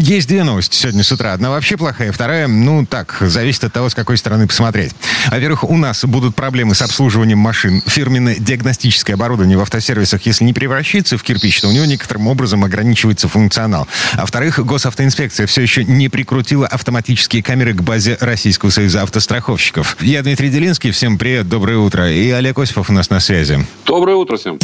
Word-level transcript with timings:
Есть 0.00 0.28
две 0.28 0.44
новости 0.44 0.76
сегодня 0.76 1.02
с 1.02 1.10
утра. 1.10 1.32
Одна 1.32 1.50
вообще 1.50 1.76
плохая, 1.76 2.12
вторая, 2.12 2.46
ну 2.46 2.86
так, 2.86 3.16
зависит 3.20 3.64
от 3.64 3.72
того, 3.72 3.88
с 3.88 3.94
какой 3.94 4.16
стороны 4.16 4.46
посмотреть. 4.46 4.92
Во-первых, 5.26 5.64
у 5.64 5.76
нас 5.76 6.04
будут 6.04 6.36
проблемы 6.36 6.76
с 6.76 6.82
обслуживанием 6.82 7.38
машин. 7.38 7.82
Фирменное 7.84 8.36
диагностическое 8.36 9.16
оборудование 9.16 9.58
в 9.58 9.60
автосервисах, 9.60 10.24
если 10.24 10.44
не 10.44 10.52
превращается 10.52 11.18
в 11.18 11.24
кирпич, 11.24 11.60
то 11.60 11.68
у 11.68 11.72
него 11.72 11.84
некоторым 11.84 12.28
образом 12.28 12.62
ограничивается 12.62 13.28
функционал. 13.28 13.88
А 14.12 14.20
во-вторых, 14.20 14.64
госавтоинспекция 14.64 15.48
все 15.48 15.62
еще 15.62 15.84
не 15.84 16.08
прикрутила 16.08 16.68
автоматические 16.68 17.42
камеры 17.42 17.74
к 17.74 17.82
базе 17.82 18.16
Российского 18.20 18.70
союза 18.70 19.02
автостраховщиков. 19.02 19.96
Я 20.00 20.22
Дмитрий 20.22 20.48
Делинский, 20.48 20.92
всем 20.92 21.18
привет, 21.18 21.48
доброе 21.48 21.78
утро. 21.78 22.08
И 22.08 22.30
Олег 22.30 22.58
Осипов 22.58 22.88
у 22.88 22.92
нас 22.92 23.10
на 23.10 23.18
связи. 23.18 23.66
Доброе 23.84 24.14
утро 24.14 24.36
всем. 24.36 24.60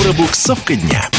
Пробуксовка 0.00 0.76
дня. 0.76 1.10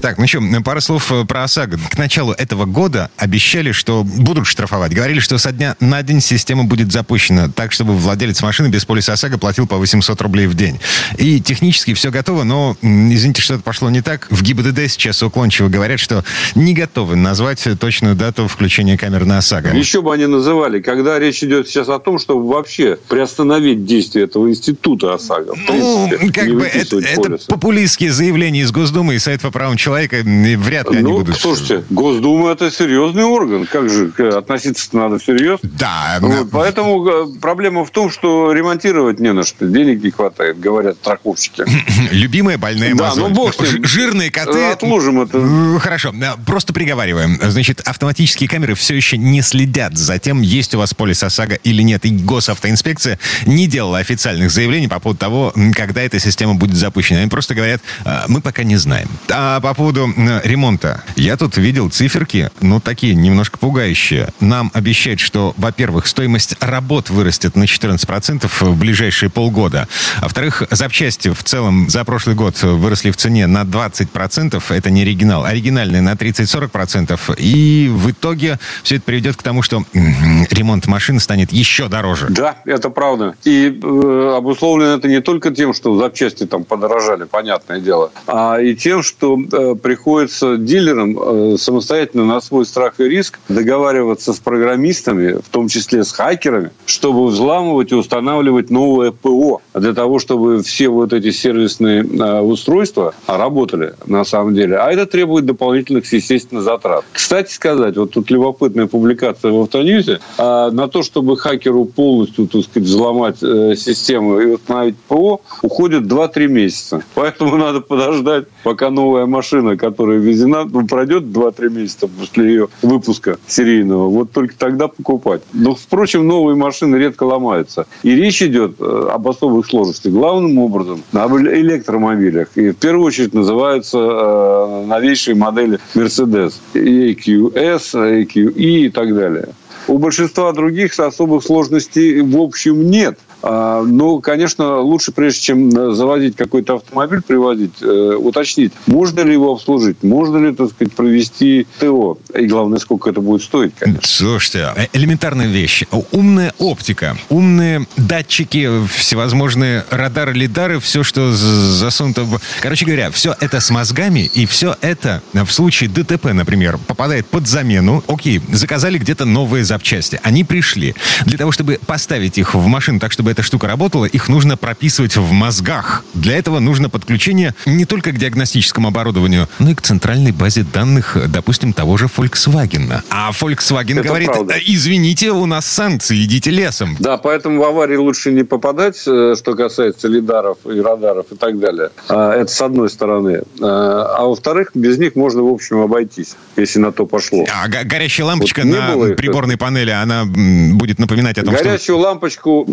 Так, 0.00 0.18
ну 0.18 0.26
что, 0.26 0.40
пару 0.64 0.80
слов 0.80 1.10
э, 1.12 1.24
про 1.24 1.44
ОСАГО. 1.44 1.78
К 1.90 1.98
началу 1.98 2.32
этого 2.32 2.64
года 2.64 3.10
обещали, 3.16 3.72
что 3.72 4.04
будут 4.04 4.46
штрафовать. 4.46 4.92
Говорили, 4.92 5.20
что 5.20 5.38
со 5.38 5.52
дня 5.52 5.76
на 5.80 6.02
день 6.02 6.20
система 6.20 6.64
будет 6.64 6.92
запущена 6.92 7.48
так, 7.48 7.72
чтобы 7.72 7.94
владелец 7.94 8.42
машины 8.42 8.68
без 8.68 8.84
полиса 8.84 9.14
ОСАГО 9.14 9.38
платил 9.38 9.66
по 9.66 9.76
800 9.76 10.20
рублей 10.22 10.46
в 10.46 10.54
день. 10.54 10.80
И 11.18 11.40
технически 11.40 11.94
все 11.94 12.10
готово, 12.10 12.44
но, 12.44 12.76
извините, 12.82 13.42
что-то 13.42 13.62
пошло 13.62 13.90
не 13.90 14.02
так. 14.02 14.26
В 14.30 14.42
ГИБДД 14.42 14.90
сейчас 14.90 15.22
уклончиво 15.22 15.68
говорят, 15.68 16.00
что 16.00 16.24
не 16.54 16.74
готовы 16.74 17.16
назвать 17.16 17.66
точную 17.80 18.14
дату 18.14 18.48
включения 18.48 18.98
камер 18.98 19.24
на 19.24 19.38
ОСАГО. 19.38 19.70
Еще 19.74 20.02
бы 20.02 20.12
они 20.12 20.26
называли, 20.26 20.80
когда 20.80 21.18
речь 21.18 21.42
идет 21.42 21.68
сейчас 21.68 21.88
о 21.88 21.98
том, 21.98 22.18
чтобы 22.18 22.46
вообще 22.48 22.98
приостановить 23.08 23.86
действие 23.86 24.26
этого 24.26 24.48
института 24.50 25.14
ОСАГО. 25.14 25.54
Ну, 25.68 26.08
принципе, 26.18 26.40
как 26.40 26.54
бы 26.54 26.64
это, 26.64 26.98
это 26.98 27.38
популистские 27.48 28.12
заявления 28.12 28.60
из 28.60 28.72
Госдумы 28.72 29.13
и 29.14 29.18
Совет 29.18 29.40
по 29.42 29.50
правам 29.50 29.76
человека. 29.76 30.16
Вряд 30.24 30.90
ли 30.90 30.98
они 30.98 31.02
Ну, 31.02 31.18
будут. 31.18 31.36
слушайте, 31.38 31.84
Госдума 31.90 32.50
это 32.50 32.70
серьезный 32.70 33.24
орган. 33.24 33.66
Как 33.66 33.88
же 33.88 34.08
к- 34.10 34.20
относиться 34.38 34.88
надо 34.96 35.18
всерьез? 35.18 35.58
Да, 35.62 36.18
Вот, 36.20 36.50
поэтому 36.50 37.06
э, 37.08 37.26
проблема 37.40 37.84
в 37.84 37.90
том, 37.90 38.10
что 38.10 38.52
ремонтировать 38.52 39.20
не 39.20 39.32
на 39.32 39.44
что, 39.44 39.66
денег 39.66 40.02
не 40.02 40.10
хватает, 40.10 40.58
говорят 40.60 40.96
страховщики. 40.96 41.64
любимая 42.12 42.58
больная 42.58 42.94
Да, 42.94 43.08
мозоль. 43.08 43.22
ну 43.24 43.30
бог 43.34 43.54
с 43.54 43.60
ним. 43.72 43.84
Жирные 43.84 44.30
коты. 44.30 44.62
Отложим 44.64 45.20
это. 45.20 45.38
Э, 45.38 45.78
Хорошо, 45.78 46.12
да, 46.14 46.36
просто 46.46 46.72
приговариваем. 46.72 47.38
Значит, 47.42 47.80
автоматические 47.84 48.48
камеры 48.48 48.74
все 48.74 48.94
еще 48.94 49.16
не 49.16 49.42
следят 49.42 49.96
за 49.96 50.18
тем, 50.18 50.40
есть 50.42 50.74
у 50.74 50.78
вас 50.78 50.94
полис 50.94 51.22
ОСАГО 51.22 51.54
или 51.64 51.82
нет. 51.82 52.04
И 52.04 52.10
госавтоинспекция 52.10 53.18
не 53.46 53.66
делала 53.66 53.98
официальных 53.98 54.50
заявлений 54.50 54.88
по 54.88 55.00
поводу 55.00 55.18
того, 55.18 55.52
когда 55.74 56.02
эта 56.02 56.18
система 56.18 56.54
будет 56.54 56.76
запущена. 56.76 57.20
Они 57.20 57.28
просто 57.28 57.54
говорят, 57.54 57.80
«А, 58.04 58.24
мы 58.28 58.40
пока 58.40 58.62
не 58.64 58.76
знаем. 58.76 59.03
А 59.30 59.60
по 59.60 59.74
поводу 59.74 60.04
м, 60.04 60.40
ремонта. 60.44 61.02
Я 61.16 61.36
тут 61.36 61.56
видел 61.56 61.90
циферки, 61.90 62.50
ну, 62.60 62.80
такие 62.80 63.14
немножко 63.14 63.58
пугающие. 63.58 64.28
Нам 64.40 64.70
обещают, 64.74 65.20
что, 65.20 65.54
во-первых, 65.56 66.06
стоимость 66.06 66.56
работ 66.60 67.10
вырастет 67.10 67.56
на 67.56 67.64
14% 67.64 68.50
в 68.60 68.78
ближайшие 68.78 69.30
полгода. 69.30 69.88
А 70.18 70.22
во-вторых, 70.22 70.62
запчасти 70.70 71.28
в 71.32 71.42
целом 71.42 71.88
за 71.88 72.04
прошлый 72.04 72.36
год 72.36 72.62
выросли 72.62 73.10
в 73.10 73.16
цене 73.16 73.46
на 73.46 73.62
20%. 73.62 74.62
Это 74.68 74.90
не 74.90 75.02
оригинал. 75.02 75.44
Оригинальные 75.44 76.02
на 76.02 76.12
30-40%. 76.12 77.36
И 77.38 77.90
в 77.92 78.10
итоге 78.10 78.58
все 78.82 78.96
это 78.96 79.04
приведет 79.04 79.36
к 79.36 79.42
тому, 79.42 79.62
что 79.62 79.84
ремонт 79.92 80.86
машин 80.86 81.20
станет 81.20 81.52
еще 81.52 81.88
дороже. 81.88 82.26
Да, 82.30 82.56
это 82.64 82.90
правда. 82.90 83.34
И 83.44 83.80
э, 83.82 84.34
обусловлено 84.36 84.94
это 84.94 85.08
не 85.08 85.20
только 85.20 85.50
тем, 85.50 85.74
что 85.74 85.96
запчасти 85.98 86.46
там 86.46 86.64
подорожали, 86.64 87.24
понятное 87.24 87.80
дело, 87.80 88.10
а 88.26 88.58
и 88.58 88.74
тем, 88.74 88.93
что 89.02 89.38
э, 89.38 89.74
приходится 89.74 90.56
дилерам 90.56 91.18
э, 91.18 91.56
самостоятельно 91.58 92.24
на 92.24 92.40
свой 92.40 92.66
страх 92.66 93.00
и 93.00 93.04
риск 93.04 93.38
договариваться 93.48 94.32
с 94.32 94.38
программистами, 94.38 95.40
в 95.40 95.48
том 95.50 95.68
числе 95.68 96.04
с 96.04 96.12
хакерами, 96.12 96.70
чтобы 96.86 97.26
взламывать 97.26 97.92
и 97.92 97.94
устанавливать 97.94 98.70
новое 98.70 99.10
ПО 99.12 99.60
для 99.74 99.94
того, 99.94 100.18
чтобы 100.18 100.62
все 100.62 100.88
вот 100.88 101.12
эти 101.12 101.30
сервисные 101.30 102.02
э, 102.02 102.40
устройства 102.40 103.14
работали 103.26 103.94
на 104.06 104.24
самом 104.24 104.54
деле. 104.54 104.76
А 104.76 104.90
это 104.90 105.06
требует 105.06 105.46
дополнительных, 105.46 106.10
естественно, 106.12 106.62
затрат. 106.62 107.04
Кстати 107.12 107.52
сказать, 107.52 107.96
вот 107.96 108.12
тут 108.12 108.30
любопытная 108.30 108.86
публикация 108.86 109.52
в 109.52 109.60
Автоньюзе. 109.62 110.20
а, 110.38 110.70
на 110.70 110.88
то, 110.88 111.02
чтобы 111.02 111.36
хакеру 111.36 111.84
полностью, 111.84 112.46
так 112.46 112.62
сказать, 112.64 112.88
взломать 112.88 113.38
систему 113.38 114.40
и 114.40 114.46
установить 114.46 114.96
ПО, 115.08 115.40
уходит 115.62 116.02
2-3 116.02 116.46
месяца. 116.48 117.02
Поэтому 117.14 117.56
надо 117.56 117.80
подождать, 117.80 118.46
пока 118.62 118.83
новая 118.90 119.26
машина, 119.26 119.76
которая 119.76 120.18
ввезена, 120.18 120.64
ну, 120.64 120.86
пройдет 120.86 121.24
2-3 121.24 121.70
месяца 121.70 122.08
после 122.08 122.46
ее 122.48 122.68
выпуска 122.82 123.38
серийного. 123.46 124.08
Вот 124.08 124.32
только 124.32 124.54
тогда 124.56 124.88
покупать. 124.88 125.42
Но, 125.52 125.74
впрочем, 125.74 126.26
новые 126.26 126.56
машины 126.56 126.96
редко 126.96 127.24
ломаются. 127.24 127.86
И 128.02 128.14
речь 128.14 128.42
идет 128.42 128.76
э, 128.80 129.08
об 129.10 129.28
особых 129.28 129.66
сложностях. 129.66 130.12
Главным 130.12 130.58
образом 130.58 131.02
об 131.12 131.36
электромобилях. 131.36 132.48
И 132.56 132.70
в 132.70 132.76
первую 132.76 133.06
очередь 133.06 133.34
называются 133.34 133.98
э, 133.98 134.86
новейшие 134.86 135.34
модели 135.34 135.78
Mercedes. 135.94 136.54
EQS, 136.74 138.24
EQE 138.24 138.86
и 138.86 138.88
так 138.90 139.14
далее. 139.14 139.48
У 139.86 139.98
большинства 139.98 140.52
других 140.52 140.98
особых 140.98 141.44
сложностей 141.44 142.20
в 142.22 142.36
общем 142.40 142.90
нет. 142.90 143.18
А, 143.46 143.82
Но, 143.82 144.20
конечно, 144.20 144.78
лучше, 144.78 145.12
прежде 145.12 145.40
чем 145.40 145.68
э, 145.68 145.92
заводить 145.92 146.34
какой-то 146.34 146.76
автомобиль, 146.76 147.20
привозить, 147.20 147.74
э, 147.82 148.16
уточнить, 148.18 148.72
можно 148.86 149.20
ли 149.20 149.34
его 149.34 149.52
обслужить, 149.52 150.02
можно 150.02 150.38
ли, 150.38 150.54
так 150.54 150.70
сказать, 150.70 150.94
провести 150.94 151.66
ТО. 151.78 152.16
И 152.34 152.46
главное, 152.46 152.78
сколько 152.78 153.10
это 153.10 153.20
будет 153.20 153.42
стоить, 153.42 153.74
конечно. 153.78 154.00
Слушайте, 154.02 154.72
э, 154.74 154.86
элементарная 154.94 155.46
вещь. 155.46 155.84
Умная 156.10 156.54
оптика, 156.58 157.18
умные 157.28 157.86
датчики, 157.98 158.70
всевозможные 158.86 159.84
радары, 159.90 160.32
лидары, 160.32 160.80
все, 160.80 161.02
что 161.02 161.30
засунуто 161.32 162.22
в... 162.22 162.40
Короче 162.62 162.86
говоря, 162.86 163.10
все 163.10 163.36
это 163.40 163.60
с 163.60 163.68
мозгами, 163.68 164.20
и 164.20 164.46
все 164.46 164.74
это 164.80 165.22
в 165.34 165.50
случае 165.50 165.90
ДТП, 165.90 166.32
например, 166.32 166.78
попадает 166.78 167.26
под 167.26 167.46
замену. 167.46 168.02
Окей, 168.08 168.40
заказали 168.50 168.96
где-то 168.96 169.26
новые 169.26 169.64
запчасти. 169.64 170.18
Они 170.22 170.44
пришли. 170.44 170.94
Для 171.26 171.36
того, 171.36 171.52
чтобы 171.52 171.78
поставить 171.86 172.38
их 172.38 172.54
в 172.54 172.66
машину 172.66 173.00
так, 173.00 173.12
чтобы 173.12 173.33
эта 173.34 173.42
штука 173.42 173.66
работала, 173.66 174.04
их 174.04 174.28
нужно 174.28 174.56
прописывать 174.56 175.16
в 175.16 175.32
мозгах. 175.32 176.04
Для 176.14 176.38
этого 176.38 176.60
нужно 176.60 176.88
подключение 176.88 177.52
не 177.66 177.84
только 177.84 178.12
к 178.12 178.16
диагностическому 178.16 178.88
оборудованию, 178.88 179.48
но 179.58 179.70
и 179.70 179.74
к 179.74 179.82
центральной 179.82 180.30
базе 180.30 180.62
данных, 180.62 181.16
допустим, 181.28 181.72
того 181.72 181.96
же 181.96 182.06
Volkswagen. 182.06 183.02
А 183.10 183.32
Volkswagen 183.32 183.98
Это 183.98 184.08
говорит, 184.08 184.28
правда. 184.28 184.54
«Э, 184.54 184.60
извините, 184.64 185.32
у 185.32 185.46
нас 185.46 185.66
санкции, 185.66 186.22
идите 186.24 186.52
лесом. 186.52 186.96
Да, 187.00 187.16
поэтому 187.16 187.60
в 187.60 187.64
аварии 187.64 187.96
лучше 187.96 188.30
не 188.30 188.44
попадать, 188.44 189.02
э, 189.06 189.34
что 189.36 189.56
касается 189.56 190.06
лидаров 190.06 190.58
и 190.64 190.80
радаров 190.80 191.26
и 191.32 191.34
так 191.34 191.58
далее. 191.58 191.90
А, 192.08 192.34
Это 192.34 192.52
с 192.52 192.62
одной 192.62 192.88
стороны. 192.88 193.42
А 193.60 194.14
а 194.16 194.26
во-вторых, 194.26 194.70
без 194.74 194.98
них 194.98 195.16
можно, 195.16 195.42
в 195.42 195.48
общем, 195.48 195.80
обойтись, 195.80 196.36
если 196.56 196.78
на 196.78 196.92
то 196.92 197.04
пошло. 197.04 197.44
А 197.52 197.68
го- 197.68 197.84
горящая 197.84 198.26
лампочка 198.26 198.62
Вот 198.64 198.70
на 198.70 199.14
приборной 199.16 199.56
панели, 199.56 199.90
она 199.90 200.24
будет 200.24 201.00
напоминать 201.00 201.36
о 201.38 201.42
том, 201.44 201.56
что... 201.56 201.64
Горячую 201.64 201.98
лампочку 201.98 202.64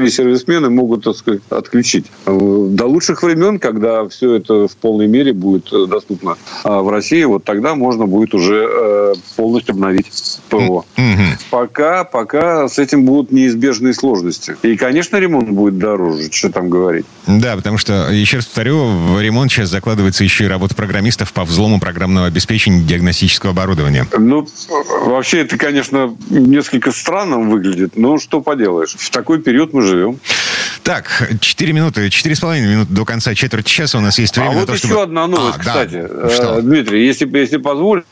опытные 0.00 0.10
сервисмены 0.10 0.70
могут, 0.70 1.04
так 1.04 1.16
сказать, 1.16 1.42
отключить. 1.50 2.06
Э, 2.26 2.66
До 2.70 2.86
лучших 2.86 3.22
времен, 3.22 3.58
когда 3.58 4.08
все 4.08 4.34
это 4.34 4.66
в 4.66 4.76
полной 4.76 5.06
мере 5.06 5.32
будет 5.32 5.72
э, 5.72 5.86
доступно 5.86 6.36
а, 6.64 6.80
в 6.80 6.88
России, 6.88 7.22
вот 7.24 7.44
тогда 7.44 7.74
можно 7.74 8.06
будет 8.06 8.34
уже 8.34 8.66
э, 8.70 9.14
полностью 9.36 9.74
обновить 9.74 10.10
ПО. 10.48 10.84
Мгм. 10.96 11.38
Пока, 11.50 12.04
пока 12.04 12.68
с 12.68 12.78
этим 12.78 13.04
будут 13.04 13.32
неизбежные 13.32 13.92
сложности. 13.92 14.56
И, 14.62 14.76
конечно, 14.76 15.16
ремонт 15.16 15.50
будет 15.50 15.78
дороже, 15.78 16.30
что 16.30 16.50
там 16.50 16.70
говорить. 16.70 17.06
Да, 17.26 17.56
потому 17.56 17.76
что, 17.76 18.10
еще 18.10 18.36
раз 18.36 18.46
повторю, 18.46 18.86
в 18.86 19.20
ремонт 19.20 19.50
сейчас 19.50 19.68
закладывается 19.68 20.24
еще 20.24 20.44
и 20.44 20.48
работа 20.48 20.74
программистов 20.74 21.32
по 21.32 21.44
взлому 21.44 21.80
программного 21.80 22.26
обеспечения 22.26 22.82
диагностического 22.82 23.52
оборудования. 23.52 24.06
Ну, 24.16 24.46
вообще 25.04 25.40
это, 25.40 25.58
конечно, 25.58 26.16
несколько 26.30 26.92
странным 26.92 27.50
выглядит, 27.50 27.96
но 27.96 28.18
что 28.18 28.40
поделаешь. 28.40 28.94
В 28.98 29.10
такой 29.10 29.40
период 29.40 29.72
мы 29.72 29.82
живем. 29.82 30.20
Так, 30.90 31.30
4 31.40 31.72
минуты, 31.72 32.08
4,5 32.08 32.60
минуты 32.62 32.92
до 32.92 33.04
конца 33.04 33.32
четверти 33.32 33.68
часа 33.70 33.98
у 33.98 34.00
нас 34.00 34.18
есть 34.18 34.36
время 34.36 34.50
а 34.50 34.54
вот 34.54 34.66
то, 34.66 34.72
еще 34.72 34.88
чтобы... 34.88 35.02
одна 35.02 35.28
новость, 35.28 35.58
А, 35.60 35.64
да. 35.64 35.70
кстати. 35.70 36.04
Э, 36.04 36.30
Что? 36.34 36.62
Дмитрий, 36.62 37.06
если, 37.06 37.30
если 37.38 37.58
позволишь, 37.58 38.02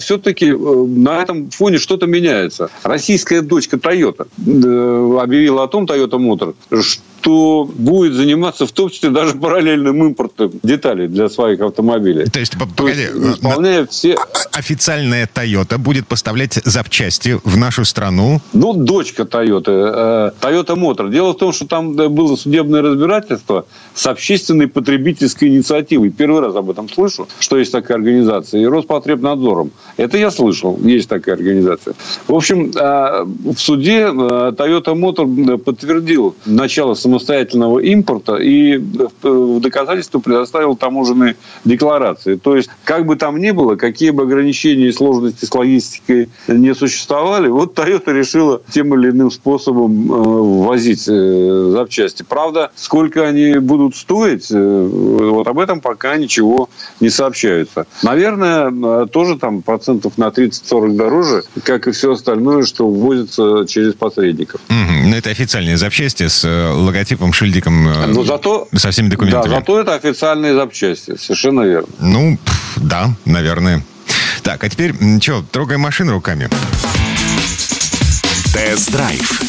все-таки 0.00 0.50
на 0.50 1.20
этом 1.20 1.50
фоне 1.50 1.76
что-то 1.76 2.06
меняется. 2.06 2.70
Российская 2.84 3.42
дочка 3.42 3.76
Toyota 3.76 4.26
э, 4.38 5.22
объявила 5.22 5.64
о 5.64 5.68
том, 5.68 5.84
Toyota 5.84 6.12
Motor, 6.12 6.54
что 6.82 7.02
будет 7.30 8.14
заниматься 8.14 8.66
в 8.66 8.72
том 8.72 8.90
числе 8.90 9.10
даже 9.10 9.34
параллельным 9.34 10.02
импортом 10.04 10.52
деталей 10.62 11.08
для 11.08 11.28
своих 11.28 11.60
автомобилей. 11.60 12.26
То 12.26 12.40
есть, 12.40 12.52
п- 12.52 12.66
То 12.66 12.84
погоди, 12.84 13.00
есть, 13.02 13.38
исполняя 13.38 13.86
все... 13.86 14.16
официальная 14.52 15.28
Toyota 15.32 15.78
будет 15.78 16.06
поставлять 16.06 16.54
запчасти 16.64 17.38
в 17.44 17.56
нашу 17.56 17.84
страну. 17.84 18.40
Ну, 18.52 18.72
дочка 18.74 19.22
Toyota, 19.24 20.32
э, 20.40 20.44
Toyota 20.46 20.74
Motor. 20.76 21.10
Дело 21.10 21.32
в 21.32 21.38
том, 21.38 21.52
что 21.52 21.66
там 21.66 21.94
было 21.94 22.36
судебное 22.36 22.82
разбирательство 22.82 23.66
с 23.94 24.06
общественной 24.06 24.68
потребительской 24.68 25.48
инициативой. 25.48 26.10
Первый 26.10 26.40
раз 26.42 26.54
об 26.56 26.70
этом 26.70 26.88
слышу, 26.88 27.28
что 27.38 27.58
есть 27.58 27.72
такая 27.72 27.98
организация. 27.98 28.60
И 28.60 28.66
Роспотребнадзором. 28.66 29.70
Это 29.96 30.16
я 30.18 30.30
слышал, 30.30 30.78
есть 30.82 31.08
такая 31.08 31.34
организация. 31.34 31.94
В 32.26 32.34
общем, 32.34 32.72
а, 32.76 33.24
в 33.24 33.56
суде 33.58 34.02
Toyota 34.06 34.94
Motor 34.94 35.58
подтвердил 35.58 36.34
начало 36.46 36.94
самостоятельного 37.16 37.78
импорта 37.80 38.36
и 38.36 38.76
в 38.76 39.60
доказательство 39.60 40.18
предоставил 40.18 40.76
таможенные 40.76 41.36
декларации. 41.64 42.36
То 42.36 42.56
есть, 42.56 42.68
как 42.84 43.06
бы 43.06 43.16
там 43.16 43.38
ни 43.38 43.50
было, 43.50 43.76
какие 43.76 44.10
бы 44.10 44.24
ограничения 44.24 44.88
и 44.88 44.92
сложности 44.92 45.44
с 45.44 45.54
логистикой 45.54 46.28
не 46.48 46.74
существовали, 46.74 47.48
вот 47.48 47.78
Toyota 47.78 48.12
решила 48.12 48.60
тем 48.70 48.94
или 48.94 49.10
иным 49.10 49.30
способом 49.30 50.12
э, 50.12 50.14
ввозить 50.14 51.04
э, 51.08 51.70
запчасти. 51.72 52.24
Правда, 52.28 52.70
сколько 52.76 53.26
они 53.26 53.58
будут 53.58 53.96
стоить, 53.96 54.48
э, 54.50 54.88
вот 54.90 55.46
об 55.48 55.58
этом 55.58 55.80
пока 55.80 56.16
ничего 56.16 56.68
не 57.00 57.08
сообщается. 57.08 57.86
Наверное, 58.02 59.06
тоже 59.06 59.38
там 59.38 59.62
процентов 59.62 60.18
на 60.18 60.28
30-40 60.28 60.96
дороже, 60.96 61.42
как 61.64 61.88
и 61.88 61.92
все 61.92 62.12
остальное, 62.12 62.64
что 62.64 62.88
ввозится 62.88 63.64
через 63.66 63.94
посредников. 63.94 64.60
Но 64.68 65.16
это 65.16 65.30
официальные 65.30 65.76
запчасти 65.76 66.28
с 66.28 66.44
логотипом, 66.44 66.95
шильдиком, 67.32 68.12
Но 68.12 68.24
зато, 68.24 68.68
со 68.74 68.90
всеми 68.90 69.08
документами. 69.08 69.50
Да, 69.50 69.56
зато 69.60 69.80
это 69.80 69.94
официальные 69.94 70.54
запчасти, 70.54 71.16
совершенно 71.16 71.62
верно. 71.62 71.88
Ну, 72.00 72.38
да, 72.76 73.10
наверное. 73.24 73.82
Так, 74.42 74.62
а 74.64 74.68
теперь, 74.68 74.94
что, 75.20 75.44
трогаем 75.50 75.80
машину 75.80 76.12
руками. 76.12 76.48
Тест-драйв. 78.52 79.42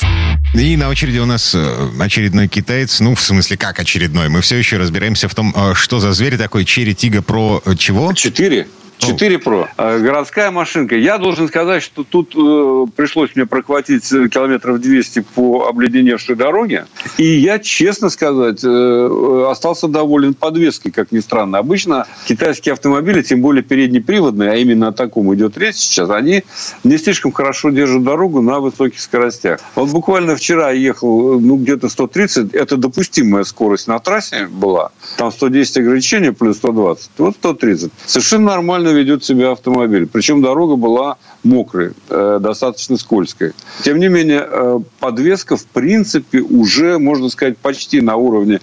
И 0.54 0.76
на 0.76 0.90
очереди 0.90 1.20
у 1.20 1.26
нас 1.26 1.54
э, 1.54 1.90
очередной 2.00 2.48
китаец. 2.48 3.00
Ну, 3.00 3.16
в 3.16 3.22
смысле, 3.22 3.58
как 3.58 3.80
очередной? 3.80 4.28
Мы 4.30 4.42
все 4.42 4.56
еще 4.56 4.78
разбираемся 4.78 5.28
в 5.28 5.36
том, 5.36 5.54
э, 5.56 5.74
что 5.76 6.00
за 6.00 6.14
зверь 6.14 6.38
такой 6.38 6.66
Черри 6.66 6.96
Тига 6.96 7.22
Про 7.22 7.62
э, 7.66 7.76
чего? 7.76 8.14
Четыре. 8.14 8.68
4 9.00 9.38
Pro. 9.38 9.68
Э, 9.78 10.00
городская 10.00 10.52
машинка. 10.52 10.96
Я 10.96 11.18
должен 11.18 11.48
сказать, 11.48 11.84
что 11.84 12.04
тут 12.04 12.34
э, 12.36 12.86
пришлось 12.96 13.36
мне 13.36 13.46
прохватить 13.46 14.12
э, 14.12 14.28
километров 14.28 14.82
200 14.82 15.20
по 15.36 15.68
обледеневшей 15.68 16.36
дороге. 16.36 16.88
И 17.18 17.26
я, 17.26 17.60
честно 17.60 18.10
сказать, 18.10 18.64
э, 18.64 19.48
остался 19.50 19.88
доволен 19.88 20.34
подвеской, 20.34 20.92
как 20.92 21.12
ни 21.12 21.20
странно. 21.20 21.60
Обычно 21.60 22.08
китайские 22.26 22.74
автомобили, 22.74 23.22
тем 23.22 23.42
более 23.42 23.64
переднеприводные, 23.64 24.52
а 24.52 24.56
именно 24.56 24.90
о 24.90 24.92
таком 24.92 25.34
идет 25.36 25.58
речь 25.58 25.76
сейчас, 25.76 26.10
они 26.10 26.44
не 26.84 26.98
слишком 26.98 27.32
хорошо 27.32 27.70
держат 27.70 28.04
дорогу 28.04 28.42
на 28.42 28.60
высоких 28.60 29.00
скоростях. 29.00 29.60
Вот 29.76 29.90
буквально 29.90 30.36
вчера 30.36 30.72
ехал, 30.72 31.40
ну, 31.40 31.58
где-то 31.58 31.90
130. 31.90 32.54
Это 32.54 32.78
допустимая 32.78 33.44
скорость 33.44 33.88
на 33.88 34.00
трассе 34.00 34.48
была. 34.48 34.92
Там 35.18 35.32
110 35.32 35.78
ограничения 35.78 36.32
плюс 36.32 36.58
120. 36.58 37.10
Вот 37.18 37.36
130. 37.36 37.92
Совершенно 38.06 38.48
нормально 38.48 38.87
нормально 38.88 38.98
ведет 38.98 39.24
себя 39.24 39.52
автомобиль. 39.52 40.08
Причем 40.08 40.42
дорога 40.42 40.76
была 40.76 41.18
мокрой, 41.48 41.92
э, 42.10 42.40
достаточно 42.42 42.98
скользкой. 42.98 43.54
Тем 43.84 44.00
не 44.00 44.08
менее, 44.08 44.46
э, 44.48 44.80
подвеска, 45.00 45.56
в 45.56 45.66
принципе, 45.66 46.40
уже, 46.42 47.00
можно 47.00 47.30
сказать, 47.30 47.58
почти 47.58 48.02
на 48.02 48.16
уровне 48.16 48.60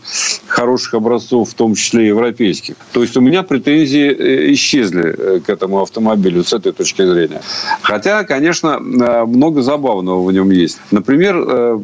хороших 0.47 0.95
образцов, 0.95 1.51
в 1.51 1.55
том 1.55 1.75
числе 1.75 2.09
европейских. 2.09 2.77
То 2.93 3.03
есть 3.03 3.17
у 3.17 3.21
меня 3.21 3.43
претензии 3.43 4.09
э, 4.09 4.53
исчезли 4.53 5.41
к 5.41 5.49
этому 5.49 5.81
автомобилю 5.81 6.45
с 6.45 6.53
этой 6.53 6.73
точки 6.73 7.05
зрения. 7.05 7.41
Хотя, 7.83 8.25
конечно, 8.25 8.79
много 8.79 9.63
забавного 9.63 10.23
в 10.25 10.33
нем 10.33 10.51
есть. 10.51 10.79
Например, 10.91 11.81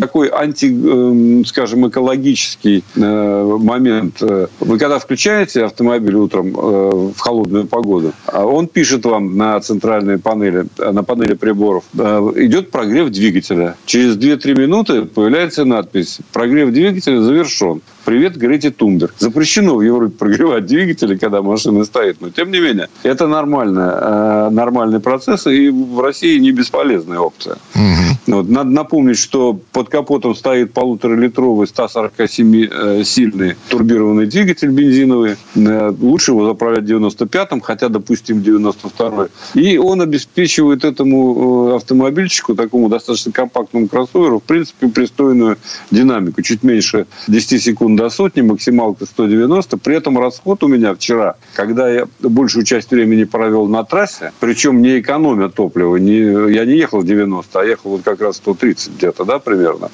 такой 0.00 0.28
анти, 0.28 1.44
скажем, 1.44 1.88
экологический 1.88 2.84
момент. 2.94 4.20
Вы 4.20 4.78
когда 4.78 4.98
включаете 4.98 5.64
автомобиль 5.64 6.14
утром 6.14 6.52
в 6.52 7.18
холодную 7.18 7.52
холодную 7.52 7.66
погоду. 7.66 8.12
А 8.26 8.44
он 8.44 8.66
пишет 8.66 9.04
вам 9.04 9.36
на 9.36 9.60
центральной 9.60 10.18
панели, 10.22 10.66
на 10.78 11.02
панели 11.02 11.34
приборов, 11.34 11.84
идет 11.94 12.70
прогрев 12.70 13.10
двигателя. 13.10 13.76
Через 13.86 14.16
2-3 14.16 14.58
минуты 14.58 15.02
появляется 15.02 15.64
надпись 15.64 16.18
«Прогрев 16.32 16.72
двигателя 16.72 17.20
завершен». 17.20 17.82
Привет, 18.04 18.36
Грете 18.36 18.70
Тумбер. 18.70 19.12
Запрещено 19.18 19.76
в 19.76 19.82
Европе 19.82 20.12
прогревать 20.18 20.66
двигатели, 20.66 21.16
когда 21.16 21.40
машина 21.40 21.84
стоит. 21.84 22.20
Но, 22.20 22.30
тем 22.30 22.50
не 22.50 22.58
менее, 22.58 22.88
это 23.04 23.28
нормальная, 23.28 23.92
э, 23.92 24.50
нормальный 24.50 24.98
процесс, 24.98 25.46
и 25.46 25.68
в 25.68 26.00
России 26.00 26.38
не 26.38 26.50
бесполезная 26.50 27.20
опция. 27.20 27.58
Угу. 27.74 28.34
Вот, 28.34 28.48
надо 28.48 28.70
напомнить, 28.70 29.18
что 29.18 29.58
под 29.72 29.88
капотом 29.88 30.34
стоит 30.34 30.72
полуторалитровый 30.72 31.68
147-сильный 31.68 33.50
э, 33.50 33.54
турбированный 33.68 34.26
двигатель 34.26 34.70
бензиновый. 34.70 35.36
Э, 35.54 35.94
лучше 36.00 36.32
его 36.32 36.46
заправлять 36.46 36.84
95-м, 36.84 37.60
хотя, 37.60 37.88
допустим, 37.88 38.38
92-й. 38.38 39.60
И 39.60 39.78
он 39.78 40.01
обеспечивает 40.02 40.84
этому 40.84 41.74
автомобильчику, 41.74 42.54
такому 42.54 42.88
достаточно 42.88 43.32
компактному 43.32 43.88
кроссоверу, 43.88 44.40
в 44.40 44.42
принципе, 44.42 44.88
пристойную 44.88 45.56
динамику. 45.90 46.42
Чуть 46.42 46.62
меньше 46.62 47.06
10 47.28 47.62
секунд 47.62 47.98
до 47.98 48.10
сотни, 48.10 48.42
максималка 48.42 49.06
190. 49.06 49.76
При 49.78 49.96
этом 49.96 50.18
расход 50.18 50.62
у 50.62 50.68
меня 50.68 50.94
вчера, 50.94 51.36
когда 51.54 51.90
я 51.90 52.06
большую 52.20 52.64
часть 52.64 52.90
времени 52.90 53.24
провел 53.24 53.66
на 53.66 53.84
трассе, 53.84 54.32
причем 54.40 54.82
не 54.82 55.00
экономя 55.00 55.48
топлива, 55.48 55.96
не, 55.96 56.52
я 56.52 56.64
не 56.64 56.76
ехал 56.76 57.02
90, 57.02 57.60
а 57.60 57.64
ехал 57.64 57.90
вот 57.90 58.02
как 58.02 58.20
раз 58.20 58.36
130 58.36 58.96
где-то, 58.96 59.24
да, 59.24 59.38
примерно, 59.38 59.90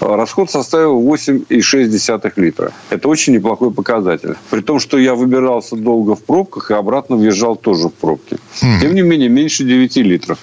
расход 0.00 0.50
составил 0.50 1.00
8,6 1.02 2.32
литра. 2.36 2.72
Это 2.90 3.08
очень 3.08 3.34
неплохой 3.34 3.70
показатель. 3.70 4.34
При 4.50 4.60
том, 4.60 4.78
что 4.78 4.98
я 4.98 5.14
выбирался 5.14 5.76
долго 5.76 6.14
в 6.14 6.22
пробках 6.22 6.70
и 6.70 6.74
обратно 6.74 7.16
въезжал 7.16 7.56
тоже 7.56 7.88
в 7.88 7.92
пробки. 7.92 8.38
Тем 8.80 8.94
не 8.94 9.02
менее, 9.02 9.28
меньше 9.28 9.51
9 9.58 10.02
литров. 10.02 10.38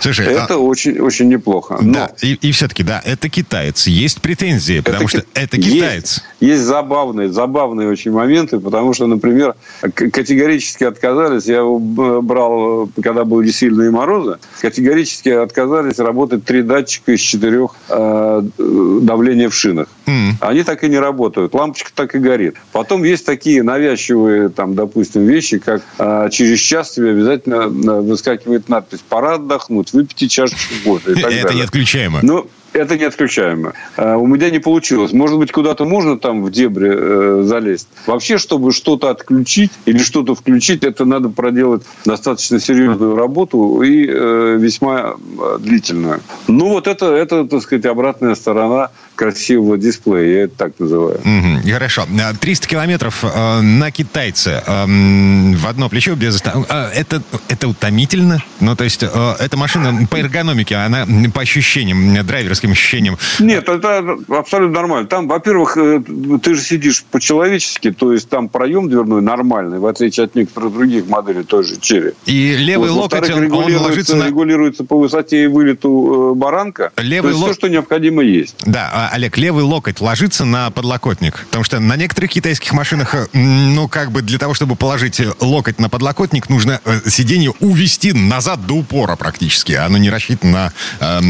Слушай, 0.00 0.26
это 0.26 0.54
а... 0.54 0.58
очень, 0.58 0.98
очень 0.98 1.28
неплохо. 1.28 1.78
Но... 1.80 1.92
Да, 1.92 2.10
и, 2.22 2.34
и 2.34 2.52
все-таки, 2.52 2.82
да, 2.82 3.00
это 3.04 3.28
китаец. 3.28 3.86
Есть 3.86 4.20
претензии, 4.20 4.80
потому 4.80 5.04
это, 5.04 5.08
что 5.08 5.24
это 5.34 5.56
китаец. 5.56 6.22
Есть, 6.40 6.52
есть 6.52 6.62
забавные, 6.62 7.32
забавные 7.32 7.88
очень 7.88 8.12
моменты, 8.12 8.60
потому 8.60 8.92
что, 8.94 9.06
например, 9.06 9.54
категорически 9.80 10.84
отказались, 10.84 11.46
я 11.46 11.64
брал, 11.64 12.88
когда 13.02 13.24
были 13.24 13.50
сильные 13.50 13.90
морозы, 13.90 14.38
категорически 14.60 15.30
отказались 15.30 15.98
работать 15.98 16.44
три 16.44 16.62
датчика 16.62 17.12
из 17.12 17.20
четырех 17.20 17.70
э, 17.88 18.42
давления 18.58 19.48
в 19.48 19.54
шинах. 19.54 19.88
Mm. 20.06 20.32
Они 20.40 20.62
так 20.62 20.84
и 20.84 20.88
не 20.88 20.98
работают. 20.98 21.54
Лампочка 21.54 21.90
так 21.94 22.14
и 22.14 22.18
горит. 22.18 22.56
Потом 22.72 23.04
есть 23.04 23.24
такие 23.24 23.62
навязчивые, 23.62 24.48
там, 24.48 24.74
допустим, 24.74 25.26
вещи, 25.26 25.58
как 25.58 25.82
э, 25.98 26.28
через 26.30 26.58
час 26.60 26.90
тебе 26.92 27.10
обязательно 27.10 27.54
э, 27.54 28.00
выскакивает 28.00 28.68
надпись 28.68 29.00
«Пора 29.08 29.38
отдохнуть, 29.64 29.92
выпейте 29.92 30.28
чашечку 30.28 30.74
кофе». 30.84 31.12
Это 31.12 31.22
далее. 31.22 31.54
неотключаемо. 31.54 32.20
Ну, 32.22 32.46
это 32.72 32.98
неотключаемо. 32.98 33.72
А, 33.96 34.16
у 34.16 34.26
меня 34.26 34.50
не 34.50 34.58
получилось. 34.58 35.12
Может 35.12 35.38
быть, 35.38 35.52
куда-то 35.52 35.84
можно 35.84 36.18
там 36.18 36.42
в 36.42 36.50
дебри 36.50 36.90
э, 36.92 37.42
залезть. 37.44 37.88
Вообще, 38.06 38.36
чтобы 38.38 38.72
что-то 38.72 39.10
отключить 39.10 39.70
или 39.86 39.98
что-то 39.98 40.34
включить, 40.34 40.82
это 40.82 41.04
надо 41.04 41.28
проделать 41.28 41.82
достаточно 42.04 42.58
серьезную 42.58 43.16
работу 43.16 43.82
и 43.82 44.06
э, 44.08 44.56
весьма 44.58 45.14
э, 45.14 45.58
длительную. 45.60 46.20
Ну, 46.48 46.70
вот 46.70 46.88
это, 46.88 47.06
это, 47.06 47.44
так 47.44 47.62
сказать, 47.62 47.86
обратная 47.86 48.34
сторона 48.34 48.90
красивого 49.14 49.78
дисплея, 49.78 50.38
я 50.38 50.42
это 50.44 50.56
так 50.56 50.72
называю. 50.78 51.18
Угу, 51.18 51.72
хорошо. 51.72 52.06
300 52.40 52.68
километров 52.68 53.24
э, 53.24 53.60
на 53.60 53.90
китайце 53.90 54.62
э, 54.66 54.84
в 54.86 55.66
одно 55.66 55.88
плечо 55.88 56.14
без... 56.14 56.42
Э, 56.44 56.90
это, 56.94 57.22
это 57.48 57.68
утомительно? 57.68 58.42
Ну, 58.60 58.76
то 58.76 58.84
есть, 58.84 59.02
э, 59.02 59.34
эта 59.38 59.56
машина 59.56 60.06
по 60.10 60.16
эргономике, 60.16 60.76
она 60.76 61.06
по 61.32 61.42
ощущениям 61.42 62.24
драйверским 62.24 62.72
ощущениям? 62.72 63.18
Нет, 63.40 63.68
это 63.68 64.18
абсолютно 64.28 64.74
нормально. 64.74 65.08
Там, 65.08 65.28
во-первых, 65.28 65.76
э, 65.76 66.02
ты 66.42 66.54
же 66.54 66.60
сидишь 66.60 67.04
по-человечески, 67.04 67.90
то 67.92 68.12
есть 68.12 68.28
там 68.28 68.48
проем 68.48 68.88
дверной 68.88 69.22
нормальный, 69.22 69.78
в 69.78 69.86
отличие 69.86 70.24
от 70.24 70.34
некоторых 70.34 70.72
других 70.72 71.08
моделей 71.08 71.44
той 71.44 71.64
же 71.64 71.78
Черри. 71.80 72.12
И 72.26 72.56
левый 72.56 72.90
вот, 72.90 73.12
локоть, 73.12 73.30
он, 73.30 73.52
он 73.52 73.76
ложится 73.76 74.16
на... 74.16 74.26
регулируется 74.26 74.84
по 74.84 74.98
высоте 74.98 75.44
и 75.44 75.46
вылету 75.46 76.32
э, 76.32 76.34
баранка. 76.34 76.92
Левый 76.96 77.22
то 77.22 77.28
есть 77.28 77.40
лок... 77.40 77.50
все, 77.50 77.60
что 77.60 77.68
необходимо 77.68 78.22
есть. 78.22 78.56
Да, 78.64 78.90
а, 78.92 79.03
Олег, 79.12 79.36
левый 79.36 79.64
локоть 79.64 80.00
ложится 80.00 80.44
на 80.44 80.70
подлокотник. 80.70 81.46
Потому 81.46 81.64
что 81.64 81.80
на 81.80 81.96
некоторых 81.96 82.30
китайских 82.30 82.72
машинах, 82.72 83.14
э, 83.14 83.26
ну, 83.32 83.88
как 83.88 84.12
бы 84.12 84.22
для 84.22 84.38
того, 84.38 84.54
чтобы 84.54 84.76
положить 84.76 85.20
локоть 85.40 85.78
на 85.78 85.88
подлокотник, 85.88 86.48
нужно 86.48 86.80
сиденье 87.06 87.52
увести 87.60 88.12
назад 88.12 88.66
до 88.66 88.74
упора 88.74 89.16
практически. 89.16 89.72
Оно 89.72 89.98
не 89.98 90.10
рассчитано 90.10 90.54
на 90.54 90.72
э, 91.00 91.20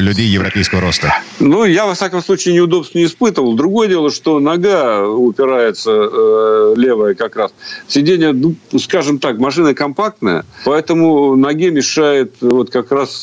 людей 0.00 0.26
европейского 0.26 0.80
роста? 0.80 1.14
Ну, 1.40 1.64
я, 1.64 1.86
во 1.86 1.94
всяком 1.94 2.22
случае, 2.22 2.54
неудобств 2.54 2.94
не 2.94 3.04
испытывал. 3.04 3.54
Другое 3.54 3.88
дело, 3.88 4.10
что 4.10 4.40
нога 4.40 5.06
упирается 5.06 5.90
э, 5.90 6.74
левая 6.76 7.14
как 7.14 7.36
раз. 7.36 7.52
Сиденье, 7.86 8.32
ну, 8.32 8.54
скажем 8.78 9.18
так, 9.18 9.38
машина 9.38 9.74
компактная, 9.74 10.44
поэтому 10.64 11.36
ноге 11.36 11.70
мешает 11.70 12.34
вот 12.40 12.70
как 12.70 12.92
раз, 12.92 13.22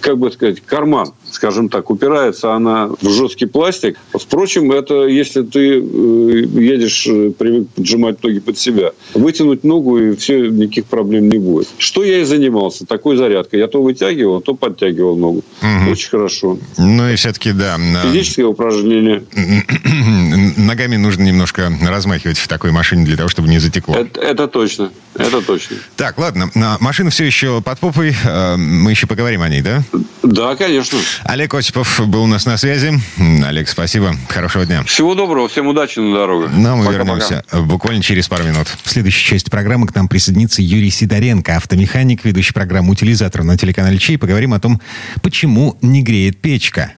как 0.00 0.18
бы 0.18 0.30
сказать, 0.30 0.62
карман 0.64 1.12
скажем 1.30 1.68
так, 1.68 1.90
упирается 1.90 2.54
она 2.54 2.88
в 2.88 3.08
жесткий 3.28 3.46
пластик. 3.46 3.98
Впрочем, 4.12 4.72
это 4.72 5.06
если 5.06 5.42
ты 5.42 5.78
э, 5.78 5.80
едешь, 5.80 7.06
э, 7.06 7.30
привык 7.30 7.68
поджимать 7.74 8.22
ноги 8.22 8.40
под 8.40 8.58
себя. 8.58 8.92
Вытянуть 9.14 9.64
ногу, 9.64 9.98
и 9.98 10.16
все, 10.16 10.48
никаких 10.48 10.86
проблем 10.86 11.28
не 11.28 11.38
будет. 11.38 11.68
Что 11.78 12.04
я 12.04 12.20
и 12.20 12.24
занимался, 12.24 12.86
такой 12.86 13.16
зарядкой. 13.16 13.60
Я 13.60 13.68
то 13.68 13.82
вытягивал, 13.82 14.40
то 14.40 14.54
подтягивал 14.54 15.16
ногу. 15.16 15.44
Угу. 15.62 15.90
Очень 15.90 16.08
хорошо. 16.08 16.58
Ну 16.78 17.08
и 17.08 17.16
все-таки, 17.16 17.52
да. 17.52 17.78
Физическое 18.04 18.44
упражнение. 18.44 19.24
Ногами 20.56 20.96
нужно 20.96 21.22
немножко 21.22 21.72
размахивать 21.82 22.38
в 22.38 22.48
такой 22.48 22.72
машине 22.72 23.04
для 23.04 23.16
того, 23.16 23.28
чтобы 23.28 23.48
не 23.48 23.58
затекло. 23.58 23.94
Это, 23.94 24.20
это 24.20 24.48
точно. 24.48 24.90
Это 25.14 25.42
точно. 25.42 25.76
Так, 25.96 26.18
ладно. 26.18 26.50
Машина 26.80 27.10
все 27.10 27.24
еще 27.24 27.60
под 27.60 27.78
попой. 27.78 28.14
Э, 28.24 28.56
мы 28.56 28.90
еще 28.90 29.06
поговорим 29.06 29.42
о 29.42 29.48
ней, 29.48 29.62
да? 29.62 29.82
Да, 30.22 30.56
конечно. 30.56 30.98
Олег 31.24 31.54
Осипов 31.54 32.00
был 32.06 32.22
у 32.22 32.26
нас 32.26 32.46
на 32.46 32.56
связи. 32.56 32.92
Олег, 33.18 33.68
спасибо. 33.68 34.16
Хорошего 34.28 34.64
дня. 34.64 34.82
Всего 34.84 35.14
доброго. 35.14 35.48
Всем 35.48 35.66
удачи 35.66 35.98
на 35.98 36.14
дорогах. 36.14 36.50
Ну, 36.52 36.76
мы 36.76 36.84
пока, 36.86 36.98
вернемся 36.98 37.44
пока. 37.50 37.62
буквально 37.62 38.02
через 38.02 38.28
пару 38.28 38.44
минут. 38.44 38.68
В 38.82 38.90
следующей 38.90 39.24
части 39.24 39.50
программы 39.50 39.86
к 39.86 39.94
нам 39.94 40.08
присоединится 40.08 40.62
Юрий 40.62 40.90
Сидоренко, 40.90 41.56
автомеханик, 41.56 42.24
ведущий 42.24 42.52
программу 42.52 42.92
«Утилизатор» 42.92 43.42
на 43.44 43.56
телеканале 43.56 43.98
Чей. 43.98 44.18
Поговорим 44.18 44.54
о 44.54 44.60
том, 44.60 44.80
почему 45.22 45.76
не 45.82 46.02
греет 46.02 46.40
печка. 46.40 46.92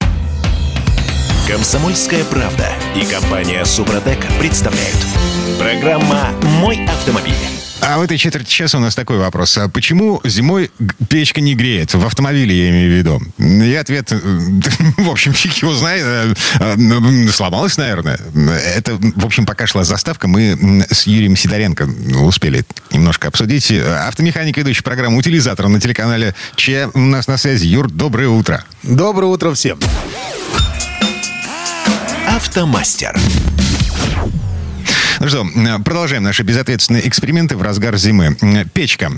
Комсомольская 1.49 2.25
правда 2.25 2.69
и 2.95 3.05
компания 3.05 3.65
«Супротек» 3.65 4.19
представляют. 4.39 5.40
Программа 5.61 6.31
«Мой 6.63 6.87
автомобиль». 6.87 7.35
А 7.83 7.99
в 7.99 8.01
этой 8.01 8.17
четверти 8.17 8.49
часа 8.49 8.79
у 8.79 8.81
нас 8.81 8.95
такой 8.95 9.19
вопрос. 9.19 9.59
А 9.59 9.69
почему 9.69 10.19
зимой 10.25 10.71
печка 11.11 11.43
не 11.43 11.55
греет? 11.55 11.93
В 11.93 12.07
автомобиле 12.07 12.57
я 12.57 12.71
имею 12.71 12.91
в 12.91 12.97
виду. 12.97 13.21
И 13.37 13.75
ответ, 13.75 14.11
э, 14.11 14.19
в 14.97 15.11
общем, 15.11 15.35
фиг 15.35 15.53
его 15.57 15.75
знает. 15.75 16.03
Э, 16.03 16.35
э, 16.61 17.29
сломалась, 17.29 17.77
наверное. 17.77 18.19
Это, 18.75 18.95
в 18.95 19.27
общем, 19.27 19.45
пока 19.45 19.67
шла 19.67 19.85
заставка, 19.85 20.29
мы 20.29 20.87
с 20.91 21.07
Юрием 21.07 21.37
Сидоренко 21.37 21.87
успели 22.23 22.65
немножко 22.91 23.29
обсудить. 23.29 23.71
Автомеханик, 23.71 24.57
ведущий 24.57 24.83
программу 24.83 25.19
«Утилизатор» 25.19 25.69
на 25.69 25.79
телеканале 25.79 26.35
Че. 26.57 26.89
У 26.95 27.01
нас 27.01 27.27
на 27.29 27.37
связи. 27.37 27.67
Юр, 27.67 27.91
доброе 27.91 28.29
утро. 28.29 28.65
Доброе 28.83 29.27
утро 29.27 29.53
всем. 29.53 29.79
Автомастер. 32.27 33.15
Ну 35.21 35.29
что, 35.29 35.47
продолжаем 35.85 36.23
наши 36.23 36.43
безответственные 36.43 37.07
эксперименты 37.07 37.55
в 37.55 37.61
разгар 37.61 37.95
зимы. 37.99 38.39
Печка. 38.73 39.13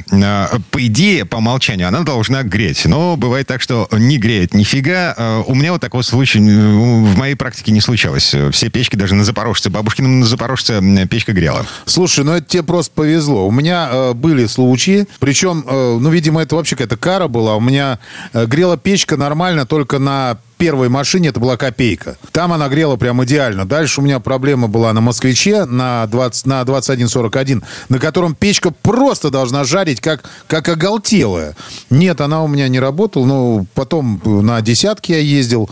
По 0.73 0.85
идее, 0.85 1.25
по 1.25 1.37
умолчанию, 1.37 1.87
она 1.87 2.00
должна 2.00 2.42
греть. 2.42 2.87
Но 2.87 3.16
бывает 3.16 3.47
так, 3.47 3.62
что 3.62 3.88
не 3.92 4.18
греет 4.18 4.52
нифига. 4.52 5.44
У 5.47 5.54
меня 5.54 5.71
вот 5.71 5.80
такого 5.80 6.02
случая 6.02 6.40
в 6.40 7.16
моей 7.16 7.37
практике 7.37 7.71
не 7.71 7.80
случалось. 7.80 8.35
Все 8.50 8.68
печки, 8.68 8.97
даже 8.97 9.14
на 9.14 9.23
Запорожце, 9.23 9.71
бабушкином 9.71 10.18
на 10.18 10.26
Запорожце 10.26 10.82
печка 11.09 11.32
грела. 11.32 11.64
Слушай, 11.87 12.25
ну 12.25 12.32
это 12.32 12.49
тебе 12.49 12.64
просто 12.64 12.92
повезло. 12.92 13.47
У 13.47 13.52
меня 13.52 13.88
э, 13.92 14.12
были 14.14 14.47
случаи, 14.47 15.06
причем, 15.21 15.64
э, 15.64 15.99
ну, 16.00 16.11
видимо, 16.11 16.42
это 16.42 16.56
вообще 16.56 16.75
какая-то 16.75 16.97
кара 16.97 17.28
была. 17.28 17.54
У 17.54 17.61
меня 17.61 18.00
э, 18.32 18.47
грела 18.47 18.76
печка 18.76 19.16
нормально 19.16 19.66
только 19.66 20.00
на 20.00 20.38
первой 20.62 20.88
машине 20.88 21.31
это 21.31 21.40
была 21.40 21.57
копейка. 21.57 22.16
Там 22.31 22.52
она 22.52 22.69
грела 22.69 22.95
прям 22.95 23.25
идеально. 23.25 23.66
Дальше 23.66 24.00
у 24.00 24.04
меня 24.04 24.21
проблема 24.21 24.69
была 24.69 24.92
на 24.92 25.00
«Москвиче» 25.00 25.64
на, 25.64 26.07
20, 26.07 26.47
на 26.47 26.62
2141, 26.62 27.64
на 27.88 27.99
котором 27.99 28.37
печка 28.37 28.71
просто 28.71 29.31
должна 29.31 29.64
жарить, 29.64 30.00
как, 30.00 30.23
как 30.47 30.69
оголтелая. 30.69 31.57
Нет, 31.90 32.21
она 32.21 32.45
у 32.45 32.47
меня 32.47 32.69
не 32.69 32.78
работала. 32.78 33.26
Но 33.26 33.66
потом 33.75 34.23
на 34.25 34.61
десятки 34.61 35.11
я 35.11 35.19
ездил. 35.19 35.69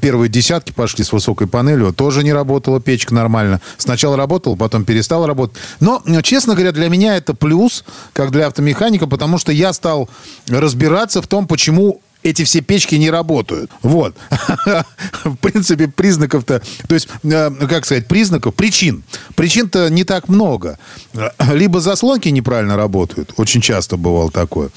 Первые 0.00 0.30
десятки 0.30 0.72
пошли 0.72 1.04
с 1.04 1.12
высокой 1.12 1.46
панелью. 1.46 1.92
Тоже 1.92 2.24
не 2.24 2.32
работала 2.32 2.80
печка 2.80 3.12
нормально. 3.12 3.60
Сначала 3.76 4.16
работала, 4.16 4.56
потом 4.56 4.86
перестала 4.86 5.26
работать. 5.26 5.58
Но, 5.78 6.02
честно 6.22 6.54
говоря, 6.54 6.72
для 6.72 6.88
меня 6.88 7.18
это 7.18 7.34
плюс, 7.34 7.84
как 8.14 8.30
для 8.30 8.46
автомеханика, 8.46 9.06
потому 9.06 9.36
что 9.36 9.52
я 9.52 9.74
стал 9.74 10.08
разбираться 10.48 11.20
в 11.20 11.26
том, 11.26 11.46
почему 11.46 12.00
эти 12.22 12.44
все 12.44 12.60
печки 12.60 12.94
не 12.94 13.10
работают. 13.10 13.70
Вот. 13.82 14.16
В 15.24 15.36
принципе, 15.36 15.88
признаков-то... 15.88 16.62
То 16.88 16.94
есть, 16.94 17.08
э, 17.24 17.50
как 17.68 17.84
сказать, 17.84 18.06
признаков, 18.06 18.54
причин. 18.54 19.02
Причин-то 19.34 19.88
не 19.90 20.04
так 20.04 20.28
много. 20.28 20.78
Либо 21.52 21.80
заслонки 21.80 22.28
неправильно 22.28 22.76
работают. 22.76 23.32
Очень 23.36 23.60
часто 23.60 23.96
бывало 23.96 24.30
такое. 24.30 24.70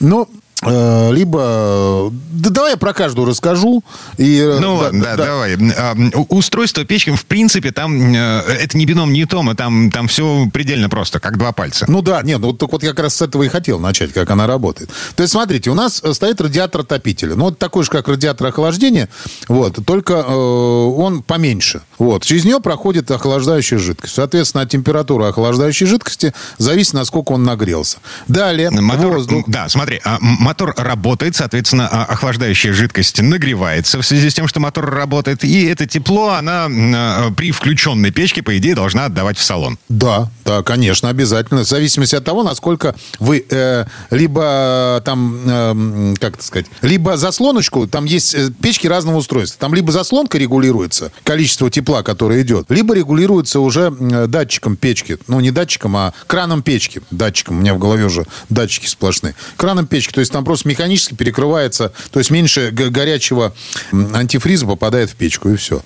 Но 0.00 0.28
либо... 0.62 2.12
Да 2.32 2.50
давай 2.50 2.72
я 2.72 2.76
про 2.76 2.92
каждую 2.92 3.26
расскажу. 3.26 3.82
И, 4.18 4.38
э, 4.38 4.58
ну 4.60 4.76
да, 4.76 4.84
ладно, 4.84 5.04
да, 5.04 5.16
да, 5.16 5.24
давай. 5.26 5.56
А, 5.76 5.94
устройство 6.28 6.84
печки, 6.84 7.10
в 7.14 7.24
принципе, 7.26 7.70
там 7.70 8.14
э, 8.14 8.42
это 8.60 8.76
не 8.76 8.84
бином 8.84 9.12
Ньютона, 9.12 9.54
там, 9.54 9.90
там 9.90 10.08
все 10.08 10.48
предельно 10.52 10.88
просто, 10.88 11.20
как 11.20 11.38
два 11.38 11.52
пальца. 11.52 11.86
Ну 11.88 12.02
да, 12.02 12.22
нет, 12.22 12.40
ну 12.40 12.52
так 12.52 12.72
вот 12.72 12.82
я 12.82 12.90
как 12.90 13.00
раз 13.00 13.16
с 13.16 13.22
этого 13.22 13.42
и 13.44 13.48
хотел 13.48 13.78
начать, 13.78 14.12
как 14.12 14.30
она 14.30 14.46
работает. 14.46 14.90
То 15.16 15.22
есть, 15.22 15.32
смотрите, 15.32 15.70
у 15.70 15.74
нас 15.74 16.02
стоит 16.12 16.40
радиатор 16.40 16.82
отопителя. 16.82 17.34
Ну, 17.34 17.44
вот 17.44 17.58
такой 17.58 17.84
же, 17.84 17.90
как 17.90 18.08
радиатор 18.08 18.48
охлаждения, 18.48 19.08
вот, 19.48 19.78
только 19.86 20.14
э, 20.14 20.32
он 20.32 21.22
поменьше. 21.22 21.82
Вот, 21.98 22.24
через 22.24 22.44
нее 22.44 22.60
проходит 22.60 23.10
охлаждающая 23.10 23.78
жидкость. 23.78 24.14
Соответственно, 24.14 24.62
от 24.62 24.70
температуры 24.70 25.26
охлаждающей 25.26 25.86
жидкости 25.86 26.34
зависит, 26.58 26.94
насколько 26.94 27.32
он 27.32 27.44
нагрелся. 27.44 27.98
Далее, 28.28 28.70
Мотор, 28.70 29.14
воздух... 29.14 29.44
Да, 29.46 29.68
смотри, 29.68 30.00
а 30.04 30.18
мотор 30.50 30.74
работает, 30.76 31.36
соответственно, 31.36 31.88
а, 31.88 32.04
охлаждающая 32.06 32.72
жидкость 32.72 33.22
нагревается 33.22 34.02
в 34.02 34.04
связи 34.04 34.30
с 34.30 34.34
тем, 34.34 34.48
что 34.48 34.58
мотор 34.58 34.90
работает, 34.90 35.44
и 35.44 35.64
это 35.66 35.86
тепло, 35.86 36.30
она 36.30 36.66
а, 36.68 37.30
при 37.30 37.52
включенной 37.52 38.10
печке, 38.10 38.42
по 38.42 38.58
идее, 38.58 38.74
должна 38.74 39.04
отдавать 39.04 39.38
в 39.38 39.42
салон. 39.44 39.78
Да, 39.88 40.28
да, 40.44 40.64
конечно, 40.64 41.08
обязательно. 41.08 41.62
В 41.62 41.68
зависимости 41.68 42.16
от 42.16 42.24
того, 42.24 42.42
насколько 42.42 42.96
вы 43.20 43.46
э, 43.48 43.84
либо 44.10 45.00
там, 45.04 45.40
э, 45.46 46.14
как 46.18 46.34
это 46.34 46.42
сказать, 46.42 46.66
либо 46.82 47.16
заслоночку, 47.16 47.86
там 47.86 48.04
есть 48.06 48.34
э, 48.34 48.50
печки 48.60 48.88
разного 48.88 49.18
устройства. 49.18 49.60
Там 49.60 49.72
либо 49.72 49.92
заслонка 49.92 50.36
регулируется, 50.36 51.12
количество 51.22 51.70
тепла, 51.70 52.02
которое 52.02 52.42
идет, 52.42 52.66
либо 52.70 52.96
регулируется 52.96 53.60
уже 53.60 53.92
датчиком 53.92 54.76
печки. 54.76 55.18
Ну, 55.28 55.38
не 55.38 55.52
датчиком, 55.52 55.96
а 55.96 56.12
краном 56.26 56.62
печки. 56.62 57.02
Датчиком. 57.12 57.58
У 57.58 57.60
меня 57.60 57.74
в 57.74 57.78
голове 57.78 58.04
уже 58.04 58.26
датчики 58.48 58.86
сплошные. 58.86 59.36
Краном 59.56 59.86
печки. 59.86 60.12
То 60.12 60.20
есть 60.20 60.32
там 60.32 60.39
там 60.40 60.44
просто 60.46 60.68
механически 60.70 61.12
перекрывается, 61.12 61.92
то 62.10 62.18
есть 62.18 62.30
меньше 62.30 62.70
горячего 62.70 63.52
антифриза 63.92 64.64
попадает 64.64 65.10
в 65.10 65.14
печку, 65.14 65.50
и 65.50 65.56
все. 65.56 65.82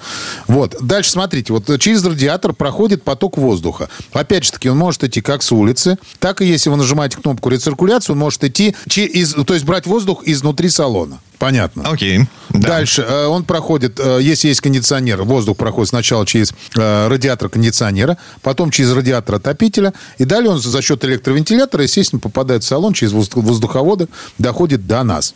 Вот. 0.46 0.76
Дальше 0.80 1.10
смотрите, 1.10 1.52
вот 1.52 1.80
через 1.80 2.04
радиатор 2.04 2.52
проходит 2.52 3.02
поток 3.02 3.36
воздуха. 3.36 3.88
Опять 4.12 4.44
же 4.44 4.52
таки, 4.52 4.68
он 4.68 4.78
может 4.78 5.02
идти 5.02 5.20
как 5.20 5.42
с 5.42 5.50
улицы, 5.50 5.98
так 6.20 6.40
и 6.40 6.46
если 6.46 6.70
вы 6.70 6.76
нажимаете 6.76 7.16
кнопку 7.16 7.48
рециркуляции, 7.48 8.12
он 8.12 8.18
может 8.18 8.44
идти, 8.44 8.76
из, 8.86 9.34
то 9.34 9.54
есть 9.54 9.66
брать 9.66 9.86
воздух 9.86 10.22
изнутри 10.24 10.68
салона. 10.68 11.18
Понятно. 11.44 11.82
Окей. 11.90 12.20
Да. 12.48 12.68
Дальше 12.68 13.02
э, 13.02 13.26
он 13.26 13.44
проходит, 13.44 14.00
э, 14.00 14.18
если 14.22 14.48
есть 14.48 14.62
кондиционер, 14.62 15.24
воздух 15.24 15.58
проходит 15.58 15.90
сначала 15.90 16.24
через 16.24 16.54
э, 16.74 17.08
радиатор 17.08 17.50
кондиционера, 17.50 18.16
потом 18.40 18.70
через 18.70 18.94
радиатор 18.94 19.34
отопителя, 19.34 19.92
и 20.16 20.24
далее 20.24 20.50
он 20.50 20.58
за 20.58 20.80
счет 20.80 21.04
электровентилятора, 21.04 21.82
естественно, 21.82 22.18
попадает 22.18 22.64
в 22.64 22.66
салон 22.66 22.94
через 22.94 23.12
воздуховоды, 23.12 24.08
доходит 24.38 24.86
до 24.86 25.02
нас. 25.02 25.34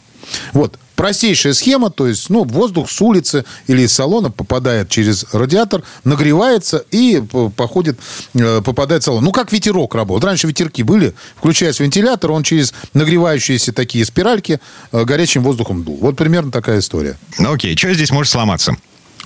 Вот. 0.55 0.79
Простейшая 0.99 1.53
схема, 1.53 1.91
то 1.91 2.09
есть 2.09 2.29
ну, 2.29 2.43
воздух 2.43 2.91
с 2.91 3.01
улицы 3.01 3.45
или 3.69 3.83
из 3.83 3.93
салона 3.93 4.33
попадает 4.33 4.89
через 4.89 5.27
радиатор, 5.33 5.85
нагревается 6.03 6.85
и 6.91 7.23
походит, 7.55 8.01
э, 8.35 8.61
попадает 8.65 9.03
в 9.03 9.05
салон. 9.05 9.23
Ну, 9.23 9.31
как 9.31 9.53
ветерок 9.53 9.95
работает. 9.95 10.25
Раньше 10.25 10.49
ветерки 10.49 10.83
были, 10.83 11.15
включается 11.37 11.85
вентилятор, 11.85 12.33
он 12.33 12.43
через 12.43 12.75
нагревающиеся 12.95 13.73
такие 13.73 14.05
спиральки 14.05 14.59
э, 14.91 15.05
горячим 15.05 15.45
воздухом 15.45 15.85
дул. 15.85 15.99
Вот 16.01 16.17
примерно 16.17 16.51
такая 16.51 16.81
история. 16.81 17.17
Ну, 17.39 17.53
окей. 17.53 17.77
Что 17.77 17.95
здесь 17.95 18.11
может 18.11 18.33
сломаться? 18.33 18.77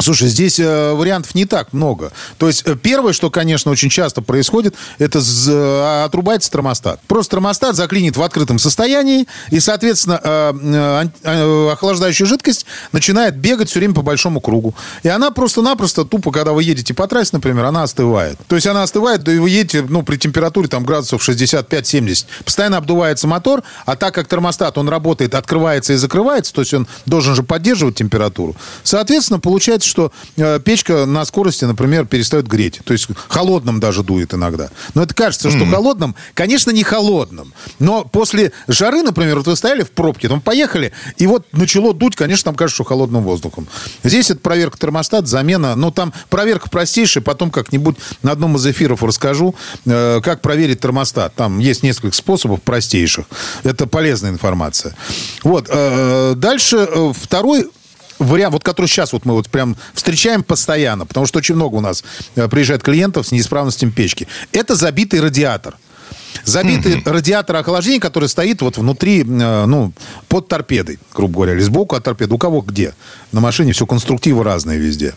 Слушай, 0.00 0.28
здесь 0.28 0.58
э, 0.58 0.92
вариантов 0.94 1.34
не 1.34 1.44
так 1.44 1.72
много. 1.72 2.12
То 2.38 2.46
есть 2.48 2.62
э, 2.66 2.76
первое, 2.76 3.12
что, 3.12 3.30
конечно, 3.30 3.70
очень 3.70 3.90
часто 3.90 4.22
происходит, 4.22 4.74
это 4.98 5.20
з- 5.20 5.52
э, 5.52 6.04
отрубается 6.04 6.50
термостат. 6.50 7.00
Просто 7.06 7.36
термостат 7.36 7.76
заклинит 7.76 8.16
в 8.16 8.22
открытом 8.22 8.58
состоянии, 8.58 9.26
и, 9.50 9.60
соответственно, 9.60 10.20
э, 10.22 10.52
э, 10.62 11.08
э, 11.24 11.70
охлаждающая 11.72 12.26
жидкость 12.26 12.64
начинает 12.92 13.36
бегать 13.36 13.68
все 13.70 13.80
время 13.80 13.94
по 13.94 14.02
большому 14.02 14.40
кругу. 14.40 14.74
И 15.02 15.08
она 15.08 15.30
просто-напросто, 15.30 16.04
тупо, 16.04 16.32
когда 16.32 16.52
вы 16.52 16.62
едете 16.64 16.94
по 16.94 17.06
трассе, 17.06 17.30
например, 17.34 17.64
она 17.66 17.82
остывает. 17.82 18.38
То 18.48 18.56
есть 18.56 18.66
она 18.66 18.82
остывает, 18.82 19.22
да 19.22 19.32
и 19.32 19.38
вы 19.38 19.50
едете, 19.50 19.84
ну, 19.88 20.02
при 20.02 20.16
температуре 20.16 20.68
там 20.68 20.84
градусов 20.84 21.22
65-70. 21.28 22.26
Постоянно 22.44 22.78
обдувается 22.78 23.26
мотор, 23.28 23.62
а 23.84 23.96
так 23.96 24.14
как 24.14 24.26
термостат, 24.26 24.78
он 24.78 24.88
работает, 24.88 25.34
открывается 25.34 25.92
и 25.92 25.96
закрывается, 25.96 26.52
то 26.54 26.62
есть 26.62 26.72
он 26.74 26.86
должен 27.06 27.34
же 27.34 27.42
поддерживать 27.42 27.96
температуру. 27.96 28.56
Соответственно, 28.82 29.38
получается, 29.38 29.81
что 29.82 30.12
э, 30.36 30.60
печка 30.60 31.06
на 31.06 31.24
скорости, 31.24 31.64
например, 31.64 32.06
перестает 32.06 32.46
греть. 32.46 32.80
То 32.84 32.92
есть 32.92 33.08
холодным 33.28 33.80
даже 33.80 34.02
дует 34.02 34.34
иногда. 34.34 34.70
Но 34.94 35.02
это 35.02 35.14
кажется, 35.14 35.50
что 35.50 35.66
холодным, 35.66 36.14
конечно, 36.34 36.70
не 36.70 36.82
холодным. 36.82 37.52
Но 37.78 38.04
после 38.04 38.52
жары, 38.68 39.02
например, 39.02 39.36
вот 39.38 39.46
вы 39.46 39.56
стояли 39.56 39.82
в 39.82 39.90
пробке, 39.90 40.28
там 40.28 40.40
поехали, 40.40 40.92
и 41.16 41.26
вот 41.26 41.46
начало 41.52 41.94
дуть, 41.94 42.16
конечно, 42.16 42.44
там 42.44 42.54
кажется, 42.54 42.76
что 42.76 42.84
холодным 42.84 43.22
воздухом. 43.22 43.68
Здесь 44.02 44.30
это 44.30 44.40
проверка 44.40 44.78
термостат, 44.78 45.26
замена. 45.26 45.74
Ну, 45.76 45.90
там 45.90 46.12
проверка 46.28 46.68
простейшая, 46.70 47.22
потом 47.22 47.50
как-нибудь 47.50 47.96
на 48.22 48.32
одном 48.32 48.56
из 48.56 48.66
эфиров 48.66 49.02
расскажу, 49.02 49.54
э, 49.86 50.20
как 50.22 50.40
проверить 50.40 50.80
термостат. 50.80 51.34
Там 51.34 51.58
есть 51.58 51.82
несколько 51.82 52.16
способов 52.16 52.62
простейших. 52.62 53.26
Это 53.62 53.86
полезная 53.86 54.30
информация. 54.30 54.96
Вот. 55.42 55.68
э, 55.68 56.34
Дальше 56.36 56.76
э, 56.76 57.12
второй 57.14 57.70
вариант, 58.18 58.52
вот 58.52 58.64
который 58.64 58.86
сейчас 58.86 59.12
вот 59.12 59.24
мы 59.24 59.34
вот 59.34 59.48
прям 59.48 59.76
встречаем 59.94 60.42
постоянно, 60.42 61.06
потому 61.06 61.26
что 61.26 61.38
очень 61.38 61.54
много 61.54 61.76
у 61.76 61.80
нас 61.80 62.04
э, 62.36 62.48
приезжает 62.48 62.82
клиентов 62.82 63.26
с 63.26 63.32
неисправностью 63.32 63.90
печки. 63.92 64.28
Это 64.52 64.74
забитый 64.74 65.20
радиатор. 65.20 65.76
Забитый 66.44 67.02
радиатор 67.04 67.56
охлаждения, 67.56 68.00
который 68.00 68.28
стоит 68.28 68.62
вот 68.62 68.78
внутри, 68.78 69.22
э, 69.22 69.64
ну, 69.66 69.92
под 70.28 70.48
торпедой, 70.48 70.98
грубо 71.14 71.34
говоря, 71.34 71.52
или 71.54 71.60
сбоку 71.60 71.94
от 71.94 72.04
торпеды. 72.04 72.34
У 72.34 72.38
кого 72.38 72.62
где? 72.62 72.94
На 73.32 73.40
машине 73.40 73.72
все 73.72 73.86
конструктивы 73.86 74.42
разные 74.42 74.78
везде. 74.78 75.14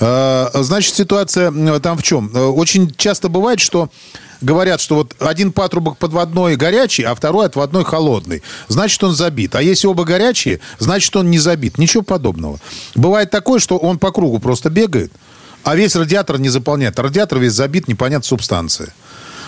Э, 0.00 0.48
Значит, 0.54 0.94
ситуация 0.94 1.52
там 1.80 1.98
в 1.98 2.02
чем? 2.02 2.30
Очень 2.34 2.92
часто 2.96 3.28
бывает, 3.28 3.60
что 3.60 3.90
говорят, 4.40 4.80
что 4.80 4.96
вот 4.96 5.14
один 5.20 5.52
патрубок 5.52 5.98
подводной 5.98 6.56
горячий, 6.56 7.02
а 7.04 7.14
второй 7.14 7.46
отводной 7.46 7.84
холодный. 7.84 8.42
Значит, 8.68 9.02
он 9.04 9.14
забит. 9.14 9.54
А 9.54 9.62
если 9.62 9.86
оба 9.86 10.04
горячие, 10.04 10.60
значит, 10.78 11.14
он 11.16 11.30
не 11.30 11.38
забит. 11.38 11.78
Ничего 11.78 12.02
подобного. 12.02 12.58
Бывает 12.94 13.30
такое, 13.30 13.58
что 13.60 13.76
он 13.78 13.98
по 13.98 14.12
кругу 14.12 14.38
просто 14.38 14.70
бегает, 14.70 15.12
а 15.64 15.74
весь 15.76 15.96
радиатор 15.96 16.38
не 16.38 16.48
заполняет. 16.48 16.98
Радиатор 16.98 17.38
весь 17.38 17.52
забит 17.52 17.88
непонятной 17.88 18.26
субстанцией. 18.26 18.90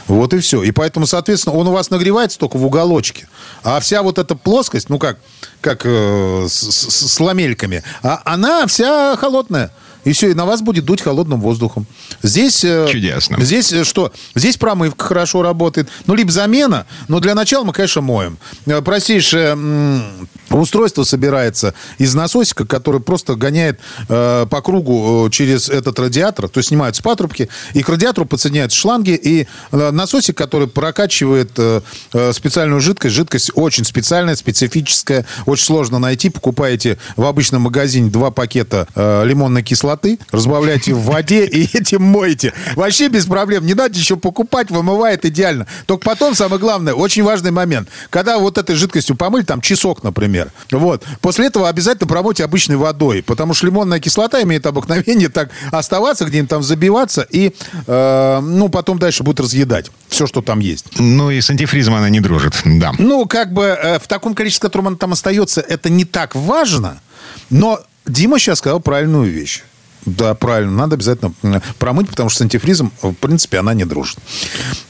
Вот 0.07 0.33
и 0.33 0.39
все. 0.39 0.63
И 0.63 0.71
поэтому, 0.73 1.07
соответственно, 1.07 1.55
он 1.57 1.69
у 1.69 1.73
вас 1.73 1.91
нагревается 1.91 2.39
только 2.39 2.57
в 2.57 2.65
уголочке. 2.65 3.29
А 3.63 3.79
вся 3.81 4.03
вот 4.03 4.19
эта 4.19 4.35
плоскость, 4.35 4.89
ну 4.89 4.99
как, 4.99 5.19
как 5.61 5.83
э, 5.85 6.47
с, 6.49 6.53
с- 6.55 7.13
с 7.13 7.21
ламельками, 7.21 7.83
а 8.03 8.23
она 8.25 8.67
вся 8.67 9.17
холодная. 9.17 9.71
И 10.05 10.13
все, 10.13 10.31
и 10.31 10.35
на 10.35 10.47
вас 10.47 10.63
будет 10.63 10.85
дуть 10.85 11.03
холодным 11.03 11.41
воздухом. 11.41 11.87
Здесь... 12.23 12.65
э, 12.65 12.87
Чудесно. 12.91 13.41
Здесь 13.41 13.73
э, 13.73 13.85
что? 13.85 14.13
Здесь 14.35 14.57
промывка 14.57 15.05
хорошо 15.05 15.43
работает. 15.43 15.89
Ну, 16.07 16.15
либо 16.15 16.31
замена. 16.31 16.87
Но 17.09 17.21
для 17.21 17.35
начала 17.35 17.65
мы, 17.65 17.73
конечно, 17.73 18.01
моем. 18.01 18.39
Э, 18.67 18.81
Простейшее 18.81 19.59
устройство 20.51 21.05
собирается 21.05 21.75
из 21.99 22.15
насосика, 22.15 22.65
который 22.65 23.01
просто 23.01 23.35
гоняет 23.35 23.81
э, 24.09 24.47
по 24.49 24.63
кругу 24.63 25.29
через 25.31 25.69
этот 25.69 25.99
радиатор. 25.99 26.49
То 26.49 26.59
есть 26.59 26.69
снимаются 26.69 27.03
патрубки, 27.03 27.49
и 27.75 27.83
к 27.83 27.89
радиатору 27.89 28.27
подсоединяются 28.27 28.79
шланги, 28.79 29.11
и 29.11 29.47
э, 29.73 29.91
насосик, 29.91 30.37
который 30.39 30.69
прокачивает 30.69 31.51
э, 31.57 31.81
специальную 32.33 32.81
жидкость. 32.81 33.15
Жидкость 33.15 33.51
очень 33.55 33.85
специальная, 33.85 34.37
специфическая. 34.37 35.27
Очень 35.47 35.65
сложно 35.65 35.99
найти. 35.99 36.31
Покупаете 36.31 36.99
в 37.17 37.25
обычном 37.25 37.63
магазине 37.63 38.11
два 38.11 38.31
пакета 38.31 38.87
э, 38.95 39.25
лимонной 39.27 39.63
кислоты, 39.63 39.88
разбавляете 40.31 40.95
в 40.95 41.03
воде 41.03 41.47
и 41.47 41.65
этим 41.77 42.03
моете. 42.03 42.53
Вообще 42.75 43.09
без 43.09 43.27
проблем. 43.27 43.67
Не 43.67 43.75
надо 43.75 43.99
еще 43.99 44.17
покупать, 44.17 44.71
вымывает 44.71 45.25
идеально. 45.25 45.67
Только 45.87 46.05
потом, 46.05 46.35
самое 46.35 46.61
главное, 46.61 46.95
очень 46.95 47.23
важный 47.23 47.51
момент. 47.51 47.89
Когда 48.11 48.39
вот 48.39 48.59
этой 48.59 48.77
жидкостью 48.77 49.17
помыли, 49.17 49.43
там 49.45 49.61
часок, 49.61 50.03
например, 50.03 50.53
вот, 50.71 51.05
после 51.21 51.47
этого 51.47 51.69
обязательно 51.69 52.09
промойте 52.09 52.45
обычной 52.45 52.77
водой, 52.77 53.23
потому 53.23 53.55
что 53.55 53.67
лимонная 53.67 54.01
кислота 54.01 54.43
имеет 54.43 54.67
обыкновение 54.67 55.29
так 55.29 55.51
оставаться, 55.71 56.25
где-нибудь 56.25 56.51
там 56.51 56.63
забиваться 56.63 57.27
и, 57.31 57.53
э, 57.87 58.41
ну, 58.43 58.69
потом 58.69 58.99
дальше 58.99 59.23
будет 59.23 59.41
разъедать 59.41 59.91
все, 60.09 60.27
что 60.27 60.43
там 60.43 60.61
есть. 60.61 60.87
Ну 60.99 61.31
и 61.31 61.41
с 61.41 61.51
антифризом 61.51 61.95
она 61.95 62.09
не 62.09 62.21
дружит, 62.21 62.55
да. 62.65 62.93
Ну, 62.99 63.27
как 63.27 63.53
бы 63.53 63.65
э, 63.65 63.99
в 63.99 64.07
таком 64.07 64.35
количестве, 64.35 64.69
котором 64.69 64.89
она 64.89 64.97
там 64.97 65.13
остается, 65.13 65.61
это 65.61 65.91
не 65.91 66.05
так 66.05 66.35
важно. 66.35 67.01
Но 67.51 67.81
Дима 68.07 68.39
сейчас 68.39 68.59
сказал 68.59 68.81
правильную 68.81 69.31
вещь. 69.31 69.63
Да, 70.07 70.35
правильно, 70.35 70.73
надо 70.73 70.95
обязательно 70.95 71.33
промыть, 71.79 72.09
потому 72.09 72.29
что 72.29 72.39
с 72.39 72.43
антифризом, 72.43 72.93
в 73.03 73.13
принципе, 73.15 73.59
она 73.59 73.75
не 73.75 73.85
дружит. 73.85 74.19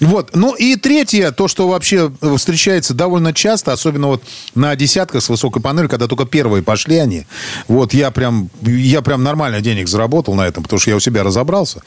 Вот. 0.01 0.31
Ну 0.35 0.55
и 0.55 0.77
третье, 0.77 1.33
то, 1.33 1.49
что 1.49 1.69
вообще 1.69 2.13
э, 2.21 2.37
встречается 2.37 2.95
довольно 2.95 3.33
часто, 3.33 3.73
особенно 3.73 4.09
вот 4.09 4.23
на 4.55 4.75
десятках 4.77 5.23
с 5.23 5.29
высокой 5.29 5.61
панелью, 5.61 5.89
когда 5.89 6.07
только 6.07 6.25
первые 6.25 6.63
пошли 6.63 6.97
они. 6.97 7.27
Вот 7.67 7.95
я 7.95 8.11
прям, 8.11 8.51
я 8.63 9.03
прям 9.03 9.23
нормально 9.23 9.61
денег 9.61 9.89
заработал 9.89 10.35
на 10.35 10.47
этом, 10.47 10.63
потому 10.63 10.79
что 10.81 10.91
я 10.91 10.97
у 10.97 11.01
себя 11.01 11.23
разобрался. 11.23 11.83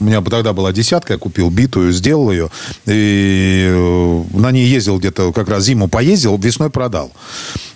У 0.00 0.04
меня 0.04 0.20
тогда 0.22 0.52
была 0.52 0.72
десятка, 0.72 1.14
я 1.14 1.18
купил 1.18 1.50
битую, 1.50 1.92
сделал 1.92 2.30
ее. 2.30 2.50
И 2.86 3.66
э, 3.68 4.22
на 4.34 4.50
ней 4.52 4.66
ездил 4.66 4.98
где-то 4.98 5.32
как 5.32 5.48
раз 5.48 5.64
зиму 5.64 5.88
поездил, 5.88 6.36
весной 6.38 6.70
продал. 6.70 7.12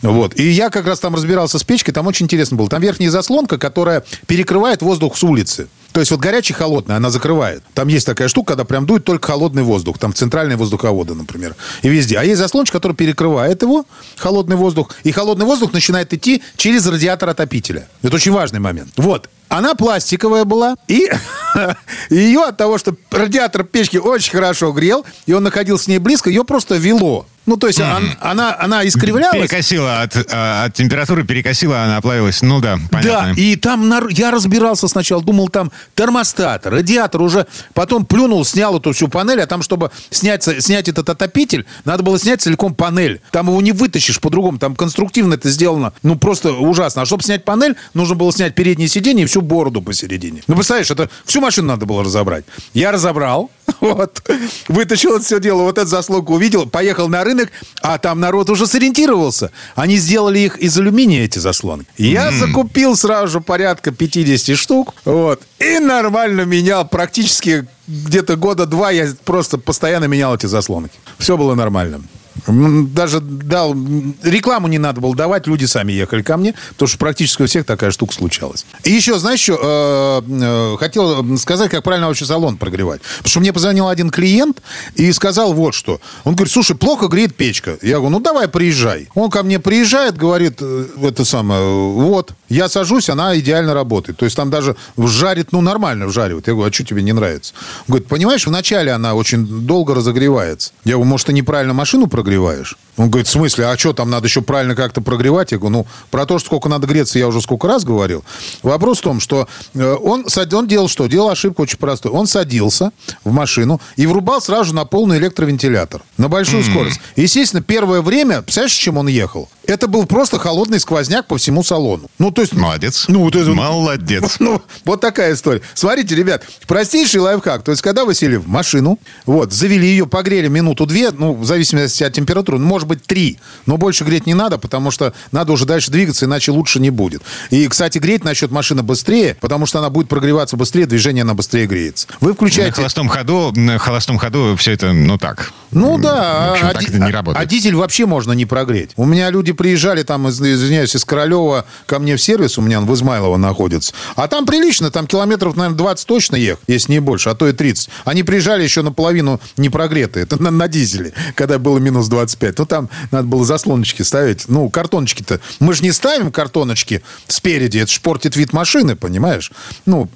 Вот. 0.02 0.38
И 0.38 0.48
я 0.48 0.70
как 0.70 0.86
раз 0.86 1.00
там 1.00 1.14
разбирался 1.14 1.58
с 1.58 1.64
печкой, 1.64 1.92
там 1.94 2.06
очень 2.06 2.24
интересно 2.26 2.56
было. 2.56 2.68
Там 2.68 2.80
верхняя 2.80 3.10
заслонка, 3.10 3.58
которая 3.58 4.04
перекрывает 4.26 4.82
воздух 4.90 5.16
с 5.16 5.22
улицы. 5.22 5.68
То 5.92 6.00
есть 6.00 6.10
вот 6.10 6.20
горячий 6.20 6.52
холодный, 6.52 6.96
она 6.96 7.10
закрывает. 7.10 7.62
Там 7.74 7.88
есть 7.88 8.06
такая 8.06 8.28
штука, 8.28 8.54
когда 8.54 8.64
прям 8.64 8.86
дует 8.86 9.04
только 9.04 9.28
холодный 9.28 9.62
воздух. 9.62 9.98
Там 9.98 10.12
центральные 10.12 10.56
воздуховоды, 10.56 11.14
например. 11.14 11.54
И 11.82 11.88
везде. 11.88 12.18
А 12.18 12.24
есть 12.24 12.38
заслончик, 12.38 12.72
который 12.72 12.96
перекрывает 12.96 13.62
его, 13.62 13.84
холодный 14.16 14.56
воздух. 14.56 14.90
И 15.04 15.12
холодный 15.12 15.46
воздух 15.46 15.72
начинает 15.72 16.12
идти 16.12 16.42
через 16.56 16.86
радиатор 16.86 17.28
отопителя. 17.28 17.88
Это 18.02 18.16
очень 18.16 18.32
важный 18.32 18.60
момент. 18.60 18.90
Вот. 18.96 19.28
Она 19.50 19.74
пластиковая 19.74 20.44
была, 20.44 20.76
и 20.88 21.10
ее 22.10 22.44
от 22.44 22.56
того, 22.56 22.78
что 22.78 22.94
радиатор 23.10 23.64
печки 23.64 23.96
очень 23.96 24.32
хорошо 24.32 24.72
грел, 24.72 25.04
и 25.26 25.32
он 25.32 25.42
находился 25.42 25.84
с 25.84 25.88
ней 25.88 25.98
близко, 25.98 26.30
ее 26.30 26.44
просто 26.44 26.76
вело. 26.76 27.26
Ну, 27.46 27.56
то 27.56 27.66
есть 27.66 27.80
он- 27.80 28.10
она, 28.20 28.54
она 28.60 28.86
искривлялась. 28.86 29.32
Перекосила 29.50 30.02
от, 30.02 30.14
э, 30.14 30.64
от 30.66 30.74
температуры, 30.74 31.24
перекосила, 31.24 31.82
она 31.82 31.96
оплавилась. 31.96 32.42
Ну 32.42 32.60
да, 32.60 32.78
понятно. 32.92 33.34
Да, 33.34 33.40
и 33.40 33.56
там 33.56 33.88
нар- 33.88 34.08
я 34.10 34.30
разбирался 34.30 34.86
сначала, 34.88 35.22
думал, 35.22 35.48
там 35.48 35.72
термостат, 35.96 36.66
радиатор 36.66 37.22
уже, 37.22 37.46
потом 37.74 38.04
плюнул, 38.04 38.44
снял 38.44 38.76
эту 38.78 38.92
всю 38.92 39.08
панель, 39.08 39.40
а 39.40 39.46
там, 39.46 39.62
чтобы 39.62 39.90
снять, 40.10 40.44
снять 40.62 40.88
этот 40.88 41.08
отопитель, 41.08 41.66
надо 41.84 42.02
было 42.04 42.18
снять 42.20 42.42
целиком 42.42 42.74
панель. 42.74 43.20
Там 43.32 43.48
его 43.48 43.60
не 43.62 43.72
вытащишь 43.72 44.20
по-другому, 44.20 44.58
там 44.58 44.76
конструктивно 44.76 45.34
это 45.34 45.48
сделано, 45.50 45.92
ну, 46.02 46.16
просто 46.16 46.52
ужасно. 46.52 47.02
А 47.02 47.06
чтобы 47.06 47.22
снять 47.24 47.44
панель, 47.44 47.74
нужно 47.94 48.14
было 48.16 48.32
снять 48.32 48.54
переднее 48.54 48.88
сиденье 48.88 49.24
и 49.24 49.26
всю 49.26 49.39
бороду 49.40 49.82
посередине. 49.82 50.42
Ну, 50.46 50.54
представляешь, 50.54 50.90
это 50.90 51.10
всю 51.24 51.40
машину 51.40 51.68
надо 51.68 51.86
было 51.86 52.04
разобрать. 52.04 52.44
Я 52.74 52.92
разобрал, 52.92 53.50
вот, 53.80 54.22
вытащил 54.68 55.16
это 55.16 55.24
все 55.24 55.40
дело, 55.40 55.62
вот 55.62 55.78
эту 55.78 55.88
заслонку 55.88 56.34
увидел, 56.34 56.66
поехал 56.66 57.08
на 57.08 57.24
рынок, 57.24 57.50
а 57.82 57.98
там 57.98 58.20
народ 58.20 58.50
уже 58.50 58.66
сориентировался. 58.66 59.50
Они 59.74 59.96
сделали 59.96 60.38
их 60.40 60.58
из 60.58 60.76
алюминия, 60.78 61.24
эти 61.24 61.38
заслонки. 61.38 61.86
Я 61.96 62.32
закупил 62.32 62.96
сразу 62.96 63.28
же 63.28 63.40
порядка 63.40 63.92
50 63.92 64.56
штук, 64.56 64.94
вот, 65.04 65.42
и 65.58 65.78
нормально 65.78 66.42
менял, 66.42 66.86
практически 66.86 67.66
где-то 67.86 68.36
года 68.36 68.66
два 68.66 68.90
я 68.90 69.08
просто 69.24 69.58
постоянно 69.58 70.04
менял 70.04 70.34
эти 70.34 70.46
заслонки. 70.46 70.94
Все 71.18 71.36
было 71.36 71.54
нормально. 71.54 72.02
Даже 72.46 73.20
дал 73.20 73.74
рекламу 74.22 74.68
не 74.68 74.78
надо 74.78 75.00
было 75.00 75.14
давать, 75.14 75.46
люди 75.46 75.64
сами 75.64 75.92
ехали 75.92 76.22
ко 76.22 76.36
мне, 76.36 76.54
потому 76.70 76.88
что 76.88 76.98
практически 76.98 77.42
у 77.42 77.46
всех 77.46 77.66
такая 77.66 77.90
штука 77.90 78.14
случалась. 78.14 78.66
И 78.84 78.90
еще, 78.90 79.18
знаешь, 79.18 79.40
что 79.40 80.22
э, 80.28 80.74
э, 80.74 80.76
хотел 80.78 81.36
сказать, 81.38 81.70
как 81.70 81.82
правильно 81.82 82.08
вообще 82.08 82.24
салон 82.24 82.56
прогревать. 82.56 83.00
Потому 83.18 83.30
что 83.30 83.40
мне 83.40 83.52
позвонил 83.52 83.88
один 83.88 84.10
клиент 84.10 84.62
и 84.94 85.12
сказал 85.12 85.52
вот 85.52 85.74
что. 85.74 86.00
Он 86.24 86.34
говорит, 86.34 86.52
слушай, 86.52 86.76
плохо 86.76 87.08
греет 87.08 87.34
печка. 87.34 87.78
Я 87.82 87.96
говорю, 87.96 88.10
ну 88.10 88.20
давай 88.20 88.48
приезжай. 88.48 89.08
Он 89.14 89.30
ко 89.30 89.42
мне 89.42 89.58
приезжает, 89.58 90.16
говорит, 90.16 90.58
э, 90.60 90.86
это 91.02 91.24
самое, 91.24 91.62
вот, 91.62 92.32
я 92.48 92.68
сажусь, 92.68 93.08
она 93.08 93.38
идеально 93.38 93.74
работает. 93.74 94.18
То 94.18 94.24
есть 94.24 94.36
там 94.36 94.50
даже 94.50 94.76
жарит, 94.96 95.52
ну 95.52 95.60
нормально 95.60 96.06
вжаривает. 96.06 96.46
Я 96.46 96.54
говорю, 96.54 96.70
а 96.70 96.72
что 96.72 96.84
тебе 96.84 97.02
не 97.02 97.12
нравится? 97.12 97.54
Он 97.80 97.84
говорит, 97.88 98.08
понимаешь, 98.08 98.46
вначале 98.46 98.92
она 98.92 99.14
очень 99.14 99.46
долго 99.46 99.94
разогревается. 99.94 100.72
Я 100.84 100.94
говорю, 100.94 101.10
может, 101.10 101.28
ты 101.28 101.32
неправильно 101.32 101.74
машину 101.74 102.06
прогреваешь? 102.06 102.29
подогреваешь. 102.30 102.76
Он 102.96 103.10
говорит, 103.10 103.28
в 103.28 103.30
смысле, 103.30 103.66
а 103.66 103.78
что, 103.78 103.92
там 103.92 104.10
надо 104.10 104.26
еще 104.26 104.42
правильно 104.42 104.74
как-то 104.74 105.00
прогревать? 105.00 105.52
Я 105.52 105.58
говорю, 105.58 105.78
ну, 105.78 105.86
про 106.10 106.26
то, 106.26 106.38
что 106.38 106.46
сколько 106.46 106.68
надо 106.68 106.86
греться, 106.86 107.18
я 107.18 107.28
уже 107.28 107.40
сколько 107.40 107.66
раз 107.66 107.84
говорил. 107.84 108.24
Вопрос 108.62 108.98
в 108.98 109.02
том, 109.02 109.20
что 109.20 109.48
э, 109.74 109.94
он, 109.94 110.26
он 110.52 110.68
делал 110.68 110.88
что? 110.88 111.06
Делал 111.06 111.30
ошибку 111.30 111.62
очень 111.62 111.78
простую. 111.78 112.14
Он 112.14 112.26
садился 112.26 112.90
в 113.24 113.32
машину 113.32 113.80
и 113.96 114.06
врубал 114.06 114.40
сразу 114.40 114.74
на 114.74 114.84
полный 114.84 115.18
электровентилятор. 115.18 116.02
На 116.18 116.28
большую 116.28 116.62
mm-hmm. 116.62 116.70
скорость. 116.70 117.00
Естественно, 117.16 117.62
первое 117.62 118.02
время, 118.02 118.42
представляешь, 118.42 118.72
чем 118.72 118.98
он 118.98 119.08
ехал? 119.08 119.48
Это 119.64 119.86
был 119.86 120.04
просто 120.06 120.38
холодный 120.38 120.80
сквозняк 120.80 121.26
по 121.26 121.36
всему 121.36 121.62
салону. 121.62 122.10
Ну, 122.18 122.32
то 122.32 122.42
есть... 122.42 122.52
Молодец. 122.54 123.04
Ну, 123.06 123.30
то 123.30 123.38
есть, 123.38 123.50
Молодец. 123.50 124.36
Ну, 124.40 124.60
вот 124.84 125.00
такая 125.00 125.34
история. 125.34 125.62
Смотрите, 125.74 126.16
ребят, 126.16 126.44
простейший 126.66 127.20
лайфхак. 127.20 127.62
То 127.62 127.70
есть, 127.70 127.82
когда 127.82 128.04
вы 128.04 128.14
сели 128.14 128.36
в 128.36 128.48
машину, 128.48 128.98
вот, 129.26 129.52
завели 129.52 129.86
ее, 129.86 130.06
погрели 130.06 130.48
минуту-две, 130.48 131.10
ну, 131.10 131.34
в 131.34 131.44
зависимости 131.44 132.02
от 132.02 132.12
температуры, 132.12 132.58
ну, 132.58 132.66
может 132.66 132.88
быть, 132.90 133.04
три. 133.04 133.38
Но 133.66 133.76
больше 133.76 134.04
греть 134.04 134.26
не 134.26 134.34
надо, 134.34 134.58
потому 134.58 134.90
что 134.90 135.14
надо 135.32 135.52
уже 135.52 135.64
дальше 135.64 135.90
двигаться, 135.90 136.26
иначе 136.26 136.52
лучше 136.52 136.80
не 136.80 136.90
будет. 136.90 137.22
И, 137.50 137.66
кстати, 137.68 137.98
греть 137.98 138.24
насчет 138.24 138.50
машины 138.50 138.82
быстрее, 138.82 139.36
потому 139.40 139.66
что 139.66 139.78
она 139.78 139.90
будет 139.90 140.08
прогреваться 140.08 140.56
быстрее, 140.56 140.86
движение 140.86 141.22
она 141.22 141.34
быстрее 141.34 141.66
греется. 141.66 142.06
Вы 142.20 142.34
включаете... 142.34 142.70
На 142.70 142.76
холостом 142.76 143.08
ходу, 143.08 143.52
на 143.54 143.78
холостом 143.78 144.18
ходу 144.18 144.56
все 144.56 144.72
это, 144.72 144.92
ну, 144.92 145.18
так. 145.18 145.52
Ну, 145.70 145.98
да. 145.98 146.52
общем, 146.52 146.66
а, 146.66 146.72
так 146.72 146.82
это 146.82 146.98
не 146.98 147.12
работает. 147.12 147.38
А, 147.38 147.40
а 147.42 147.46
дизель 147.46 147.76
вообще 147.76 148.06
можно 148.06 148.32
не 148.32 148.46
прогреть. 148.46 148.90
У 148.96 149.04
меня 149.04 149.30
люди 149.30 149.52
приезжали 149.52 150.02
там, 150.02 150.28
извиняюсь, 150.28 150.96
из 150.96 151.04
Королева 151.04 151.64
ко 151.86 151.98
мне 151.98 152.16
в 152.16 152.22
сервис, 152.22 152.58
у 152.58 152.62
меня 152.62 152.78
он 152.78 152.86
в 152.86 152.94
Измайлово 152.94 153.36
находится. 153.36 153.92
А 154.16 154.28
там 154.28 154.46
прилично, 154.46 154.90
там 154.90 155.06
километров, 155.06 155.56
наверное, 155.56 155.76
20 155.78 156.06
точно 156.06 156.36
ехать, 156.36 156.64
если 156.66 156.92
не 156.92 157.00
больше, 157.00 157.30
а 157.30 157.34
то 157.34 157.48
и 157.48 157.52
30. 157.52 157.88
Они 158.04 158.22
приезжали 158.22 158.62
еще 158.62 158.82
наполовину 158.82 159.40
не 159.56 159.68
прогретые, 159.68 160.24
это 160.24 160.42
на, 160.42 160.50
на 160.50 160.68
дизеле, 160.68 161.12
когда 161.34 161.58
было 161.58 161.78
минус 161.78 162.08
25. 162.08 162.58
Ну, 162.58 162.66
там 162.70 162.88
надо 163.10 163.26
было 163.26 163.44
заслоночки 163.44 164.02
ставить. 164.02 164.48
Ну, 164.48 164.70
картоночки-то. 164.70 165.40
Мы 165.58 165.74
же 165.74 165.82
не 165.82 165.92
ставим 165.92 166.32
картоночки 166.32 167.02
спереди, 167.26 167.78
это 167.78 167.90
же 167.92 168.00
портит 168.00 168.36
вид 168.36 168.52
машины, 168.54 168.96
понимаешь? 168.96 169.52
Ну, 169.84 170.08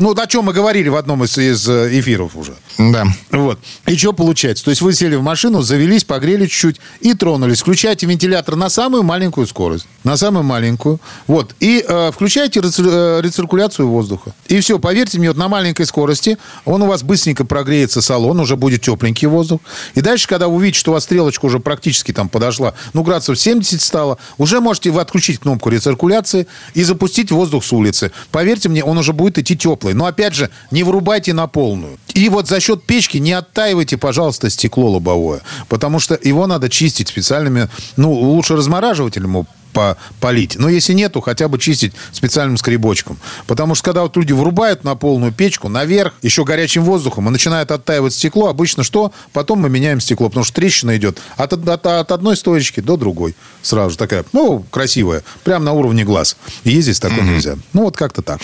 ну, 0.00 0.12
о 0.12 0.26
чем 0.26 0.44
мы 0.46 0.52
говорили 0.52 0.88
в 0.88 0.96
одном 0.96 1.24
из, 1.24 1.36
из 1.36 1.68
э, 1.68 2.00
эфиров 2.00 2.34
уже. 2.34 2.54
Да. 2.78 3.04
Вот. 3.30 3.58
И 3.86 3.96
что 3.96 4.12
получается? 4.14 4.64
То 4.64 4.70
есть 4.70 4.80
вы 4.80 4.94
сели 4.94 5.14
в 5.14 5.22
машину, 5.22 5.60
завелись, 5.60 6.04
погрели 6.04 6.46
чуть-чуть 6.46 6.80
и 7.00 7.12
тронулись. 7.12 7.60
Включаете 7.60 8.06
вентилятор 8.06 8.56
на 8.56 8.70
самую 8.70 9.02
маленькую 9.02 9.46
скорость. 9.46 9.86
На 10.02 10.16
самую 10.16 10.42
маленькую. 10.42 11.00
Вот. 11.26 11.54
И 11.60 11.84
э, 11.86 12.10
включаете 12.12 12.60
э, 12.60 13.20
рециркуляцию 13.22 13.88
воздуха. 13.88 14.34
И 14.48 14.58
все, 14.60 14.78
поверьте 14.78 15.18
мне, 15.18 15.28
вот 15.28 15.36
на 15.36 15.48
маленькой 15.48 15.84
скорости 15.84 16.38
он 16.64 16.82
у 16.82 16.86
вас 16.86 17.02
быстренько 17.02 17.44
прогреется 17.44 18.00
салон, 18.00 18.40
уже 18.40 18.56
будет 18.56 18.80
тепленький 18.80 19.28
воздух. 19.28 19.60
И 19.94 20.00
дальше, 20.00 20.26
когда 20.26 20.48
вы 20.48 20.56
увидите, 20.56 20.80
что 20.80 20.92
у 20.92 20.94
вас 20.94 21.04
стрелочка 21.04 21.44
уже 21.44 21.60
практически 21.60 22.12
там 22.12 22.30
подошла, 22.30 22.72
ну, 22.94 23.02
градусов 23.02 23.38
70 23.38 23.82
стало, 23.82 24.16
уже 24.38 24.60
можете 24.60 24.90
вы 24.90 25.02
отключить 25.02 25.40
кнопку 25.40 25.68
рециркуляции 25.68 26.46
и 26.72 26.84
запустить 26.84 27.30
воздух 27.30 27.64
с 27.64 27.72
улицы. 27.72 28.12
Поверьте 28.30 28.70
мне, 28.70 28.82
он 28.82 28.96
уже 28.96 29.12
будет 29.12 29.36
идти 29.36 29.56
теплый 29.56 29.89
теплой. 29.90 29.94
Но 29.94 30.06
опять 30.06 30.34
же, 30.34 30.50
не 30.70 30.82
вырубайте 30.82 31.32
на 31.32 31.46
полную. 31.46 31.98
И 32.14 32.28
вот 32.28 32.48
за 32.48 32.60
счет 32.60 32.84
печки 32.84 33.18
не 33.18 33.32
оттаивайте, 33.32 33.96
пожалуйста, 33.96 34.50
стекло 34.50 34.90
лобовое. 34.90 35.40
Потому 35.68 36.00
что 36.00 36.18
его 36.22 36.46
надо 36.46 36.68
чистить 36.68 37.08
специальными, 37.08 37.68
ну, 37.96 38.12
лучше 38.12 38.56
размораживателем 38.56 39.46
по 39.72 39.96
полить. 40.18 40.56
Но 40.58 40.68
если 40.68 40.94
нету, 40.94 41.20
хотя 41.20 41.46
бы 41.46 41.56
чистить 41.56 41.92
специальным 42.10 42.56
скребочком. 42.56 43.18
Потому 43.46 43.76
что 43.76 43.84
когда 43.84 44.02
вот 44.02 44.16
люди 44.16 44.32
врубают 44.32 44.82
на 44.82 44.96
полную 44.96 45.32
печку, 45.32 45.68
наверх, 45.68 46.14
еще 46.22 46.44
горячим 46.44 46.82
воздухом, 46.82 47.28
и 47.28 47.30
начинает 47.30 47.70
оттаивать 47.70 48.12
стекло, 48.12 48.48
обычно 48.48 48.82
что? 48.82 49.12
Потом 49.32 49.60
мы 49.60 49.70
меняем 49.70 50.00
стекло, 50.00 50.28
потому 50.28 50.44
что 50.44 50.54
трещина 50.54 50.96
идет 50.96 51.20
от, 51.36 51.52
от, 51.52 51.86
от 51.86 52.12
одной 52.12 52.36
стоечки 52.36 52.80
до 52.80 52.96
другой. 52.96 53.36
Сразу 53.62 53.90
же 53.90 53.96
такая, 53.96 54.24
ну, 54.32 54.64
красивая, 54.72 55.22
прямо 55.44 55.66
на 55.66 55.72
уровне 55.72 56.04
глаз. 56.04 56.36
Ездить 56.64 57.00
такое 57.00 57.20
mm-hmm. 57.20 57.34
нельзя. 57.34 57.56
Ну, 57.72 57.82
вот 57.82 57.96
как-то 57.96 58.22
так. 58.22 58.40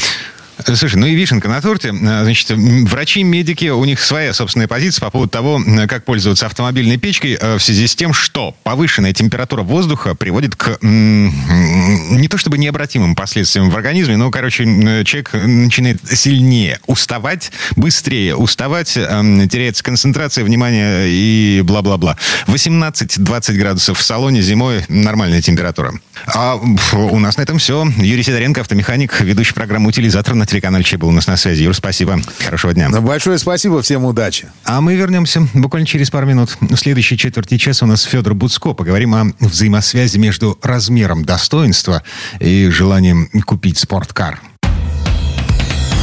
Слушай, 0.65 0.97
ну 0.97 1.07
и 1.07 1.15
вишенка 1.15 1.49
на 1.49 1.61
торте. 1.61 1.89
Э, 1.89 2.23
значит, 2.25 2.51
врачи, 2.51 3.23
медики, 3.23 3.69
у 3.69 3.85
них 3.85 4.01
своя 4.01 4.33
собственная 4.33 4.69
позиция 4.69 5.03
по 5.03 5.11
поводу 5.11 5.31
того, 5.31 5.61
как 5.89 6.05
пользоваться 6.05 6.47
автомобильной 6.47 6.97
печкой 6.97 7.37
э, 7.41 7.57
в 7.57 7.63
связи 7.63 7.87
с 7.87 7.95
тем, 7.95 8.13
что 8.13 8.57
повышенная 8.63 9.13
температура 9.13 9.63
воздуха 9.63 10.15
приводит 10.15 10.57
к 10.57 10.79
не 10.83 12.29
то 12.29 12.39
чтобы 12.39 12.59
необратимым 12.59 13.15
последствиям 13.15 13.71
в 13.71 13.77
организме, 13.77 14.17
но, 14.17 14.31
короче, 14.31 14.65
человек 15.05 15.33
начинает 15.35 16.01
сильнее 16.11 16.81
уставать, 16.87 17.53
быстрее 17.77 18.37
уставать, 18.37 18.97
эм, 18.97 19.49
теряется 19.49 19.85
концентрация, 19.85 20.45
внимание 20.45 21.09
и 21.09 21.63
бла-бла-бла. 21.65 22.17
18-20 22.47 23.55
градусов 23.55 23.99
в 23.99 24.03
салоне 24.03 24.41
зимой 24.43 24.85
нормальная 24.89 25.43
температура. 25.43 25.93
А 26.27 26.57
у 26.57 27.19
нас 27.19 27.37
на 27.37 27.43
этом 27.43 27.59
все. 27.59 27.87
Юрий 27.99 28.23
Сидоренко, 28.23 28.63
автомеханик, 28.63 29.21
ведущий 29.21 29.55
программы 29.55 29.89
«Утилизатор» 29.89 30.35
на 30.35 30.46
телеканале 30.47 30.85
Че 30.85 30.97
был 30.99 31.09
у 31.09 31.13
нас 31.13 31.27
на 31.27 31.37
связи. 31.37 31.63
Юр, 31.63 31.75
спасибо. 31.75 32.21
Хорошего 32.45 32.73
дня. 32.73 32.89
Большое 32.89 33.39
спасибо. 33.39 33.83
Всем 33.83 34.05
удачи. 34.05 34.49
А 34.65 34.81
мы 34.81 34.95
вернемся 34.95 35.47
буквально 35.55 35.87
через 35.87 36.11
пару 36.11 36.27
минут. 36.27 36.57
В 36.61 36.77
следующей 36.77 37.19
четверти 37.19 37.59
часа 37.59 37.85
у 37.85 37.89
нас 37.89 38.03
Федор 38.03 38.35
Буцко. 38.35 38.73
Поговорим 38.73 39.15
о 39.15 39.33
взаимосвязи 39.41 40.19
между 40.19 40.59
размером 40.63 41.25
достоинства 41.25 42.03
и 42.41 42.69
желанием 42.71 43.29
купить 43.45 43.79
спорткар. 43.79 44.41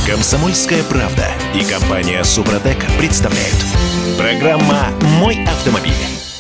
Комсомольская 0.08 0.84
правда 0.84 1.28
и 1.56 1.64
компания 1.64 2.24
Супротек 2.24 2.78
представляют. 2.98 3.56
Программа 4.18 4.90
«Мой 5.20 5.42
автомобиль». 5.46 5.94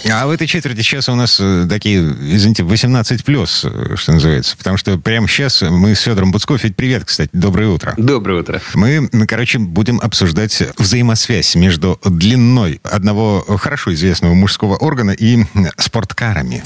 А 0.10 0.28
в 0.28 0.32
этой 0.32 0.48
четверти 0.48 0.82
часа 0.82 1.13
у 1.13 1.16
нас 1.16 1.39
э, 1.39 1.66
такие, 1.70 2.00
извините, 2.02 2.63
18 2.63 3.24
плюс, 3.24 3.66
э, 3.66 3.96
что 3.96 4.13
называется. 4.13 4.58
Потому 4.58 4.78
что 4.78 4.98
прямо 4.98 5.28
сейчас 5.28 5.62
мы 5.62 5.96
с 5.96 6.02
Федором 6.02 6.32
Буцко. 6.32 6.58
Федь, 6.58 6.76
привет, 6.76 7.06
кстати. 7.06 7.30
Доброе 7.32 7.70
утро. 7.70 7.94
Доброе 7.98 8.42
утро. 8.42 8.62
Мы, 8.74 9.10
короче, 9.28 9.60
будем 9.60 10.00
обсуждать 10.02 10.62
взаимосвязь 10.78 11.56
между 11.56 12.00
длиной 12.04 12.82
одного 12.84 13.46
хорошо 13.58 13.94
известного 13.94 14.34
мужского 14.34 14.76
органа 14.76 15.12
и 15.12 15.46
спорткарами. 15.78 16.63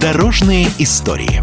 Дорожные 0.00 0.68
истории. 0.78 1.42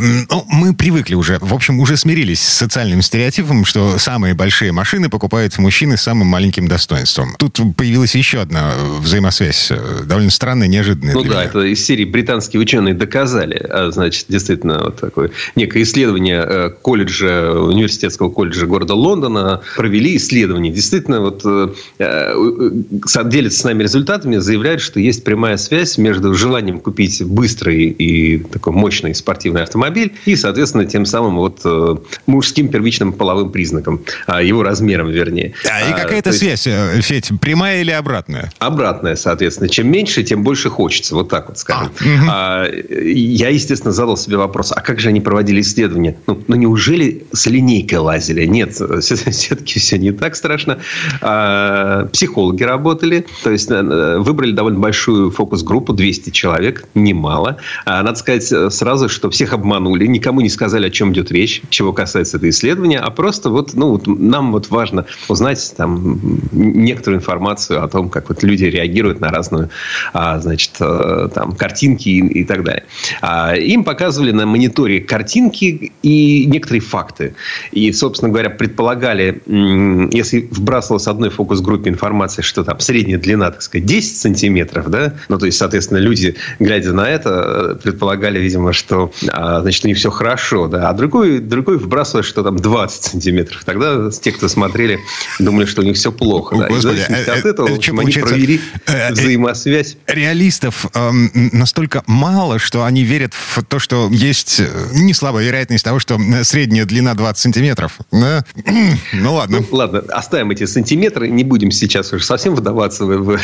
Ну, 0.00 0.44
мы 0.48 0.74
привыкли 0.74 1.14
уже, 1.14 1.38
в 1.40 1.54
общем, 1.54 1.80
уже 1.80 1.96
смирились 1.96 2.40
с 2.40 2.52
социальным 2.54 3.02
стереотипом, 3.02 3.64
что 3.64 3.98
самые 3.98 4.34
большие 4.34 4.72
машины 4.72 5.08
покупают 5.08 5.56
мужчины 5.58 5.96
с 5.96 6.02
самым 6.02 6.26
маленьким 6.26 6.68
достоинством. 6.68 7.36
Тут 7.38 7.60
появилась 7.76 8.14
еще 8.14 8.40
одна 8.40 8.72
взаимосвязь, 9.00 9.70
э, 9.70 10.02
довольно 10.04 10.30
странная, 10.30 10.68
неожиданная. 10.68 11.14
Ну 11.14 11.22
да, 11.22 11.28
меня. 11.28 11.44
это 11.44 11.60
из 11.60 11.84
серии 11.84 12.04
британские 12.04 12.60
ученые 12.60 12.94
доказали. 12.94 13.64
А, 13.68 13.90
значит, 13.90 14.26
действительно, 14.28 14.84
вот 14.84 15.00
такое 15.00 15.30
некое 15.56 15.82
исследование 15.82 16.44
э, 16.46 16.70
колледжа, 16.70 17.52
университетского 17.52 18.30
колледжа 18.30 18.66
города 18.66 18.94
Лондона 18.94 19.60
провели 19.76 20.16
исследование. 20.16 20.72
Действительно, 20.72 21.20
вот 21.20 21.42
э, 21.44 21.68
делятся 23.24 23.60
с 23.60 23.64
нами 23.64 23.82
результатами, 23.82 24.36
заявляют, 24.36 24.80
что 24.80 25.00
есть 25.00 25.24
прямая 25.24 25.56
связь 25.56 25.98
между 25.98 26.34
желанием 26.34 26.80
купить 26.80 27.22
быстрый 27.22 27.86
и 27.86 28.38
такой 28.38 28.72
мощный 28.72 29.14
спортивный 29.14 29.62
автомобиль 29.62 29.83
автомобиль 29.84 30.14
и, 30.24 30.36
соответственно, 30.36 30.86
тем 30.86 31.04
самым 31.04 31.36
вот 31.36 31.60
э, 31.64 31.96
мужским 32.26 32.68
первичным 32.68 33.12
половым 33.12 33.50
признаком, 33.50 34.00
а, 34.26 34.42
его 34.42 34.62
размером, 34.62 35.10
вернее. 35.10 35.52
А, 35.70 35.90
и 35.90 35.92
какая-то 35.92 36.32
связь, 36.32 36.66
есть... 36.66 36.78
Э, 36.78 37.00
Федь, 37.00 37.30
прямая 37.40 37.80
или 37.80 37.90
обратная? 37.90 38.50
Обратная, 38.58 39.16
соответственно. 39.16 39.68
Чем 39.68 39.88
меньше, 39.88 40.22
тем 40.22 40.42
больше 40.42 40.70
хочется, 40.70 41.14
вот 41.14 41.28
так 41.28 41.48
вот 41.48 41.58
скажем. 41.58 41.92
А, 42.28 42.66
угу. 42.66 42.98
Я, 43.04 43.50
естественно, 43.50 43.92
задал 43.92 44.16
себе 44.16 44.36
вопрос, 44.36 44.72
а 44.74 44.80
как 44.80 45.00
же 45.00 45.08
они 45.08 45.20
проводили 45.20 45.60
исследования? 45.60 46.16
Ну, 46.26 46.42
ну 46.48 46.56
неужели 46.56 47.24
с 47.32 47.46
линейкой 47.46 47.98
лазили? 47.98 48.46
Нет, 48.46 48.72
все-таки 49.00 49.80
все 49.80 49.98
не 49.98 50.12
так 50.12 50.36
страшно. 50.36 50.78
Психологи 52.12 52.62
работали, 52.62 53.26
то 53.42 53.50
есть 53.50 53.70
э, 53.70 54.18
выбрали 54.18 54.52
довольно 54.52 54.78
большую 54.78 55.30
фокус-группу, 55.30 55.92
200 55.92 56.30
человек, 56.30 56.84
немало. 56.94 57.58
Надо 57.86 58.14
сказать 58.14 58.44
сразу, 58.72 59.08
что 59.08 59.30
всех 59.30 59.52
обманули 59.52 59.73
обманули, 59.74 60.06
никому 60.06 60.40
не 60.40 60.48
сказали, 60.48 60.86
о 60.86 60.90
чем 60.90 61.12
идет 61.12 61.30
речь, 61.32 61.62
чего 61.70 61.92
касается 61.92 62.36
это 62.36 62.48
исследования, 62.48 62.98
а 62.98 63.10
просто 63.10 63.50
вот, 63.50 63.74
ну, 63.74 63.90
вот 63.90 64.06
нам 64.06 64.52
вот 64.52 64.70
важно 64.70 65.06
узнать 65.28 65.74
там 65.76 66.40
некоторую 66.52 67.20
информацию 67.20 67.82
о 67.82 67.88
том, 67.88 68.08
как 68.08 68.28
вот 68.28 68.42
люди 68.42 68.64
реагируют 68.64 69.20
на 69.20 69.28
разную, 69.28 69.70
а, 70.12 70.38
значит, 70.40 70.72
э, 70.80 71.28
там, 71.34 71.52
картинки 71.52 72.08
и, 72.08 72.40
и 72.40 72.44
так 72.44 72.64
далее. 72.64 72.84
А, 73.20 73.54
им 73.54 73.84
показывали 73.84 74.32
на 74.32 74.46
мониторе 74.46 75.00
картинки 75.00 75.92
и 76.02 76.46
некоторые 76.46 76.80
факты. 76.80 77.34
И, 77.72 77.92
собственно 77.92 78.30
говоря, 78.30 78.50
предполагали, 78.50 79.42
если 80.12 80.48
вбрасывалась 80.50 81.06
одной 81.06 81.30
фокус-группе 81.30 81.90
информация, 81.90 82.42
что 82.42 82.64
там 82.64 82.80
средняя 82.80 83.18
длина, 83.18 83.50
так 83.50 83.62
сказать, 83.62 83.86
10 83.86 84.16
сантиметров, 84.16 84.88
да, 84.88 85.14
ну, 85.28 85.38
то 85.38 85.46
есть, 85.46 85.58
соответственно, 85.58 85.98
люди, 85.98 86.36
глядя 86.58 86.92
на 86.92 87.08
это, 87.08 87.78
предполагали, 87.82 88.38
видимо, 88.38 88.72
что 88.72 89.12
а, 89.32 89.63
значит, 89.64 89.84
у 89.84 89.88
них 89.88 89.96
все 89.96 90.10
хорошо, 90.10 90.68
да. 90.68 90.88
А 90.88 90.92
другой, 90.92 91.40
другой 91.40 91.78
вбрасывает, 91.78 92.24
что 92.26 92.42
там 92.42 92.56
20 92.56 93.04
сантиметров. 93.04 93.62
Тогда 93.64 94.10
те, 94.10 94.30
кто 94.32 94.48
смотрели, 94.48 95.00
думали, 95.38 95.64
что 95.66 95.80
у 95.82 95.84
них 95.84 95.96
все 95.96 96.12
плохо. 96.12 96.56
Да. 96.56 96.68
Господи, 96.68 97.00
и 97.08 97.12
э, 97.12 97.24
от 97.24 97.44
этого, 97.44 97.68
э, 97.68 97.72
в 97.74 97.78
общем, 97.78 97.94
что 97.96 98.02
они 98.02 98.12
провели 98.12 98.60
Э, 98.86 99.08
э, 99.08 99.12
взаимосвязь. 99.12 99.96
Реалистов 100.06 100.86
эм, 100.94 101.30
настолько 101.52 102.02
мало, 102.06 102.58
что 102.58 102.84
они 102.84 103.02
верят 103.02 103.32
в 103.34 103.62
то, 103.64 103.78
что 103.78 104.08
есть 104.10 104.60
э, 104.60 104.66
не 104.92 105.12
слабая 105.14 105.44
вероятность 105.46 105.84
того, 105.84 105.98
что 105.98 106.18
э, 106.18 106.44
средняя 106.44 106.84
длина 106.84 107.14
20 107.14 107.42
сантиметров. 107.42 107.98
Да? 108.12 108.44
Ну 109.12 109.34
ладно. 109.34 109.58
Ну, 109.60 109.76
ладно, 109.76 110.00
оставим 110.10 110.50
эти 110.50 110.66
сантиметры, 110.66 111.28
не 111.28 111.44
будем 111.44 111.70
сейчас 111.70 112.12
уже 112.12 112.24
совсем 112.24 112.54
вдаваться 112.54 113.04
в, 113.06 113.16
в- 113.22 113.40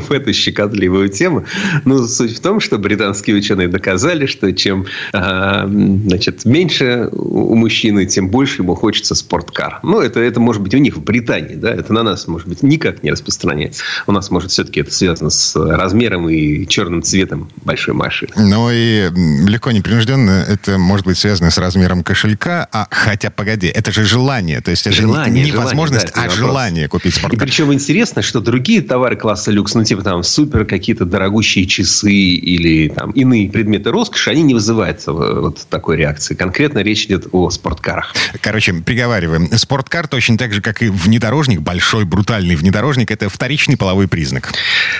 в 0.00 0.12
эту 0.12 0.32
щекотливую 0.32 1.08
тему. 1.08 1.44
Но 1.84 2.06
суть 2.06 2.36
в 2.36 2.40
том, 2.40 2.60
что 2.60 2.78
британские 2.78 3.36
ученые 3.36 3.68
доказали, 3.68 4.26
что 4.26 4.52
чем 4.52 4.86
а, 5.12 5.31
значит, 5.66 6.44
меньше 6.44 7.08
у 7.12 7.54
мужчины, 7.54 8.06
тем 8.06 8.28
больше 8.28 8.62
ему 8.62 8.74
хочется 8.74 9.14
спорткар. 9.14 9.80
Ну, 9.82 10.00
это, 10.00 10.20
это 10.20 10.40
может 10.40 10.62
быть 10.62 10.74
у 10.74 10.78
них 10.78 10.96
в 10.96 11.02
Британии, 11.02 11.54
да, 11.54 11.70
это 11.72 11.92
на 11.92 12.02
нас, 12.02 12.26
может 12.28 12.48
быть, 12.48 12.62
никак 12.62 13.02
не 13.02 13.10
распространяется. 13.10 13.82
У 14.06 14.12
нас, 14.12 14.30
может, 14.30 14.50
все-таки 14.50 14.80
это 14.80 14.92
связано 14.92 15.30
с 15.30 15.54
размером 15.56 16.28
и 16.28 16.66
черным 16.66 17.02
цветом 17.02 17.50
большой 17.64 17.94
машины. 17.94 18.32
Но 18.36 18.70
и 18.70 19.08
м, 19.08 19.46
легко 19.48 19.70
непринужденно 19.70 20.44
это 20.48 20.78
может 20.78 21.06
быть 21.06 21.18
связано 21.18 21.50
с 21.50 21.58
размером 21.58 22.02
кошелька. 22.02 22.68
А 22.72 22.86
хотя, 22.90 23.30
погоди, 23.30 23.66
это 23.68 23.92
же 23.92 24.04
желание. 24.04 24.60
То 24.60 24.70
есть 24.70 24.86
это 24.86 24.96
не- 24.96 25.02
Желание, 25.02 25.44
не 25.44 25.50
желание, 25.50 25.64
возможность, 25.66 26.14
да, 26.14 26.24
а 26.24 26.30
желание 26.30 26.88
купить 26.88 27.14
И 27.14 27.18
спорткар. 27.18 27.40
причем 27.40 27.72
интересно, 27.72 28.22
что 28.22 28.40
другие 28.40 28.82
товары 28.82 29.16
класса 29.16 29.50
люкс, 29.50 29.74
ну, 29.74 29.84
типа 29.84 30.02
там 30.02 30.22
супер 30.22 30.64
какие-то 30.64 31.04
дорогущие 31.04 31.66
часы 31.66 32.12
или 32.12 32.88
там 32.88 33.10
иные 33.12 33.48
предметы 33.50 33.90
роскоши, 33.90 34.30
они 34.30 34.42
не 34.42 34.54
вызывают 34.54 35.02
э, 35.06 35.21
вот 35.40 35.66
такой 35.68 35.96
реакции. 35.96 36.34
Конкретно 36.34 36.80
речь 36.80 37.04
идет 37.06 37.28
о 37.32 37.50
спорткарах. 37.50 38.14
Короче, 38.40 38.72
приговариваем. 38.74 39.48
Спорткар 39.56 40.08
точно 40.08 40.38
так 40.38 40.52
же, 40.52 40.60
как 40.60 40.82
и 40.82 40.88
внедорожник, 40.88 41.60
большой 41.60 42.04
брутальный 42.04 42.56
внедорожник, 42.56 43.10
это 43.10 43.28
вторичный 43.28 43.76
половой 43.76 44.08
признак. 44.08 44.52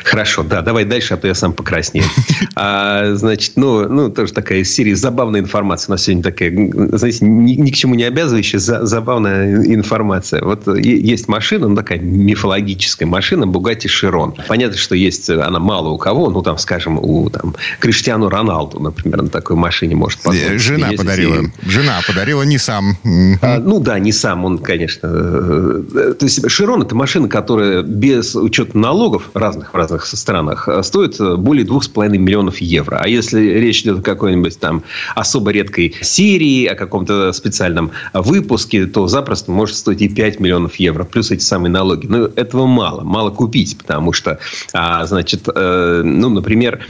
Хорошо, 0.05 0.43
да, 0.43 0.63
давай 0.63 0.85
дальше, 0.85 1.15
а 1.15 1.17
то 1.17 1.27
я 1.27 1.35
сам 1.35 1.53
покраснею. 1.53 2.07
А, 2.55 3.15
значит, 3.15 3.53
ну, 3.57 3.89
ну, 3.89 4.11
тоже 4.11 4.33
такая 4.33 4.59
из 4.59 4.73
серии 4.73 4.93
забавная 4.93 5.41
информация. 5.41 5.89
У 5.89 5.93
нас 5.93 6.03
сегодня 6.03 6.23
такая, 6.23 6.51
знаете, 6.93 7.25
ни, 7.25 7.53
ни 7.53 7.71
к 7.71 7.75
чему 7.75 7.95
не 7.95 8.05
обязывающая, 8.05 8.59
за- 8.59 8.85
забавная 8.85 9.65
информация. 9.65 10.45
Вот 10.45 10.69
э, 10.69 10.81
есть 10.81 11.29
машина, 11.29 11.69
ну, 11.69 11.77
такая 11.77 11.99
мифологическая 11.99 13.09
машина, 13.09 13.47
Бугатти 13.47 13.89
Широн. 13.89 14.35
Понятно, 14.49 14.77
что 14.77 14.95
есть 14.95 15.31
э, 15.31 15.41
она 15.41 15.59
мало 15.61 15.89
у 15.89 15.99
кого, 15.99 16.31
ну, 16.31 16.43
там, 16.43 16.59
скажем, 16.59 16.99
у 16.99 17.31
там, 17.31 17.55
Криштиану 17.79 18.29
Роналду, 18.29 18.81
например, 18.81 19.23
на 19.23 19.29
такой 19.29 19.57
машине 19.57 19.97
может 19.97 20.12
позволить 20.17 20.53
Э, 20.53 20.59
Жена 20.59 20.89
ездить. 20.89 20.99
подарила. 20.99 21.37
Жена 21.63 22.01
подарила, 22.07 22.43
не 22.43 22.59
сам. 22.59 22.97
А, 23.41 23.59
ну 23.59 23.81
да, 23.81 23.99
не 23.99 24.13
сам 24.13 24.45
он, 24.45 24.59
конечно. 24.59 25.07
э, 25.13 26.15
То 26.19 26.27
есть 26.27 26.49
Широн 26.51 26.83
это 26.83 26.95
машина, 26.95 27.29
которая 27.29 27.83
без 27.83 28.35
учета 28.35 28.77
налогов 28.77 29.31
разных 29.35 29.73
в 29.73 29.77
разных 29.77 30.07
странах 30.07 30.69
э, 30.69 30.83
стоит 30.83 31.19
более 31.39 31.65
двух 31.65 31.85
с 31.85 31.89
половиной 31.89 32.19
миллионов 32.19 32.59
евро. 32.59 32.99
А 33.03 33.09
если 33.09 33.41
речь 33.41 33.83
идет 33.83 34.01
о 34.01 34.03
какой-нибудь 34.03 34.59
там 34.59 34.83
особо 35.15 35.51
редкой 35.51 35.95
серии, 36.01 36.67
о 36.67 36.75
каком-то 36.75 37.33
специальном 37.33 37.91
выпуске, 38.13 38.87
то 38.87 39.07
запросто 39.07 39.51
может 39.53 39.77
стоить 39.77 40.03
и 40.03 40.09
5 40.09 40.41
миллионов 40.41 40.77
евро, 40.77 41.05
плюс 41.05 41.31
эти 41.31 41.43
самые 41.43 41.71
налоги. 41.71 42.07
Но 42.07 42.27
этого 42.37 42.67
мало, 42.67 43.03
мало 43.03 43.31
купить, 43.31 43.77
потому 43.79 44.13
что, 44.13 44.39
а, 44.73 45.05
значит, 45.07 45.47
ну, 45.47 46.29
например, 46.29 46.81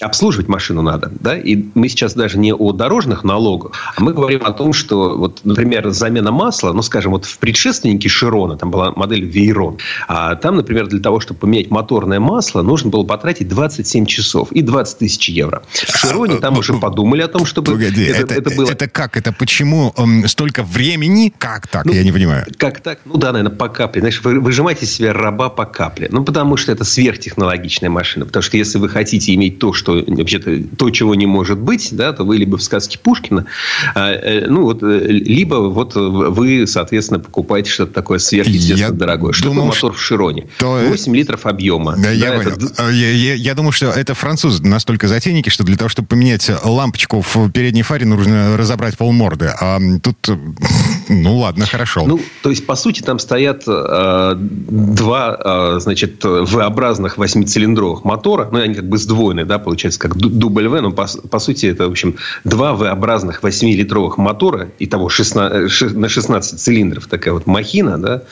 обслуживать 0.00 0.48
машину 0.48 0.82
надо, 0.82 1.10
да, 1.20 1.36
и 1.36 1.64
мы 1.74 1.88
сейчас 1.88 1.99
даже 2.08 2.38
не 2.38 2.52
о 2.52 2.72
дорожных 2.72 3.24
налогах, 3.24 3.72
а 3.96 4.02
мы 4.02 4.12
говорим 4.12 4.42
о 4.44 4.52
том, 4.52 4.72
что, 4.72 5.16
вот, 5.16 5.40
например, 5.44 5.90
замена 5.90 6.30
масла, 6.32 6.72
ну, 6.72 6.82
скажем, 6.82 7.12
вот 7.12 7.24
в 7.24 7.38
предшественнике 7.38 8.08
Широна, 8.08 8.56
там 8.56 8.70
была 8.70 8.92
модель 8.92 9.24
Вейрон, 9.24 9.78
а 10.08 10.34
там, 10.36 10.56
например, 10.56 10.86
для 10.86 11.00
того, 11.00 11.20
чтобы 11.20 11.40
поменять 11.40 11.70
моторное 11.70 12.20
масло, 12.20 12.62
нужно 12.62 12.90
было 12.90 13.04
потратить 13.04 13.48
27 13.48 14.06
часов 14.06 14.52
и 14.52 14.62
20 14.62 14.98
тысяч 14.98 15.28
евро. 15.28 15.62
В 15.72 15.98
Широне 15.98 16.36
там 16.36 16.58
уже 16.58 16.74
подумали 16.74 17.22
о 17.22 17.28
том, 17.28 17.46
чтобы 17.46 17.72
Погоди, 17.72 18.04
это, 18.04 18.20
это, 18.20 18.34
это 18.34 18.56
было... 18.56 18.70
это 18.70 18.88
как? 18.88 19.16
Это 19.16 19.32
почему 19.32 19.92
эм, 19.96 20.26
столько 20.28 20.62
времени? 20.62 21.32
Как 21.36 21.68
так? 21.68 21.84
Ну, 21.84 21.92
Я 21.92 22.02
не 22.02 22.12
понимаю. 22.12 22.46
Как 22.56 22.80
так? 22.80 23.00
Ну 23.04 23.16
да, 23.16 23.32
наверное, 23.32 23.56
по 23.56 23.68
капле. 23.68 24.00
Знаешь, 24.00 24.20
вы 24.22 24.40
выжимаете 24.40 24.84
из 24.84 24.92
себя 24.92 25.12
раба 25.12 25.48
по 25.48 25.64
капле. 25.64 26.08
Ну, 26.10 26.24
потому 26.24 26.56
что 26.56 26.72
это 26.72 26.84
сверхтехнологичная 26.84 27.90
машина. 27.90 28.26
Потому 28.26 28.42
что 28.42 28.56
если 28.56 28.78
вы 28.78 28.88
хотите 28.88 29.34
иметь 29.34 29.58
то, 29.58 29.72
что 29.72 30.02
вообще-то 30.06 30.62
то, 30.76 30.90
чего 30.90 31.14
не 31.14 31.26
может 31.26 31.58
быть, 31.58 31.89
да, 31.96 32.12
то 32.12 32.24
вы 32.24 32.36
либо 32.36 32.56
в 32.58 32.62
сказке 32.62 32.98
Пушкина, 32.98 33.46
а, 33.94 34.12
э, 34.12 34.46
ну 34.46 34.62
вот, 34.62 34.82
э, 34.82 35.06
либо 35.08 35.56
вот 35.56 35.94
вы, 35.94 36.66
соответственно, 36.66 37.20
покупаете 37.20 37.70
что-то 37.70 37.92
такое 37.92 38.18
сверхъестественно 38.18 38.78
Я 38.78 38.90
дорогое. 38.90 39.32
Что 39.32 39.48
думал, 39.48 39.66
мотор 39.66 39.92
в 39.92 40.00
Широне? 40.00 40.46
что- 40.56 40.78
8 40.88 41.14
литров 41.16 41.46
объема. 41.46 41.96
Да, 41.96 42.10
я, 42.10 42.34
это 42.34 42.50
понял. 42.50 42.70
Э, 42.78 42.92
я, 42.92 43.10
я- 43.10 43.34
я 43.34 43.54
думаю, 43.54 43.72
что 43.72 43.86
это 43.86 44.14
французы 44.14 44.62
настолько 44.64 45.08
затейники, 45.08 45.48
что 45.48 45.64
для 45.64 45.76
того, 45.76 45.88
чтобы 45.88 46.08
поменять 46.08 46.50
лампочку 46.64 47.22
в 47.22 47.50
передней 47.50 47.82
фаре, 47.82 48.06
нужно 48.06 48.56
разобрать 48.56 48.96
полморды. 48.96 49.50
А 49.60 49.78
тут, 50.02 50.16
ну 51.08 51.38
ладно, 51.38 51.66
хорошо. 51.66 52.04
Ну, 52.06 52.20
то 52.42 52.50
есть, 52.50 52.66
по 52.66 52.74
сути, 52.76 53.02
там 53.02 53.18
стоят 53.18 53.64
э, 53.66 54.34
два, 54.36 55.74
э, 55.76 55.80
значит, 55.80 56.24
V-образных 56.24 57.18
восьмицилиндровых 57.18 58.04
мотора. 58.04 58.48
Ну, 58.50 58.58
они 58.60 58.74
как 58.74 58.88
бы 58.88 58.98
сдвоенные, 58.98 59.44
да, 59.44 59.58
получается, 59.58 59.98
как 60.00 60.16
V. 60.16 60.80
Но, 60.80 60.90
по, 60.92 61.06
по 61.30 61.38
сути, 61.38 61.66
это, 61.80 61.88
в 61.88 61.92
общем, 61.92 62.16
два 62.44 62.74
V-образных 62.74 63.42
восьмилитровых 63.42 64.18
мотора. 64.18 64.68
Итого 64.78 65.08
16, 65.08 65.70
ши- 65.70 65.96
на 65.96 66.08
16 66.08 66.60
цилиндров 66.60 67.06
такая 67.06 67.34
вот 67.34 67.46
махина, 67.46 67.98
да, 67.98 68.22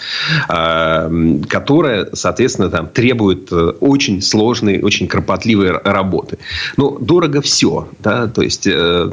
а, 0.48 1.10
которая, 1.48 2.08
соответственно, 2.12 2.68
там 2.68 2.88
требует 2.88 3.50
э, 3.50 3.72
очень 3.80 4.20
сложной, 4.22 4.82
очень 4.82 5.08
кропотливой 5.08 5.72
работы. 5.72 6.38
Но 6.76 6.98
дорого 6.98 7.40
все, 7.40 7.88
да, 8.00 8.26
то 8.26 8.42
есть, 8.42 8.66
э, 8.66 9.10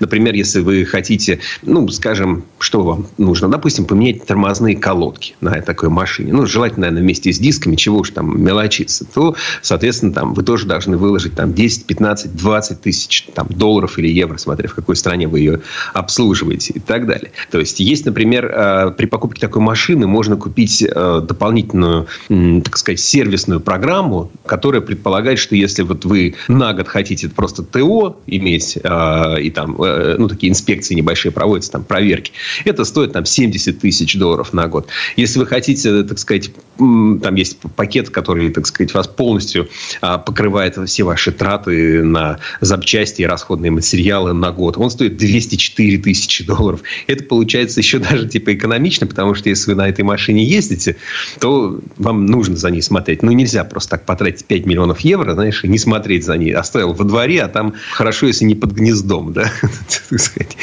например, 0.00 0.34
если 0.34 0.60
вы 0.60 0.84
хотите, 0.84 1.38
ну, 1.62 1.86
скажем, 1.88 2.44
что 2.58 2.82
вам 2.82 3.06
нужно, 3.18 3.48
допустим, 3.48 3.84
поменять 3.84 4.26
тормозные 4.26 4.76
колодки 4.76 5.34
на 5.40 5.60
такой 5.62 5.88
машине, 5.88 6.32
ну, 6.32 6.46
желательно, 6.46 6.86
наверное, 6.86 7.02
вместе 7.02 7.32
с 7.32 7.38
дисками, 7.38 7.76
чего 7.76 7.98
уж 7.98 8.10
там 8.10 8.42
мелочиться, 8.42 9.04
то, 9.04 9.36
соответственно, 9.62 10.12
там 10.12 10.34
вы 10.34 10.42
тоже 10.42 10.66
должны 10.66 10.96
выложить 10.96 11.34
там 11.34 11.52
10, 11.52 11.86
15, 11.86 12.36
20 12.36 12.80
тысяч 12.80 13.26
там, 13.34 13.46
долларов 13.54 13.98
или 13.98 14.08
евро, 14.08 14.36
смотря 14.38 14.68
в 14.68 14.74
какой 14.74 14.96
стране 14.96 15.28
вы 15.28 15.40
ее 15.40 15.60
обслуживаете 15.94 16.72
и 16.74 16.80
так 16.80 17.06
далее. 17.06 17.32
То 17.50 17.58
есть, 17.58 17.80
есть, 17.80 18.06
например, 18.06 18.46
э, 18.46 18.90
при 18.96 19.06
покупке 19.06 19.40
такой 19.40 19.62
машины 19.62 20.06
можно 20.06 20.36
купить 20.36 20.82
э, 20.82 21.20
дополнительную, 21.26 22.06
так 22.28 22.76
сказать, 22.76 23.00
сервисную 23.00 23.60
программу, 23.60 24.30
которая 24.46 24.80
предполагает, 24.80 25.38
что 25.38 25.54
если 25.54 25.82
вот 25.82 26.04
вы 26.04 26.34
на 26.48 26.72
год 26.72 26.88
хотите 26.88 27.28
просто 27.28 27.62
ТО 27.62 28.20
иметь, 28.26 28.78
э, 28.82 29.40
и 29.40 29.50
там, 29.50 29.76
ну, 29.78 30.28
такие 30.28 30.50
инспекции 30.50 30.94
небольшие 30.94 31.32
проводятся, 31.32 31.72
там, 31.72 31.84
проверки, 31.84 32.32
это 32.64 32.84
стоит 32.84 33.12
там 33.12 33.24
70 33.24 33.80
тысяч 33.80 34.16
долларов 34.16 34.52
на 34.52 34.68
год. 34.68 34.88
Если 35.16 35.38
вы 35.38 35.46
хотите, 35.46 36.02
так 36.02 36.18
сказать, 36.18 36.50
там 36.78 37.34
есть 37.34 37.58
пакет, 37.76 38.10
который, 38.10 38.50
так 38.50 38.66
сказать, 38.66 38.94
вас 38.94 39.08
полностью 39.08 39.68
а, 40.00 40.18
покрывает 40.18 40.78
все 40.86 41.02
ваши 41.02 41.32
траты 41.32 42.02
на 42.02 42.38
запчасти 42.60 43.22
и 43.22 43.26
расходные 43.42 43.72
материалы 43.72 44.32
на 44.32 44.52
год. 44.52 44.76
Он 44.78 44.88
стоит 44.90 45.16
204 45.16 45.98
тысячи 45.98 46.44
долларов. 46.44 46.80
Это 47.08 47.24
получается 47.24 47.80
еще 47.80 47.98
даже 47.98 48.28
типа 48.28 48.54
экономично, 48.54 49.06
потому 49.06 49.34
что 49.34 49.48
если 49.48 49.72
вы 49.72 49.76
на 49.76 49.88
этой 49.88 50.02
машине 50.02 50.44
ездите, 50.44 50.96
то 51.40 51.80
вам 51.96 52.26
нужно 52.26 52.56
за 52.56 52.70
ней 52.70 52.82
смотреть. 52.82 53.22
Ну, 53.22 53.32
нельзя 53.32 53.64
просто 53.64 53.90
так 53.90 54.04
потратить 54.06 54.44
5 54.44 54.66
миллионов 54.66 55.00
евро, 55.00 55.34
знаешь, 55.34 55.64
и 55.64 55.68
не 55.68 55.78
смотреть 55.78 56.24
за 56.24 56.36
ней. 56.36 56.52
Оставил 56.52 56.92
во 56.92 57.04
дворе, 57.04 57.42
а 57.42 57.48
там 57.48 57.74
хорошо, 57.92 58.26
если 58.28 58.44
не 58.44 58.54
под 58.54 58.72
гнездом, 58.72 59.32
да, 59.32 59.50
сказать. 60.16 60.56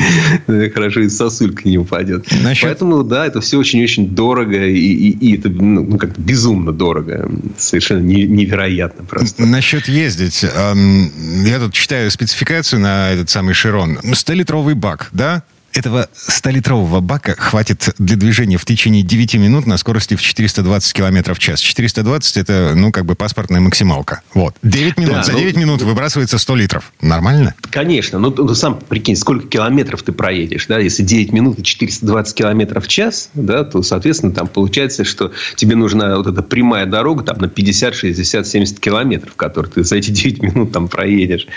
Хорошо, 0.73 1.01
и 1.01 1.09
сосулька 1.09 1.67
не 1.67 1.77
упадет. 1.77 2.27
Поэтому, 2.67 3.03
да, 3.03 3.25
это 3.27 3.41
все 3.41 3.57
очень-очень 3.57 4.09
дорого, 4.09 4.65
и, 4.65 5.35
это 5.35 5.49
ну, 5.49 5.83
ну, 5.83 5.97
как 5.97 6.17
безумно 6.17 6.71
дорого. 6.71 7.29
Совершенно 7.57 7.99
не- 7.99 8.25
невероятно 8.25 9.03
просто. 9.03 9.45
Насчет 9.45 9.87
ездить. 9.89 10.43
эм, 10.43 11.11
Я 11.45 11.59
тут 11.59 11.73
читаю 11.73 12.09
спецификацию 12.11 12.58
на 12.77 13.09
этот 13.09 13.29
самый 13.29 13.53
Широн. 13.53 13.97
100-литровый 13.99 14.75
бак, 14.75 15.09
да? 15.11 15.43
Этого 15.73 16.09
100-литрового 16.13 16.99
бака 17.01 17.35
хватит 17.37 17.93
для 17.97 18.15
движения 18.15 18.57
в 18.57 18.65
течение 18.65 19.03
9 19.03 19.35
минут 19.35 19.65
на 19.65 19.77
скорости 19.77 20.15
в 20.15 20.21
420 20.21 20.93
км 20.93 21.33
в 21.33 21.39
час. 21.39 21.59
420 21.61 22.37
это, 22.37 22.73
ну, 22.75 22.91
как 22.91 23.05
бы 23.05 23.15
паспортная 23.15 23.61
максималка. 23.61 24.21
Вот. 24.33 24.55
9 24.63 24.97
минут. 24.97 25.15
Да, 25.15 25.23
За 25.23 25.33
9 25.33 25.55
ну, 25.55 25.61
минут 25.61 25.81
выбрасывается 25.81 26.37
100 26.37 26.55
литров. 26.55 26.91
Нормально? 27.01 27.55
Конечно. 27.69 28.19
Ну, 28.19 28.33
ну, 28.35 28.55
сам 28.55 28.79
прикинь, 28.79 29.15
сколько 29.15 29.47
километров 29.47 30.01
ты 30.03 30.11
проедешь, 30.11 30.65
да? 30.67 30.79
Если 30.79 31.03
9 31.03 31.31
минут 31.33 31.59
и 31.59 31.63
420 31.63 32.35
километров 32.35 32.85
в 32.85 32.87
час, 32.87 33.29
да, 33.33 33.63
то, 33.63 33.83
соответственно, 33.83 34.33
там 34.33 34.47
получается, 34.47 35.03
что 35.03 35.31
тебе 35.55 35.75
нужна 35.75 36.17
вот 36.17 36.27
эта 36.27 36.41
прямая 36.41 36.85
дорога 36.85 37.23
там 37.23 37.37
на 37.39 37.47
50, 37.47 37.95
60, 37.95 38.47
70 38.47 38.79
километров, 38.79 39.35
которую 39.35 39.71
ты 39.71 39.83
за 39.83 39.97
эти 39.97 40.11
9 40.11 40.41
минут 40.41 40.71
там 40.71 40.87
проедешь. 40.87 41.47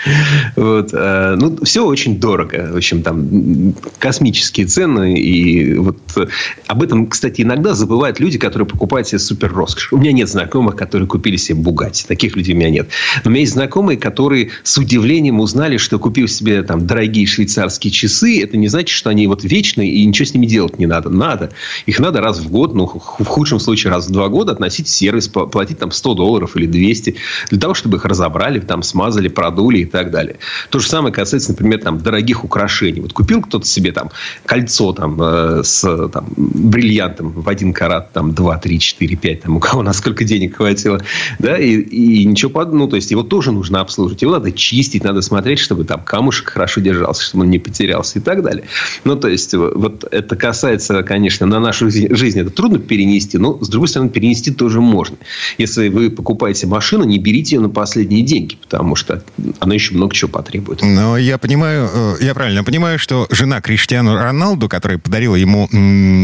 Вот. 0.55 0.89
Э, 0.93 1.35
ну, 1.37 1.57
все 1.63 1.85
очень 1.85 2.19
дорого. 2.19 2.69
В 2.71 2.77
общем, 2.77 3.01
там 3.01 3.73
космические 4.03 4.65
цены. 4.65 5.17
И 5.17 5.75
вот 5.75 5.97
э, 6.17 6.27
об 6.67 6.83
этом, 6.83 7.07
кстати, 7.07 7.39
иногда 7.39 7.73
забывают 7.73 8.19
люди, 8.19 8.37
которые 8.37 8.67
покупают 8.67 9.07
себе 9.07 9.19
супер 9.19 9.53
роскошь. 9.53 9.93
У 9.93 9.97
меня 9.97 10.11
нет 10.11 10.27
знакомых, 10.27 10.75
которые 10.75 11.07
купили 11.07 11.37
себе 11.37 11.59
Бугати. 11.59 12.03
Таких 12.05 12.35
людей 12.35 12.53
у 12.53 12.57
меня 12.57 12.69
нет. 12.69 12.89
Но 13.23 13.29
у 13.29 13.31
меня 13.31 13.39
есть 13.39 13.53
знакомые, 13.53 13.97
которые 13.97 14.49
с 14.63 14.77
удивлением 14.77 15.39
узнали, 15.39 15.77
что 15.77 15.99
купив 15.99 16.29
себе 16.29 16.63
там 16.63 16.85
дорогие 16.85 17.25
швейцарские 17.25 17.91
часы, 17.91 18.43
это 18.43 18.57
не 18.57 18.67
значит, 18.67 18.89
что 18.89 19.09
они 19.09 19.25
вот 19.25 19.45
вечные 19.45 19.89
и 19.89 20.03
ничего 20.03 20.25
с 20.25 20.33
ними 20.33 20.47
делать 20.47 20.79
не 20.79 20.85
надо. 20.85 21.09
Надо. 21.09 21.53
Их 21.85 21.97
надо 22.01 22.19
раз 22.19 22.39
в 22.39 22.51
год, 22.51 22.75
ну, 22.75 22.87
в 22.87 22.99
худшем 23.25 23.61
случае 23.61 23.91
раз 23.91 24.09
в 24.09 24.11
два 24.11 24.27
года 24.27 24.51
относить 24.51 24.87
в 24.87 24.89
сервис, 24.89 25.29
платить 25.29 25.79
там 25.79 25.91
100 25.91 26.13
долларов 26.15 26.57
или 26.57 26.65
200 26.65 27.15
для 27.51 27.59
того, 27.59 27.73
чтобы 27.73 27.99
их 27.99 28.03
разобрали, 28.03 28.59
там 28.59 28.83
смазали, 28.83 29.29
продули 29.29 29.77
и 29.77 29.85
так 29.85 30.11
далее. 30.11 30.35
То 30.69 30.79
же 30.79 30.89
самое 30.89 31.13
касается, 31.13 31.51
например, 31.51 31.79
там 31.79 31.99
дорогих 31.99 32.43
украшений. 32.43 32.99
Вот 32.99 33.13
купил 33.13 33.41
кто-то 33.41 33.65
себе 33.65 33.92
там 33.93 34.09
кольцо 34.45 34.93
там, 34.93 35.21
э, 35.21 35.61
с 35.63 36.07
там, 36.09 36.25
бриллиантом 36.35 37.31
в 37.31 37.47
один 37.47 37.73
карат, 37.73 38.11
там, 38.11 38.33
2, 38.33 38.57
3, 38.57 38.79
4, 38.79 39.15
5, 39.15 39.41
там, 39.41 39.57
у 39.57 39.59
кого 39.59 39.83
насколько 39.83 40.23
денег 40.23 40.57
хватило, 40.57 41.01
да, 41.39 41.57
и, 41.57 41.79
и 41.79 42.25
ничего 42.25 42.51
под... 42.51 42.73
Ну, 42.73 42.87
то 42.87 42.95
есть, 42.95 43.11
его 43.11 43.23
тоже 43.23 43.51
нужно 43.51 43.81
обслуживать. 43.81 44.21
Его 44.21 44.33
надо 44.33 44.51
чистить, 44.51 45.03
надо 45.03 45.21
смотреть, 45.21 45.59
чтобы 45.59 45.83
там 45.85 46.01
камушек 46.03 46.49
хорошо 46.49 46.81
держался, 46.81 47.23
чтобы 47.23 47.43
он 47.43 47.51
не 47.51 47.59
потерялся 47.59 48.19
и 48.19 48.21
так 48.21 48.43
далее. 48.43 48.65
Ну, 49.03 49.15
то 49.15 49.27
есть, 49.27 49.53
вот 49.53 50.05
это 50.11 50.35
касается, 50.35 51.03
конечно, 51.03 51.45
на 51.45 51.59
нашу 51.59 51.89
жизнь 51.89 52.39
это 52.39 52.49
трудно 52.49 52.79
перенести, 52.79 53.37
но, 53.37 53.57
с 53.61 53.69
другой 53.69 53.87
стороны, 53.87 54.09
перенести 54.09 54.51
тоже 54.51 54.81
можно. 54.81 55.17
Если 55.57 55.89
вы 55.89 56.09
покупаете 56.09 56.67
машину, 56.67 57.03
не 57.03 57.19
берите 57.19 57.55
ее 57.55 57.61
на 57.61 57.69
последние 57.69 58.23
деньги, 58.23 58.55
потому 58.55 58.95
что 58.95 59.23
она 59.59 59.73
еще 59.73 59.93
много 59.93 60.13
чего 60.15 60.29
потребует. 60.29 60.81
Но 60.81 61.17
я 61.17 61.37
понимаю, 61.37 61.89
э, 61.93 62.15
я 62.21 62.33
правильно 62.33 62.63
понимаю, 62.63 62.99
что 62.99 63.27
жена 63.29 63.61
Криш 63.61 63.82
Криштиану 63.83 64.15
Роналду, 64.15 64.69
которая 64.69 64.97
подарила 64.97 65.35
ему 65.35 65.67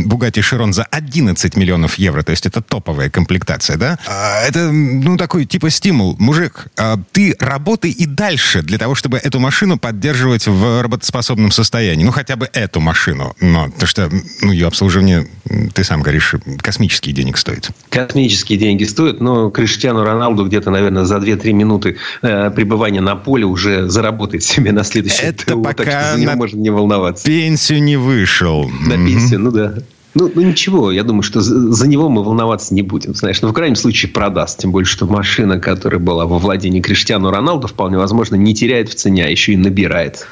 Бугати 0.05 0.39
Широн 0.39 0.71
за 0.71 0.85
11 0.85 1.57
миллионов 1.57 1.95
евро, 1.95 2.23
то 2.23 2.31
есть 2.31 2.45
это 2.45 2.61
топовая 2.61 3.09
комплектация, 3.09 3.75
да? 3.75 3.99
А, 4.07 4.41
это, 4.47 4.71
ну, 4.71 5.17
такой 5.17 5.45
типа 5.45 5.69
стимул. 5.69 6.15
Мужик, 6.19 6.67
а, 6.77 6.97
ты 7.11 7.35
работай 7.37 7.91
и 7.91 8.05
дальше 8.05 8.61
для 8.61 8.77
того, 8.77 8.95
чтобы 8.95 9.17
эту 9.17 9.39
машину 9.39 9.77
поддерживать 9.77 10.47
в 10.47 10.81
работоспособном 10.81 11.51
состоянии. 11.51 12.05
Ну, 12.05 12.11
хотя 12.11 12.37
бы 12.37 12.49
эту 12.53 12.79
машину. 12.79 13.35
Но, 13.41 13.65
потому 13.65 13.87
что 13.87 14.09
ну, 14.41 14.53
ее 14.53 14.67
обслуживание, 14.67 15.27
ты 15.73 15.83
сам 15.83 16.01
говоришь, 16.01 16.35
космические 16.59 17.13
денег 17.13 17.37
стоит. 17.37 17.71
Космические 17.89 18.57
деньги 18.57 18.85
стоят, 18.85 19.19
но 19.19 19.49
Криштиану 19.49 20.05
Роналду 20.05 20.45
где-то, 20.45 20.71
наверное, 20.71 21.03
за 21.03 21.17
2-3 21.17 21.51
минуты 21.51 21.97
э, 22.21 22.51
пребывания 22.51 23.01
на 23.01 23.17
поле 23.17 23.43
уже 23.43 23.89
заработает 23.89 24.43
себе 24.43 24.71
на 24.71 24.85
следующий 24.85 25.23
Это 25.23 25.45
ТО, 25.45 25.61
пока 25.61 25.83
так 25.83 25.91
что 25.91 26.13
за 26.13 26.21
него 26.21 26.35
можно 26.35 26.57
не 26.57 26.69
волноваться 26.69 27.25
пенсию 27.49 27.81
не 27.81 27.97
вышел. 27.97 28.69
На 28.69 28.95
пенсию, 28.95 29.39
ну 29.39 29.51
да. 29.51 29.73
Ну, 30.13 30.31
ну 30.33 30.41
ничего, 30.41 30.91
я 30.91 31.03
думаю, 31.03 31.23
что 31.23 31.41
за, 31.41 31.71
за 31.71 31.87
него 31.87 32.09
мы 32.09 32.23
волноваться 32.23 32.73
не 32.73 32.81
будем. 32.81 33.15
Знаешь, 33.15 33.41
ну, 33.41 33.49
в 33.49 33.53
крайнем 33.53 33.75
случае 33.75 34.11
продаст. 34.11 34.59
Тем 34.59 34.71
более, 34.71 34.87
что 34.87 35.05
машина, 35.05 35.59
которая 35.59 35.99
была 35.99 36.25
во 36.25 36.39
владении 36.39 36.81
Криштиану 36.81 37.31
Роналду, 37.31 37.67
вполне 37.67 37.97
возможно, 37.97 38.35
не 38.35 38.53
теряет 38.55 38.89
в 38.89 38.95
цене, 38.95 39.25
а 39.25 39.29
еще 39.29 39.53
и 39.53 39.57
набирает. 39.57 40.27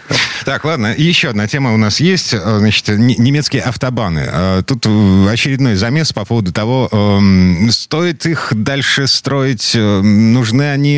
Так, 0.46 0.66
ладно. 0.66 0.94
Еще 0.98 1.30
одна 1.30 1.48
тема 1.48 1.74
у 1.74 1.78
нас 1.78 2.00
есть. 2.00 2.34
Э, 2.34 2.60
значит, 2.60 2.88
немецкие 2.88 3.62
автобаны. 3.62 4.28
Э, 4.32 4.64
тут 4.66 4.86
э, 4.86 5.30
очередной 5.30 5.76
замес 5.76 6.12
по 6.12 6.26
поводу 6.26 6.52
того, 6.52 6.90
эм, 6.92 7.70
стоит 7.72 8.26
их 8.26 8.54
дальше 8.56 9.08
строить, 9.08 9.74
нужны 9.76 10.72
они 10.72 10.96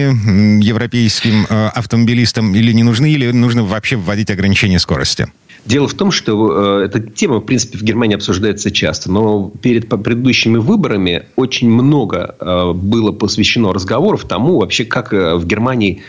европейским 0.62 1.48
автомобилистам 1.50 2.56
или 2.56 2.72
не 2.72 2.84
нужны, 2.84 3.12
или 3.12 3.32
нужно 3.32 3.64
вообще 3.64 3.96
вводить 3.96 4.30
ограничения 4.30 4.80
скорости? 4.80 5.28
Дело 5.66 5.88
в 5.88 5.94
том, 5.94 6.12
что 6.12 6.82
э, 6.82 6.86
эта 6.86 7.00
тема, 7.00 7.38
в 7.38 7.42
принципе, 7.42 7.78
в 7.78 7.84
Германии 7.84 8.16
обсуждается 8.16 8.72
часто. 8.72 9.12
Но 9.12 9.52
перед 9.62 9.90
предыдущими 9.90 10.58
выборами 10.58 11.26
очень 11.36 11.70
много 11.70 12.36
э, 12.40 12.72
было 12.74 13.12
посвящено 13.12 13.74
разговоров 13.74 14.26
тому, 14.26 14.60
вообще, 14.60 14.86
как 14.86 15.14
э, 15.14 15.36
в 15.36 15.46
Германии 15.46 16.02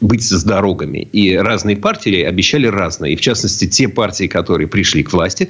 быть 0.00 0.22
с 0.22 0.42
дорогами. 0.44 1.08
И 1.12 1.36
разные 1.36 1.76
партии 1.76 2.22
обещали 2.22 2.66
разное. 2.66 3.10
И, 3.10 3.16
в 3.16 3.20
частности, 3.20 3.66
те 3.66 3.88
партии, 3.88 4.26
которые 4.26 4.66
пришли 4.66 5.02
к 5.02 5.12
власти, 5.12 5.48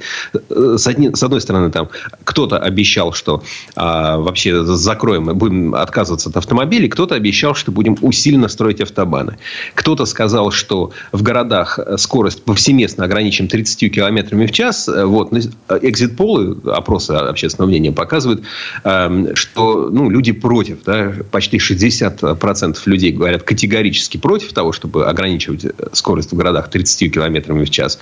с, 0.49 0.87
одни, 0.87 1.13
с 1.13 1.23
одной 1.23 1.41
стороны, 1.41 1.71
там 1.71 1.89
кто-то 2.23 2.57
обещал, 2.57 3.13
что 3.13 3.43
вообще 3.75 4.63
закроем, 4.63 5.25
будем 5.37 5.73
отказываться 5.73 6.29
от 6.29 6.37
автомобилей, 6.37 6.87
кто-то 6.87 7.15
обещал, 7.15 7.55
что 7.55 7.71
будем 7.71 7.97
усиленно 8.01 8.47
строить 8.47 8.81
автобаны. 8.81 9.37
Кто-то 9.73 10.05
сказал, 10.05 10.51
что 10.51 10.91
в 11.11 11.23
городах 11.23 11.79
скорость 11.97 12.43
повсеместно 12.43 13.07
ограничим 13.09 13.47
30 13.47 13.91
километрами 13.91 14.45
в 14.45 14.51
час. 14.51 14.87
Э, 14.87 15.05
вот. 15.05 15.33
Экзит-полы, 15.81 16.57
опросы 16.71 17.11
общественного 17.11 17.69
мнения 17.69 17.91
показывают, 17.91 18.43
эм, 18.83 19.35
что 19.35 19.89
ну, 19.89 20.09
люди 20.09 20.31
против. 20.31 20.83
Да? 20.85 21.13
Почти 21.31 21.57
60% 21.57 22.77
людей 22.85 23.11
говорят 23.11 23.43
категорически 23.43 24.17
против 24.17 24.53
того, 24.53 24.71
чтобы 24.71 25.07
ограничивать 25.07 25.65
э, 25.65 25.71
скорость 25.93 26.31
в 26.31 26.35
городах 26.35 26.69
30 26.69 27.11
километрами 27.13 27.65
в 27.65 27.69
час. 27.69 27.99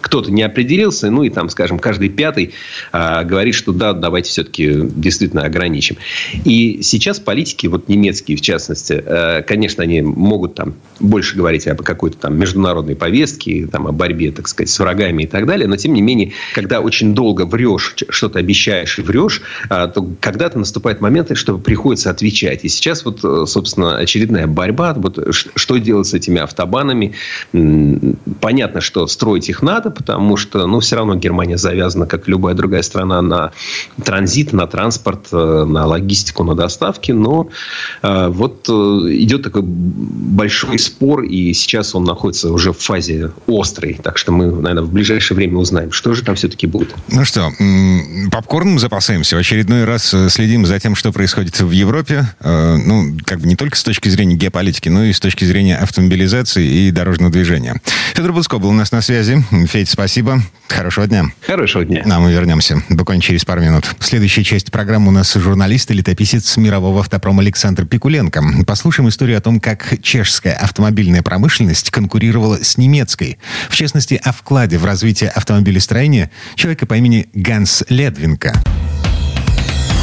Кто-то 0.00 0.30
не 0.30 0.42
определился, 0.42 1.10
ну 1.10 1.22
и 1.22 1.30
там, 1.30 1.48
скажем, 1.48 1.78
каждый 1.78 2.10
пятый 2.10 2.52
э, 2.92 3.24
говорит, 3.24 3.54
что 3.54 3.72
да, 3.72 3.94
давайте 3.94 4.30
все-таки 4.30 4.70
действительно 4.82 5.42
ограничим. 5.42 5.96
И 6.44 6.82
сейчас 6.82 7.18
политики, 7.18 7.66
вот 7.66 7.88
немецкие 7.88 8.36
в 8.36 8.40
частности, 8.40 9.02
конечно, 9.46 9.82
они 9.82 10.02
могут 10.02 10.54
там 10.54 10.74
больше 10.98 11.36
говорить 11.36 11.66
об 11.66 11.82
какой-то 11.82 12.18
там 12.18 12.38
международной 12.38 12.94
повестке, 12.94 13.66
там, 13.66 13.86
о 13.86 13.92
борьбе, 13.92 14.30
так 14.30 14.48
сказать, 14.50 14.70
с 14.70 14.78
врагами 14.78 15.24
и 15.24 15.26
так 15.26 15.46
далее. 15.46 15.66
Но, 15.66 15.76
тем 15.76 15.94
не 15.94 16.02
менее, 16.02 16.32
когда 16.54 16.80
очень 16.80 17.14
долго 17.14 17.46
врешь, 17.46 17.94
что-то 18.08 18.38
обещаешь 18.38 18.98
и 18.98 19.02
врешь, 19.02 19.42
а, 19.68 19.88
то 19.88 20.06
когда-то 20.20 20.58
наступает 20.58 21.00
момент, 21.00 21.36
что 21.36 21.58
приходится 21.58 22.10
отвечать. 22.10 22.64
И 22.64 22.68
сейчас 22.68 23.04
вот, 23.04 23.20
э, 23.22 23.44
собственно, 23.46 23.96
очередная 23.96 24.46
борьба. 24.46 24.94
Вот 24.94 25.18
что 25.32 25.76
делать 25.76 26.06
с 26.06 26.14
этими 26.14 26.40
автобанами? 26.40 27.14
Понятно, 28.40 28.80
что 28.80 29.06
строить 29.06 29.48
их 29.48 29.62
надо, 29.62 29.90
потому 29.90 30.36
что, 30.36 30.66
ну, 30.66 30.80
все 30.80 30.96
равно 30.96 31.14
Германия 31.14 31.56
завязана, 31.56 32.06
как 32.06 32.28
любая 32.28 32.54
другая 32.54 32.82
страна, 32.82 33.22
на 33.22 33.52
транзит, 34.02 34.52
на 34.52 34.66
транспорт, 34.66 35.28
э, 35.32 35.64
на 35.64 35.86
логистику, 35.86 36.44
на 36.44 36.54
доставки. 36.54 37.12
Но 37.12 37.48
э, 38.02 38.28
вот 38.28 38.68
идет 38.68 39.42
такой 39.42 39.62
большой 39.62 40.78
спор, 40.78 41.22
и 41.22 41.52
сейчас 41.52 41.94
он 41.94 42.04
находится 42.04 42.52
уже 42.52 42.72
в 42.72 42.78
фазе 42.78 43.32
острой. 43.46 43.98
Так 44.02 44.18
что 44.18 44.32
мы, 44.32 44.39
наверное, 44.46 44.82
в 44.82 44.92
ближайшее 44.92 45.36
время 45.36 45.58
узнаем, 45.58 45.92
что 45.92 46.14
же 46.14 46.22
там 46.22 46.34
все-таки 46.34 46.66
будет. 46.66 46.94
Ну 47.08 47.24
что, 47.24 47.50
попкорном 48.30 48.78
запасаемся. 48.78 49.36
В 49.36 49.38
очередной 49.38 49.84
раз 49.84 50.12
э, 50.14 50.28
следим 50.28 50.66
за 50.66 50.78
тем, 50.78 50.94
что 50.94 51.12
происходит 51.12 51.60
в 51.60 51.70
Европе. 51.70 52.26
Э, 52.40 52.76
ну, 52.76 53.16
как 53.24 53.40
бы 53.40 53.46
не 53.46 53.56
только 53.56 53.76
с 53.76 53.82
точки 53.82 54.08
зрения 54.08 54.36
геополитики, 54.36 54.88
но 54.88 55.04
и 55.04 55.12
с 55.12 55.20
точки 55.20 55.44
зрения 55.44 55.76
автомобилизации 55.76 56.66
и 56.66 56.90
дорожного 56.90 57.32
движения. 57.32 57.80
Федор 58.14 58.32
Буцко 58.32 58.58
был 58.58 58.70
у 58.70 58.72
нас 58.72 58.92
на 58.92 59.00
связи. 59.02 59.44
Федь, 59.66 59.88
спасибо. 59.88 60.42
Хорошего 60.68 61.06
дня. 61.06 61.24
Хорошего 61.46 61.84
дня. 61.84 62.02
А 62.04 62.20
мы 62.20 62.32
вернемся 62.32 62.82
буквально 62.88 63.22
через 63.22 63.44
пару 63.44 63.60
минут. 63.60 63.90
Следующая 63.98 64.44
часть 64.44 64.70
программы 64.70 65.08
у 65.08 65.10
нас 65.10 65.34
журналист 65.34 65.90
и 65.90 65.94
летописец 65.94 66.56
мирового 66.56 67.00
автопрома 67.00 67.42
Александр 67.42 67.86
Пикуленко. 67.86 68.42
Послушаем 68.66 69.08
историю 69.08 69.38
о 69.38 69.40
том, 69.40 69.60
как 69.60 70.00
чешская 70.02 70.54
автомобильная 70.54 71.22
промышленность 71.22 71.90
конкурировала 71.90 72.58
с 72.62 72.76
немецкой. 72.76 73.38
В 73.68 73.76
частности, 73.76 74.20
о 74.30 74.32
вкладе 74.32 74.78
в 74.78 74.84
развитие 74.84 75.28
автомобилестроения 75.28 76.30
человека 76.54 76.86
по 76.86 76.94
имени 76.94 77.28
Ганс 77.34 77.82
Ледвинка. 77.88 78.54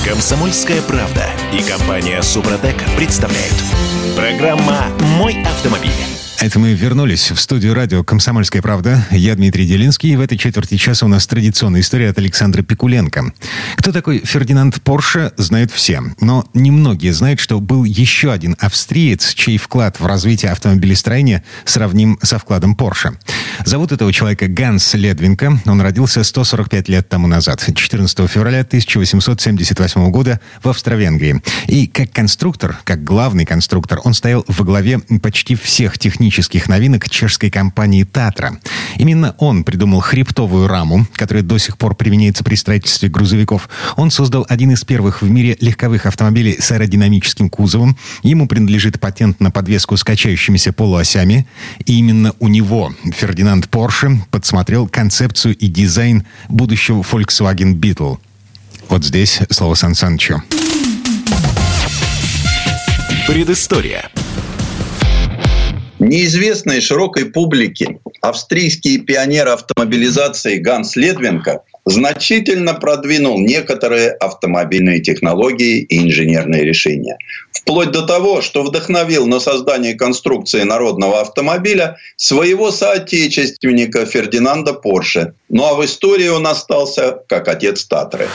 Комсомольская 0.06 0.82
правда 0.82 1.26
и 1.54 1.62
компания 1.64 2.22
Супротек 2.22 2.76
представляют. 2.98 3.56
Программа 4.18 4.88
«Мой 5.18 5.42
автомобиль». 5.44 6.27
Это 6.40 6.60
мы 6.60 6.74
вернулись 6.74 7.32
в 7.32 7.40
студию 7.40 7.74
радио 7.74 8.04
«Комсомольская 8.04 8.62
правда». 8.62 9.04
Я 9.10 9.34
Дмитрий 9.34 9.66
Делинский. 9.66 10.12
И 10.12 10.16
в 10.16 10.22
этой 10.22 10.38
четверти 10.38 10.78
часа 10.78 11.08
у 11.08 11.10
нас 11.10 11.26
традиционная 11.26 11.82
история 11.82 12.10
от 12.10 12.20
Александра 12.20 12.62
Пикуленко. 12.62 13.34
Кто 13.76 13.92
такой 13.92 14.20
Фердинанд 14.24 14.80
Порше, 14.84 15.32
знают 15.38 15.72
все. 15.72 16.00
Но 16.22 16.48
немногие 16.54 17.12
знают, 17.12 17.40
что 17.40 17.60
был 17.60 17.86
еще 17.86 18.32
один 18.32 18.56
австриец, 18.60 19.34
чей 19.34 19.58
вклад 19.58 20.00
в 20.00 20.06
развитие 20.06 20.52
автомобилестроения 20.52 21.44
сравним 21.66 22.20
со 22.22 22.38
вкладом 22.38 22.76
Порше. 22.76 23.18
Зовут 23.66 23.92
этого 23.92 24.14
человека 24.14 24.48
Ганс 24.48 24.94
Ледвинко. 24.94 25.60
Он 25.66 25.82
родился 25.82 26.24
145 26.24 26.88
лет 26.88 27.10
тому 27.10 27.26
назад, 27.26 27.68
14 27.74 28.30
февраля 28.30 28.62
1878 28.62 30.12
года 30.12 30.40
в 30.62 30.70
Австро-Венгрии. 30.70 31.42
И 31.66 31.88
как 31.88 32.12
конструктор, 32.12 32.78
как 32.84 33.04
главный 33.04 33.46
конструктор, 33.46 34.02
он 34.04 34.14
стоял 34.14 34.46
во 34.48 34.64
главе 34.64 35.00
почти 35.24 35.56
всех 35.56 35.98
технических 35.98 36.27
технических 36.28 36.68
новинок 36.68 37.10
чешской 37.10 37.50
компании 37.50 38.04
«Татра». 38.04 38.60
Именно 38.98 39.34
он 39.38 39.64
придумал 39.64 40.02
хребтовую 40.02 40.68
раму, 40.68 41.08
которая 41.14 41.42
до 41.42 41.58
сих 41.58 41.78
пор 41.78 41.96
применяется 41.96 42.44
при 42.44 42.56
строительстве 42.56 43.08
грузовиков. 43.08 43.70
Он 43.96 44.12
создал 44.12 44.46
один 44.50 44.72
из 44.72 44.84
первых 44.84 45.22
в 45.22 45.30
мире 45.30 45.56
легковых 45.62 46.06
автомобилей 46.06 46.58
с 46.60 46.70
аэродинамическим 46.72 47.50
кузовом. 47.50 47.98
Ему 48.24 48.48
принадлежит 48.48 49.00
патент 49.00 49.40
на 49.40 49.52
подвеску 49.52 49.96
с 49.96 50.04
качающимися 50.04 50.74
полуосями. 50.74 51.48
И 51.86 51.98
именно 51.98 52.34
у 52.40 52.50
него 52.50 52.94
Фердинанд 53.14 53.70
Порше 53.70 54.22
подсмотрел 54.30 54.90
концепцию 54.90 55.56
и 55.56 55.68
дизайн 55.68 56.26
будущего 56.50 57.04
Volkswagen 57.04 57.74
Beetle. 57.74 58.18
Вот 58.90 59.06
здесь 59.06 59.40
слово 59.50 59.76
Сан 59.76 59.96
Санычу. 59.96 60.44
Предыстория. 63.28 64.10
Неизвестной 66.00 66.80
широкой 66.80 67.26
публике 67.26 68.00
австрийский 68.22 69.00
пионер 69.00 69.48
автомобилизации 69.48 70.58
Ганс 70.58 70.96
Ледвенко 70.96 71.64
значительно 71.86 72.76
продвинул 72.76 73.40
некоторые 73.40 74.12
автомобильные 74.12 75.00
технологии 75.00 75.80
и 75.80 76.06
инженерные 76.06 76.64
решения. 76.64 77.18
Вплоть 77.52 77.90
до 77.90 78.06
того, 78.06 78.42
что 78.42 78.62
вдохновил 78.62 79.26
на 79.26 79.40
создание 79.40 79.96
конструкции 79.96 80.62
народного 80.62 81.22
автомобиля 81.22 81.98
своего 82.16 82.72
соотечественника 82.72 84.06
Фердинанда 84.06 84.74
Порше. 84.74 85.34
Ну 85.50 85.66
а 85.66 85.74
в 85.74 85.84
истории 85.84 86.28
он 86.28 86.46
остался 86.46 87.24
как 87.28 87.48
отец 87.48 87.86
Татры. 87.86 88.28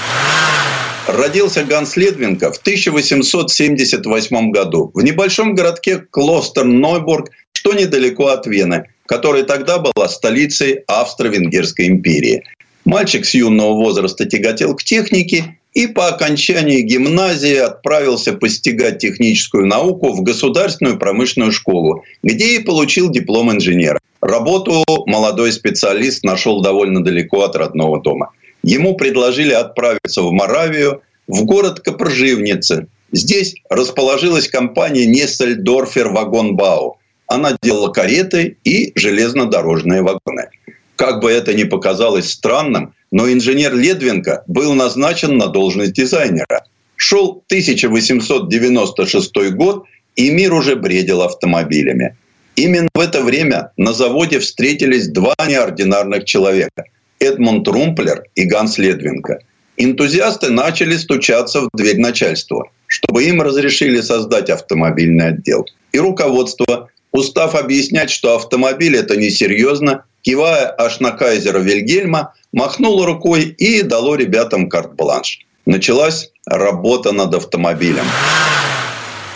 Родился 1.09 1.65
Ганс 1.65 1.97
Ледвинко 1.97 2.53
в 2.53 2.59
1878 2.59 4.51
году 4.51 4.91
в 4.95 5.03
небольшом 5.03 5.55
городке 5.55 6.05
Клостер-Нойбург 6.11 7.27
что 7.63 7.75
недалеко 7.75 8.27
от 8.27 8.45
Вены, 8.49 8.89
которая 9.07 9.45
тогда 9.45 9.79
была 9.79 10.09
столицей 10.09 10.83
Австро-Венгерской 10.89 11.87
империи. 11.87 12.43
Мальчик 12.85 13.25
с 13.25 13.35
юного 13.35 13.75
возраста 13.75 14.25
тяготел 14.25 14.75
к 14.75 14.83
технике 14.83 15.59
и 15.73 15.87
по 15.87 16.09
окончании 16.09 16.81
гимназии 16.81 17.55
отправился 17.55 18.33
постигать 18.33 18.99
техническую 18.99 19.67
науку 19.67 20.13
в 20.13 20.23
государственную 20.23 20.99
промышленную 20.99 21.53
школу, 21.53 22.03
где 22.25 22.57
и 22.57 22.59
получил 22.59 23.11
диплом 23.11 23.53
инженера. 23.53 24.01
Работу 24.21 24.83
молодой 25.07 25.53
специалист 25.53 26.25
нашел 26.25 26.63
довольно 26.63 27.05
далеко 27.05 27.43
от 27.43 27.55
родного 27.55 28.03
дома. 28.03 28.33
Ему 28.65 28.97
предложили 28.97 29.53
отправиться 29.53 30.23
в 30.23 30.33
Моравию, 30.33 31.03
в 31.29 31.45
город 31.45 31.79
Копрживницы. 31.79 32.89
Здесь 33.13 33.55
расположилась 33.71 34.49
компания 34.49 35.07
Нессельдорфер 35.07 36.09
Вагонбау– 36.09 36.97
она 37.35 37.57
делала 37.63 37.89
кареты 37.89 38.59
и 38.65 38.93
железнодорожные 38.95 40.03
вагоны. 40.03 40.49
Как 40.97 41.21
бы 41.21 41.31
это 41.31 41.55
ни 41.55 41.65
показалось 41.65 42.31
странным, 42.31 42.95
но 43.11 43.33
инженер 43.33 43.75
Ледвинко 43.75 44.45
был 44.47 44.75
назначен 44.75 45.39
на 45.39 45.47
должность 45.47 45.95
дизайнера. 45.95 46.67
Шел 46.97 47.43
1896 47.47 49.53
год, 49.53 49.85
и 50.15 50.31
мир 50.31 50.53
уже 50.53 50.77
бредил 50.77 51.23
автомобилями. 51.23 52.17
Именно 52.55 52.89
в 52.95 53.01
это 53.01 53.23
время 53.23 53.73
на 53.79 53.93
заводе 53.93 54.39
встретились 54.39 55.09
два 55.09 55.35
неординарных 55.49 56.25
человека– 56.25 56.85
Эдмунд 57.19 57.67
Румплер 57.67 58.25
и 58.35 58.45
Ганс 58.45 58.79
Ледвинко. 58.79 59.39
Энтузиасты 59.79 60.51
начали 60.51 60.97
стучаться 60.97 61.63
в 61.63 61.71
дверь 61.73 61.99
начальства, 61.99 62.71
чтобы 62.87 63.25
им 63.25 63.41
разрешили 63.41 64.01
создать 64.01 64.51
автомобильный 64.51 65.29
отдел. 65.29 65.67
И 65.93 65.99
руководство 65.99 66.91
устав 67.13 67.55
объяснять, 67.55 68.11
что 68.11 68.35
автомобиль 68.35 68.97
это 68.97 69.17
несерьезно, 69.17 70.05
кивая 70.23 70.75
аж 70.77 71.01
на 71.01 71.13
кайзера 71.13 71.59
Вильгельма, 71.59 72.35
махнул 72.53 73.05
рукой 73.05 73.45
и 73.45 73.83
дало 73.83 74.17
ребятам 74.17 74.69
карт-бланш. 74.69 75.41
Началась 75.67 76.31
работа 76.47 77.13
над 77.13 77.35
автомобилем. 77.35 78.05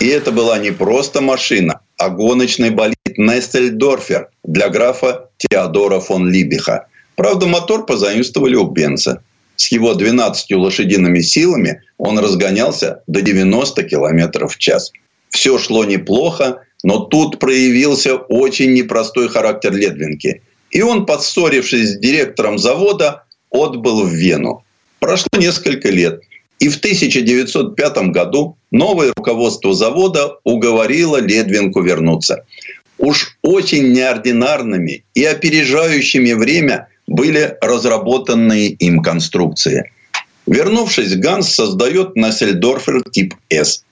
И 0.00 0.08
это 0.08 0.32
была 0.32 0.58
не 0.58 0.72
просто 0.72 1.20
машина, 1.20 1.80
а 1.96 2.10
гоночный 2.10 2.70
болид 2.70 2.96
Нестельдорфер 3.16 4.28
для 4.44 4.68
графа 4.68 5.30
Теодора 5.38 6.00
фон 6.00 6.28
Либиха. 6.28 6.88
Правда, 7.14 7.46
мотор 7.46 7.86
позаимствовали 7.86 8.56
у 8.56 8.66
Бенца. 8.66 9.22
С 9.56 9.72
его 9.72 9.94
12 9.94 10.52
лошадиными 10.52 11.20
силами 11.20 11.82
он 11.96 12.18
разгонялся 12.18 13.02
до 13.06 13.22
90 13.22 13.84
км 13.84 14.48
в 14.48 14.58
час. 14.58 14.92
Все 15.30 15.58
шло 15.58 15.84
неплохо, 15.84 16.62
но 16.86 17.00
тут 17.00 17.40
проявился 17.40 18.14
очень 18.14 18.72
непростой 18.72 19.28
характер 19.28 19.74
Ледвинки. 19.74 20.42
И 20.70 20.82
он, 20.82 21.04
подссорившись 21.04 21.94
с 21.94 21.98
директором 21.98 22.58
завода, 22.58 23.24
отбыл 23.50 24.04
в 24.04 24.10
Вену. 24.10 24.62
Прошло 25.00 25.26
несколько 25.36 25.88
лет. 25.88 26.20
И 26.60 26.68
в 26.68 26.76
1905 26.76 28.12
году 28.12 28.56
новое 28.70 29.12
руководство 29.16 29.74
завода 29.74 30.36
уговорило 30.44 31.16
Ледвинку 31.16 31.82
вернуться. 31.82 32.44
Уж 32.98 33.36
очень 33.42 33.92
неординарными 33.92 35.02
и 35.12 35.24
опережающими 35.24 36.34
время 36.34 36.86
были 37.08 37.56
разработанные 37.60 38.68
им 38.68 39.02
конструкции. 39.02 39.90
Вернувшись, 40.46 41.16
Ганс 41.16 41.52
создает 41.52 42.14
Нассельдорфер 42.14 43.02
тип 43.10 43.34
S. 43.50 43.82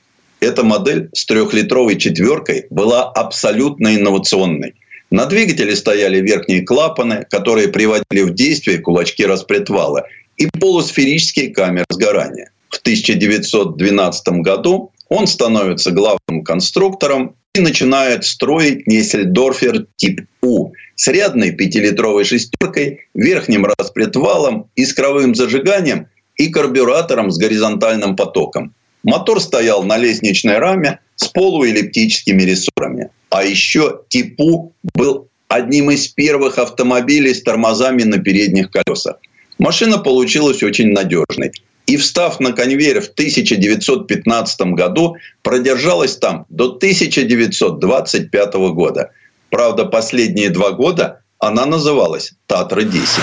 Эта 0.45 0.63
модель 0.63 1.09
с 1.15 1.25
трехлитровой 1.25 1.97
четверкой 1.97 2.67
была 2.69 3.11
абсолютно 3.11 3.97
инновационной. 3.97 4.75
На 5.11 5.25
двигателе 5.25 5.75
стояли 5.75 6.21
верхние 6.21 6.61
клапаны, 6.61 7.25
которые 7.31 7.69
приводили 7.69 8.21
в 8.21 8.35
действие 8.35 8.79
кулачки 8.79 9.25
распредвала, 9.25 10.05
и 10.37 10.47
полусферические 10.61 11.49
камеры 11.49 11.87
сгорания. 11.89 12.51
В 12.69 12.77
1912 12.77 14.29
году 14.43 14.91
он 15.09 15.27
становится 15.27 15.93
главным 15.93 16.45
конструктором 16.45 17.37
и 17.55 17.61
начинает 17.61 18.25
строить 18.27 18.87
Нессельдорфер 18.87 19.87
тип 19.97 20.27
У 20.43 20.73
с 20.95 21.09
рядной 21.09 21.53
пятилитровой 21.53 22.25
шестеркой, 22.25 23.09
верхним 23.15 23.65
распредвалом, 23.65 24.69
искровым 24.77 25.35
зажиганием 25.35 26.09
и 26.37 26.49
карбюратором 26.49 27.31
с 27.31 27.39
горизонтальным 27.39 28.15
потоком. 28.15 28.75
Мотор 29.05 29.41
стоял 29.41 29.85
на 29.85 29.99
лестничной 29.99 30.59
раме 30.59 30.99
с 31.17 31.29
полуэллиптическими 31.29 32.43
рессорами. 32.43 33.11
А 33.31 33.45
еще 33.45 34.01
Типу 34.09 34.73
был 34.95 35.29
одним 35.49 35.91
из 35.91 36.09
первых 36.09 36.59
автомобилей 36.59 37.35
с 37.35 37.43
тормозами 37.43 38.03
на 38.03 38.19
передних 38.19 38.71
колесах. 38.71 39.17
Машина 39.59 39.99
получилась 39.99 40.63
очень 40.63 40.93
надежной. 40.93 41.53
И 41.87 41.99
встав 41.99 42.41
на 42.41 42.53
конвейер 42.53 43.03
в 43.03 43.09
1915 43.09 44.61
году, 44.73 45.17
продержалась 45.43 46.17
там 46.17 46.47
до 46.49 46.71
1925 46.71 48.55
года. 48.55 49.11
Правда, 49.51 49.85
последние 49.85 50.49
два 50.49 50.73
года 50.73 51.21
она 51.39 51.67
называлась 51.67 52.33
«Татра-10». 52.47 53.21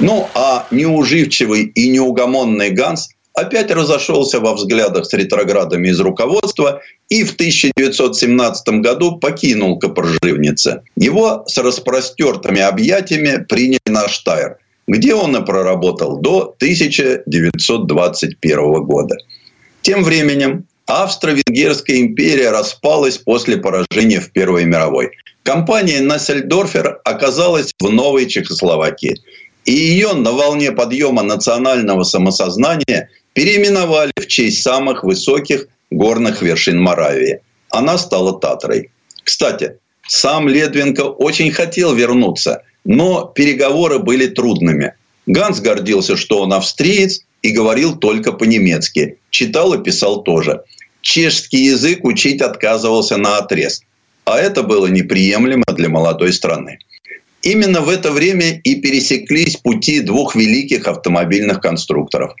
Ну, 0.00 0.28
а 0.34 0.66
неуживчивый 0.70 1.64
и 1.64 1.90
неугомонный 1.90 2.70
Ганс 2.70 3.10
опять 3.34 3.70
разошелся 3.70 4.40
во 4.40 4.54
взглядах 4.54 5.04
с 5.06 5.12
ретроградами 5.12 5.88
из 5.88 6.00
руководства 6.00 6.80
и 7.08 7.22
в 7.24 7.34
1917 7.34 8.80
году 8.80 9.18
покинул 9.18 9.78
Копорживнице. 9.78 10.82
Его 10.96 11.44
с 11.46 11.58
распростертыми 11.58 12.60
объятиями 12.60 13.44
приняли 13.44 13.78
на 13.86 14.08
Штайр, 14.08 14.56
где 14.86 15.14
он 15.14 15.36
и 15.36 15.44
проработал 15.44 16.18
до 16.18 16.54
1921 16.58 18.84
года. 18.84 19.16
Тем 19.82 20.02
временем 20.02 20.66
Австро-Венгерская 20.86 21.98
империя 21.98 22.50
распалась 22.50 23.18
после 23.18 23.56
поражения 23.56 24.20
в 24.20 24.30
Первой 24.32 24.64
мировой. 24.64 25.12
Компания 25.42 26.00
Нассельдорфер 26.00 27.00
оказалась 27.04 27.72
в 27.80 27.90
новой 27.90 28.26
Чехословакии. 28.26 29.20
И 29.64 29.72
ее 29.72 30.12
на 30.12 30.32
волне 30.32 30.72
подъема 30.72 31.22
национального 31.22 32.04
самосознания 32.04 33.08
переименовали 33.34 34.12
в 34.16 34.26
честь 34.26 34.62
самых 34.62 35.04
высоких 35.04 35.68
горных 35.90 36.42
вершин 36.42 36.80
Моравии. 36.80 37.40
Она 37.70 37.98
стала 37.98 38.40
Татрой. 38.40 38.90
Кстати, 39.22 39.78
Сам 40.06 40.48
Ледвинко 40.48 41.02
очень 41.02 41.50
хотел 41.50 41.94
вернуться, 41.94 42.62
но 42.84 43.24
переговоры 43.24 43.98
были 43.98 44.26
трудными. 44.26 44.92
Ганс 45.26 45.60
гордился, 45.60 46.16
что 46.16 46.42
он 46.42 46.52
австриец 46.52 47.20
и 47.42 47.50
говорил 47.50 47.96
только 47.96 48.32
по-немецки. 48.32 49.18
Читал 49.30 49.72
и 49.72 49.82
писал 49.82 50.22
тоже. 50.22 50.62
Чешский 51.00 51.64
язык 51.64 52.04
учить 52.04 52.42
отказывался 52.42 53.16
на 53.16 53.38
отрез. 53.38 53.82
А 54.24 54.38
это 54.38 54.62
было 54.62 54.86
неприемлемо 54.86 55.64
для 55.74 55.88
молодой 55.88 56.32
страны. 56.32 56.78
Именно 57.42 57.80
в 57.82 57.90
это 57.90 58.10
время 58.10 58.58
и 58.64 58.76
пересеклись 58.76 59.56
пути 59.56 60.00
двух 60.00 60.34
великих 60.34 60.88
автомобильных 60.88 61.60
конструкторов. 61.60 62.34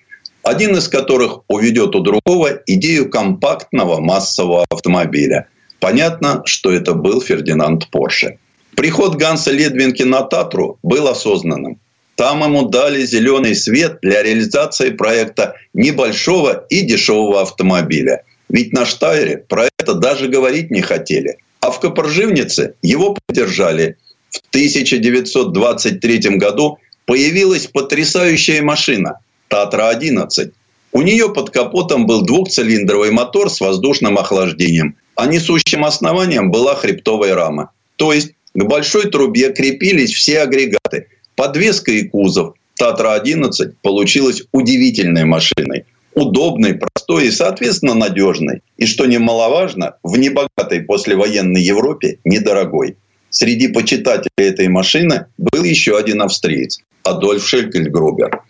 Один 0.44 0.76
из 0.76 0.88
которых 0.88 1.40
уведет 1.48 1.96
у 1.96 2.00
другого 2.00 2.60
идею 2.66 3.08
компактного 3.08 4.00
массового 4.00 4.66
автомобиля. 4.68 5.48
Понятно, 5.80 6.42
что 6.44 6.70
это 6.70 6.92
был 6.92 7.22
Фердинанд 7.22 7.88
Порше. 7.90 8.36
Приход 8.76 9.16
Ганса 9.16 9.52
Ледвинки 9.52 10.02
на 10.02 10.20
Татру 10.20 10.78
был 10.82 11.08
осознанным. 11.08 11.78
Там 12.16 12.42
ему 12.42 12.68
дали 12.68 13.06
зеленый 13.06 13.54
свет 13.54 14.00
для 14.02 14.22
реализации 14.22 14.90
проекта 14.90 15.54
небольшого 15.72 16.66
и 16.68 16.82
дешевого 16.82 17.40
автомобиля. 17.40 18.24
Ведь 18.50 18.74
на 18.74 18.84
Штайре 18.84 19.38
про 19.38 19.68
это 19.78 19.94
даже 19.94 20.28
говорить 20.28 20.70
не 20.70 20.82
хотели. 20.82 21.38
А 21.60 21.70
в 21.70 21.80
Копорживнице 21.80 22.74
его 22.82 23.16
поддержали. 23.26 23.96
В 24.28 24.40
1923 24.50 26.36
году 26.36 26.76
появилась 27.06 27.66
потрясающая 27.66 28.60
машина 28.60 29.20
«Татра-11». 29.54 30.50
У 30.90 31.02
нее 31.02 31.32
под 31.32 31.50
капотом 31.50 32.06
был 32.06 32.22
двухцилиндровый 32.22 33.12
мотор 33.12 33.48
с 33.48 33.60
воздушным 33.60 34.18
охлаждением, 34.18 34.96
а 35.14 35.26
несущим 35.26 35.84
основанием 35.84 36.50
была 36.50 36.74
хребтовая 36.74 37.36
рама. 37.36 37.70
То 37.94 38.12
есть 38.12 38.32
к 38.52 38.64
большой 38.64 39.10
трубе 39.10 39.52
крепились 39.52 40.12
все 40.12 40.40
агрегаты. 40.40 41.06
Подвеска 41.36 41.92
и 41.92 42.02
кузов. 42.08 42.54
Татра-11 42.76 43.74
получилась 43.82 44.42
удивительной 44.50 45.24
машиной. 45.24 45.84
Удобной, 46.14 46.74
простой 46.74 47.28
и, 47.28 47.30
соответственно, 47.30 47.94
надежной. 47.94 48.62
И, 48.76 48.86
что 48.86 49.06
немаловажно, 49.06 49.94
в 50.02 50.16
небогатой 50.16 50.80
послевоенной 50.82 51.62
Европе 51.62 52.18
недорогой. 52.24 52.96
Среди 53.30 53.68
почитателей 53.68 54.48
этой 54.48 54.66
машины 54.66 55.26
был 55.38 55.62
еще 55.62 55.96
один 55.96 56.22
австриец– 56.22 56.80
Адольф 57.04 57.46
Шелькельгрубер. 57.46 58.40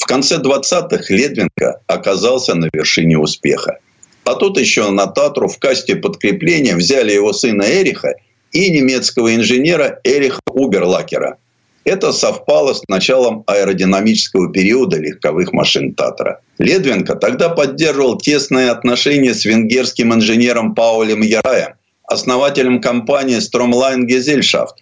В 0.00 0.06
конце 0.06 0.38
20-х 0.38 1.04
Ледвинка 1.14 1.82
оказался 1.86 2.54
на 2.54 2.68
вершине 2.72 3.18
успеха. 3.18 3.78
А 4.24 4.34
тут 4.34 4.58
еще 4.58 4.90
на 4.90 5.06
Татру 5.06 5.46
в 5.46 5.58
касте 5.58 5.94
подкрепления 5.94 6.74
взяли 6.74 7.12
его 7.12 7.32
сына 7.32 7.62
Эриха 7.62 8.14
и 8.50 8.70
немецкого 8.70 9.34
инженера 9.34 10.00
Эриха 10.02 10.40
Уберлакера. 10.46 11.36
Это 11.84 12.12
совпало 12.12 12.72
с 12.72 12.82
началом 12.88 13.44
аэродинамического 13.46 14.50
периода 14.52 14.96
легковых 14.96 15.52
машин 15.52 15.94
Татра. 15.94 16.40
Ледвинка 16.58 17.14
тогда 17.14 17.50
поддерживал 17.50 18.16
тесные 18.16 18.70
отношения 18.70 19.34
с 19.34 19.44
венгерским 19.44 20.14
инженером 20.14 20.74
Паулем 20.74 21.20
Яраем, 21.20 21.74
основателем 22.04 22.80
компании 22.80 23.38
Stromline 23.38 24.06
Gesellschaft. 24.06 24.76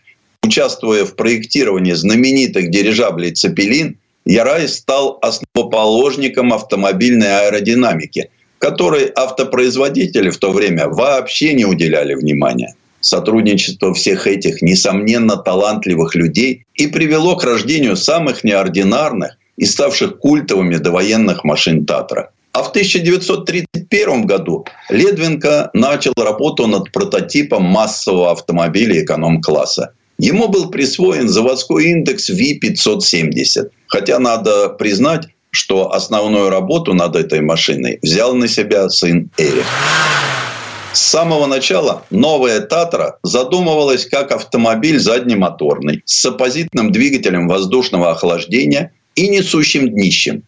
Участвуя 0.44 1.04
в 1.04 1.16
проектировании 1.16 1.92
знаменитых 1.92 2.70
дирижаблей 2.70 3.32
«Цепелин», 3.32 3.98
Ярай 4.28 4.68
стал 4.68 5.18
основоположником 5.22 6.52
автомобильной 6.52 7.46
аэродинамики, 7.46 8.28
которой 8.58 9.10
автопроизводители 9.16 10.28
в 10.28 10.36
то 10.36 10.52
время 10.52 10.86
вообще 10.88 11.54
не 11.54 11.64
уделяли 11.64 12.12
внимания. 12.14 12.74
Сотрудничество 13.00 13.94
всех 13.94 14.26
этих, 14.26 14.60
несомненно, 14.60 15.38
талантливых 15.38 16.14
людей 16.14 16.66
и 16.74 16.88
привело 16.88 17.36
к 17.36 17.44
рождению 17.44 17.96
самых 17.96 18.44
неординарных 18.44 19.38
и 19.56 19.64
ставших 19.64 20.18
культовыми 20.18 20.76
довоенных 20.76 21.42
машин 21.42 21.86
Татра. 21.86 22.30
А 22.52 22.62
в 22.62 22.68
1931 22.68 24.26
году 24.26 24.66
Ледвинко 24.90 25.70
начал 25.72 26.12
работу 26.18 26.66
над 26.66 26.92
прототипом 26.92 27.62
массового 27.62 28.32
автомобиля 28.32 29.02
эконом-класса. 29.02 29.94
Ему 30.18 30.48
был 30.48 30.70
присвоен 30.70 31.28
заводской 31.28 31.90
индекс 31.90 32.28
V570. 32.30 33.70
Хотя 33.86 34.18
надо 34.18 34.70
признать, 34.70 35.28
что 35.50 35.92
основную 35.92 36.50
работу 36.50 36.92
над 36.92 37.14
этой 37.14 37.40
машиной 37.40 38.00
взял 38.02 38.34
на 38.34 38.48
себя 38.48 38.88
сын 38.90 39.30
Эрих. 39.38 39.64
С 40.92 41.00
самого 41.00 41.46
начала 41.46 42.02
новая 42.10 42.60
«Татра» 42.60 43.18
задумывалась 43.22 44.06
как 44.06 44.32
автомобиль 44.32 44.98
заднемоторный 44.98 46.02
с 46.04 46.24
оппозитным 46.24 46.90
двигателем 46.90 47.46
воздушного 47.46 48.10
охлаждения 48.10 48.92
и 49.14 49.28
несущим 49.28 49.88
днищем. 49.88 50.42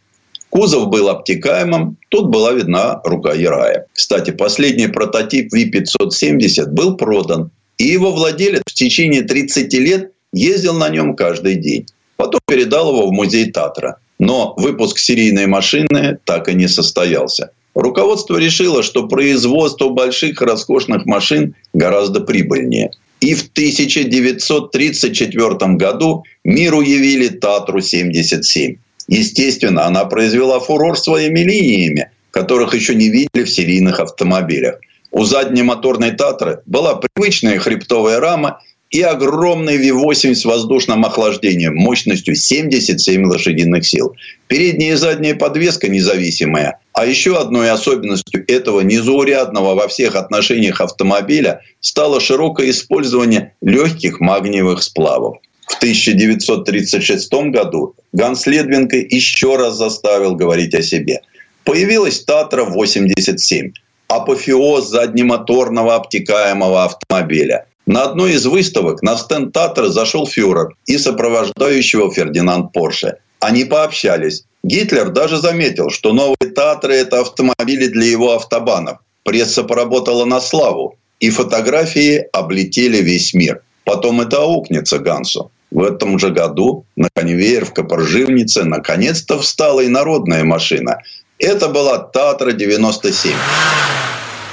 Кузов 0.48 0.88
был 0.88 1.08
обтекаемым, 1.08 1.96
тут 2.08 2.26
была 2.26 2.52
видна 2.52 3.00
рука 3.04 3.34
Ярая. 3.34 3.86
Кстати, 3.92 4.32
последний 4.32 4.88
прототип 4.88 5.54
V570 5.54 6.66
был 6.70 6.96
продан, 6.96 7.52
и 7.80 7.84
его 7.84 8.12
владелец 8.12 8.62
в 8.66 8.74
течение 8.74 9.22
30 9.22 9.72
лет 9.74 10.12
ездил 10.34 10.74
на 10.74 10.90
нем 10.90 11.16
каждый 11.16 11.54
день. 11.54 11.86
Потом 12.16 12.40
передал 12.46 12.90
его 12.90 13.06
в 13.06 13.12
музей 13.12 13.50
Татра. 13.50 13.96
Но 14.18 14.52
выпуск 14.58 14.98
серийной 14.98 15.46
машины 15.46 16.18
так 16.24 16.50
и 16.50 16.54
не 16.54 16.68
состоялся. 16.68 17.52
Руководство 17.74 18.36
решило, 18.36 18.82
что 18.82 19.08
производство 19.08 19.88
больших 19.88 20.42
роскошных 20.42 21.06
машин 21.06 21.54
гораздо 21.72 22.20
прибыльнее. 22.20 22.90
И 23.22 23.34
в 23.34 23.48
1934 23.50 25.48
году 25.76 26.24
миру 26.44 26.82
явили 26.82 27.28
Татру-77. 27.28 28.76
Естественно, 29.08 29.86
она 29.86 30.04
произвела 30.04 30.60
фурор 30.60 30.98
своими 30.98 31.40
линиями, 31.40 32.10
которых 32.30 32.74
еще 32.74 32.94
не 32.94 33.08
видели 33.08 33.44
в 33.44 33.50
серийных 33.50 34.00
автомобилях. 34.00 34.80
У 35.12 35.24
задней 35.24 35.62
моторной 35.62 36.12
Татры 36.12 36.60
была 36.66 36.96
привычная 36.96 37.58
хребтовая 37.58 38.20
рама 38.20 38.60
и 38.90 39.02
огромный 39.02 39.78
V8 39.78 40.34
с 40.34 40.44
воздушным 40.44 41.04
охлаждением 41.04 41.76
мощностью 41.76 42.34
77 42.34 43.24
лошадиных 43.24 43.86
сил. 43.86 44.14
Передняя 44.48 44.94
и 44.94 44.96
задняя 44.96 45.34
подвеска 45.34 45.88
независимая. 45.88 46.78
А 46.92 47.06
еще 47.06 47.38
одной 47.38 47.70
особенностью 47.70 48.44
этого 48.48 48.80
незаурядного 48.80 49.74
во 49.74 49.88
всех 49.88 50.16
отношениях 50.16 50.80
автомобиля 50.80 51.60
стало 51.80 52.20
широкое 52.20 52.70
использование 52.70 53.54
легких 53.60 54.20
магниевых 54.20 54.82
сплавов. 54.82 55.38
В 55.66 55.76
1936 55.76 57.32
году 57.52 57.94
Ганс 58.12 58.46
Ледвинко 58.46 58.96
еще 58.96 59.56
раз 59.56 59.76
заставил 59.76 60.34
говорить 60.34 60.74
о 60.74 60.82
себе. 60.82 61.20
Появилась 61.64 62.24
Татра-87– 62.24 63.70
апофеоз 64.10 64.88
заднемоторного 64.88 65.94
обтекаемого 65.94 66.84
автомобиля– 66.84 67.66
на 67.86 68.04
одной 68.04 68.34
из 68.34 68.46
выставок 68.46 69.02
на 69.02 69.16
стенд 69.16 69.52
Татра 69.52 69.88
зашел 69.88 70.24
фюрер 70.24 70.76
и 70.86 70.96
сопровождающего 70.96 72.12
Фердинанд 72.12 72.72
Порше. 72.72 73.16
Они 73.40 73.64
пообщались. 73.64 74.44
Гитлер 74.62 75.08
даже 75.10 75.38
заметил, 75.38 75.90
что 75.90 76.12
новые 76.12 76.52
Татры– 76.54 76.94
это 76.94 77.20
автомобили 77.20 77.88
для 77.88 78.04
его 78.04 78.34
автобанов. 78.34 78.98
Пресса 79.24 79.64
поработала 79.64 80.24
на 80.24 80.40
славу, 80.40 80.98
и 81.18 81.30
фотографии 81.30 82.26
облетели 82.32 82.98
весь 82.98 83.34
мир. 83.34 83.62
Потом 83.84 84.20
это 84.20 84.42
аукнется 84.42 85.00
Гансу. 85.00 85.50
В 85.70 85.82
этом 85.82 86.18
же 86.18 86.30
году 86.30 86.84
на 86.94 87.08
конвейер 87.12 87.64
в 87.64 87.72
Копорживнице 87.72 88.64
наконец-то 88.64 89.38
встала 89.38 89.80
и 89.80 89.88
народная 89.88 90.44
машина. 90.44 90.98
Это 91.40 91.68
была 91.68 91.98
Татра-97. 91.98 93.30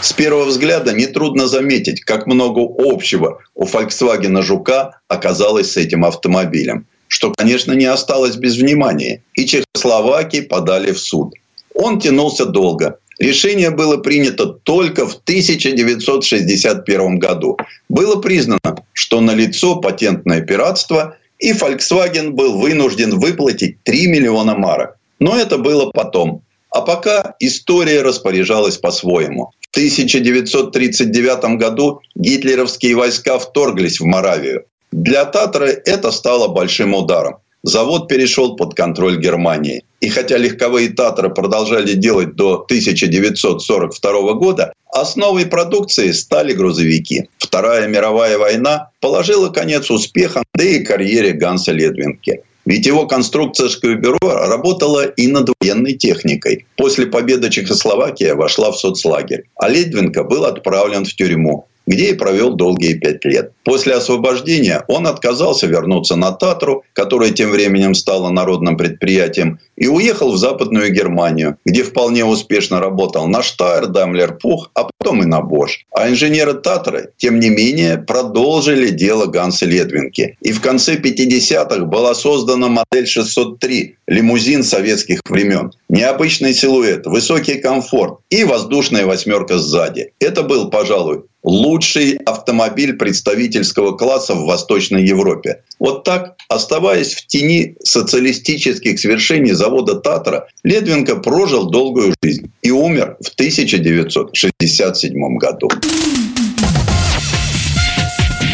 С 0.01 0.13
первого 0.13 0.45
взгляда 0.45 0.93
нетрудно 0.93 1.47
заметить, 1.47 1.99
как 1.99 2.27
много 2.27 2.61
общего 2.61 3.41
у 3.55 3.65
Volkswagen 3.65 4.41
Жука 4.41 5.01
оказалось 5.09 5.73
с 5.73 5.77
этим 5.77 6.05
автомобилем. 6.05 6.85
Что, 7.09 7.33
конечно, 7.33 7.73
не 7.73 7.83
осталось 7.83 8.37
без 8.37 8.55
внимания. 8.55 9.21
И 9.33 9.45
Чехословакии 9.45 10.39
подали 10.39 10.93
в 10.93 10.99
суд. 10.99 11.33
Он 11.75 11.99
тянулся 11.99 12.45
долго. 12.45 12.99
Решение 13.19 13.71
было 13.71 13.97
принято 13.97 14.45
только 14.45 15.05
в 15.05 15.15
1961 15.15 17.19
году. 17.19 17.57
Было 17.89 18.21
признано, 18.21 18.77
что 18.93 19.19
налицо 19.19 19.75
патентное 19.75 20.39
пиратство, 20.39 21.17
и 21.37 21.51
Volkswagen 21.51 22.29
был 22.29 22.57
вынужден 22.57 23.19
выплатить 23.19 23.83
3 23.83 24.07
миллиона 24.07 24.55
марок. 24.55 24.95
Но 25.19 25.35
это 25.35 25.57
было 25.57 25.91
потом. 25.91 26.43
А 26.69 26.81
пока 26.81 27.35
история 27.39 28.01
распоряжалась 28.01 28.77
по-своему. 28.77 29.51
В 29.61 29.69
1939 29.71 31.57
году 31.57 32.01
гитлеровские 32.15 32.95
войска 32.95 33.39
вторглись 33.39 33.99
в 33.99 34.05
Моравию. 34.05 34.65
Для 34.91 35.25
Татры 35.25 35.81
это 35.85 36.11
стало 36.11 36.47
большим 36.47 36.93
ударом. 36.93 37.37
Завод 37.63 38.07
перешел 38.07 38.55
под 38.55 38.75
контроль 38.75 39.19
Германии. 39.19 39.83
И 39.99 40.09
хотя 40.09 40.37
легковые 40.37 40.89
«Татры» 40.89 41.29
продолжали 41.29 41.93
делать 41.93 42.35
до 42.35 42.61
1942 42.61 44.33
года, 44.33 44.73
основой 44.93 45.45
продукции 45.45 46.11
стали 46.11 46.53
грузовики. 46.53 47.29
Вторая 47.39 47.87
мировая 47.87 48.37
война 48.37 48.91
положила 49.01 49.49
конец 49.49 49.89
успехам, 49.89 50.43
да 50.53 50.63
и 50.63 50.83
карьере 50.83 51.31
Ганса 51.31 51.71
Ледвинки. 51.71 52.43
Ведь 52.67 52.85
его 52.85 53.07
конструкторское 53.07 53.95
бюро 53.95 54.17
работало 54.21 55.05
и 55.05 55.27
над 55.27 55.49
военной 55.61 55.93
техникой. 55.93 56.65
После 56.75 57.05
победы 57.05 57.49
Чехословакия 57.49 58.35
вошла 58.35 58.73
в 58.73 58.77
соцлагерь, 58.77 59.45
а 59.55 59.69
Ледвинка 59.69 60.25
был 60.25 60.43
отправлен 60.43 61.05
в 61.05 61.13
тюрьму 61.15 61.65
где 61.87 62.11
и 62.11 62.13
провел 62.13 62.53
долгие 62.53 62.93
пять 62.93 63.25
лет. 63.25 63.53
После 63.63 63.95
освобождения 63.95 64.83
он 64.87 65.07
отказался 65.07 65.65
вернуться 65.65 66.15
на 66.15 66.31
Татру, 66.31 66.83
которая 66.93 67.31
тем 67.31 67.49
временем 67.49 67.95
стала 67.95 68.29
народным 68.29 68.77
предприятием, 68.77 69.59
и 69.75 69.87
уехал 69.87 70.31
в 70.31 70.37
Западную 70.37 70.91
Германию, 70.91 71.57
где 71.65 71.83
вполне 71.83 72.25
успешно 72.25 72.79
работал 72.79 73.27
на 73.27 73.41
Штайр, 73.41 73.87
Даймлер 73.87 74.37
Пух, 74.37 74.71
а 74.73 74.89
потом 74.97 75.23
и 75.23 75.25
на 75.25 75.41
Бош. 75.41 75.85
А 75.91 76.09
инженеры 76.09 76.53
Татры, 76.53 77.11
тем 77.17 77.39
не 77.39 77.49
менее, 77.49 77.97
продолжили 77.97 78.89
дело 78.89 79.25
Ганса 79.27 79.65
Ледвинки. 79.65 80.37
И 80.41 80.51
в 80.51 80.61
конце 80.61 80.95
50-х 80.95 81.85
была 81.85 82.15
создана 82.15 82.67
модель 82.67 83.07
603, 83.07 83.95
лимузин 84.07 84.63
советских 84.63 85.21
времен. 85.29 85.71
Необычный 85.89 86.53
силуэт, 86.53 87.05
высокий 87.05 87.55
комфорт 87.55 88.19
и 88.29 88.43
воздушная 88.43 89.05
восьмерка 89.05 89.57
сзади. 89.57 90.11
Это 90.19 90.43
был, 90.43 90.69
пожалуй, 90.69 91.23
лучший 91.47 92.17
автомобиль 92.25 92.93
представительского 92.93 93.95
класса 93.95 94.35
в 94.35 94.45
Восточной 94.45 95.05
Европе. 95.05 95.61
Вот 95.79 96.03
так, 96.03 96.35
оставаясь 96.49 97.13
в 97.13 97.25
тени 97.25 97.75
социалистических 97.83 98.99
свершений 98.99 99.53
завода 99.53 99.95
«Татра», 99.95 100.47
Ледвинко 100.63 101.15
прожил 101.15 101.69
долгую 101.69 102.13
жизнь 102.21 102.51
и 102.61 102.71
умер 102.71 103.15
в 103.21 103.29
1967 103.29 105.37
году. 105.37 105.69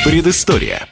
Предыстория. 0.06 0.88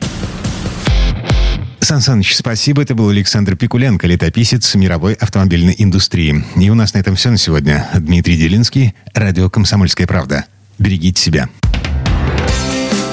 Сан 1.81 2.01
Саныч, 2.01 2.35
спасибо. 2.35 2.81
Это 2.81 2.95
был 2.95 3.09
Александр 3.09 3.55
Пикуленко, 3.55 4.07
летописец 4.07 4.73
мировой 4.75 5.13
автомобильной 5.13 5.75
индустрии. 5.77 6.43
И 6.55 6.69
у 6.69 6.75
нас 6.75 6.93
на 6.93 6.99
этом 6.99 7.15
все 7.15 7.29
на 7.29 7.37
сегодня. 7.37 7.89
Дмитрий 7.95 8.37
Делинский, 8.37 8.95
радио 9.13 9.49
«Комсомольская 9.49 10.07
правда». 10.07 10.45
Берегите 10.79 11.21
себя. 11.21 11.49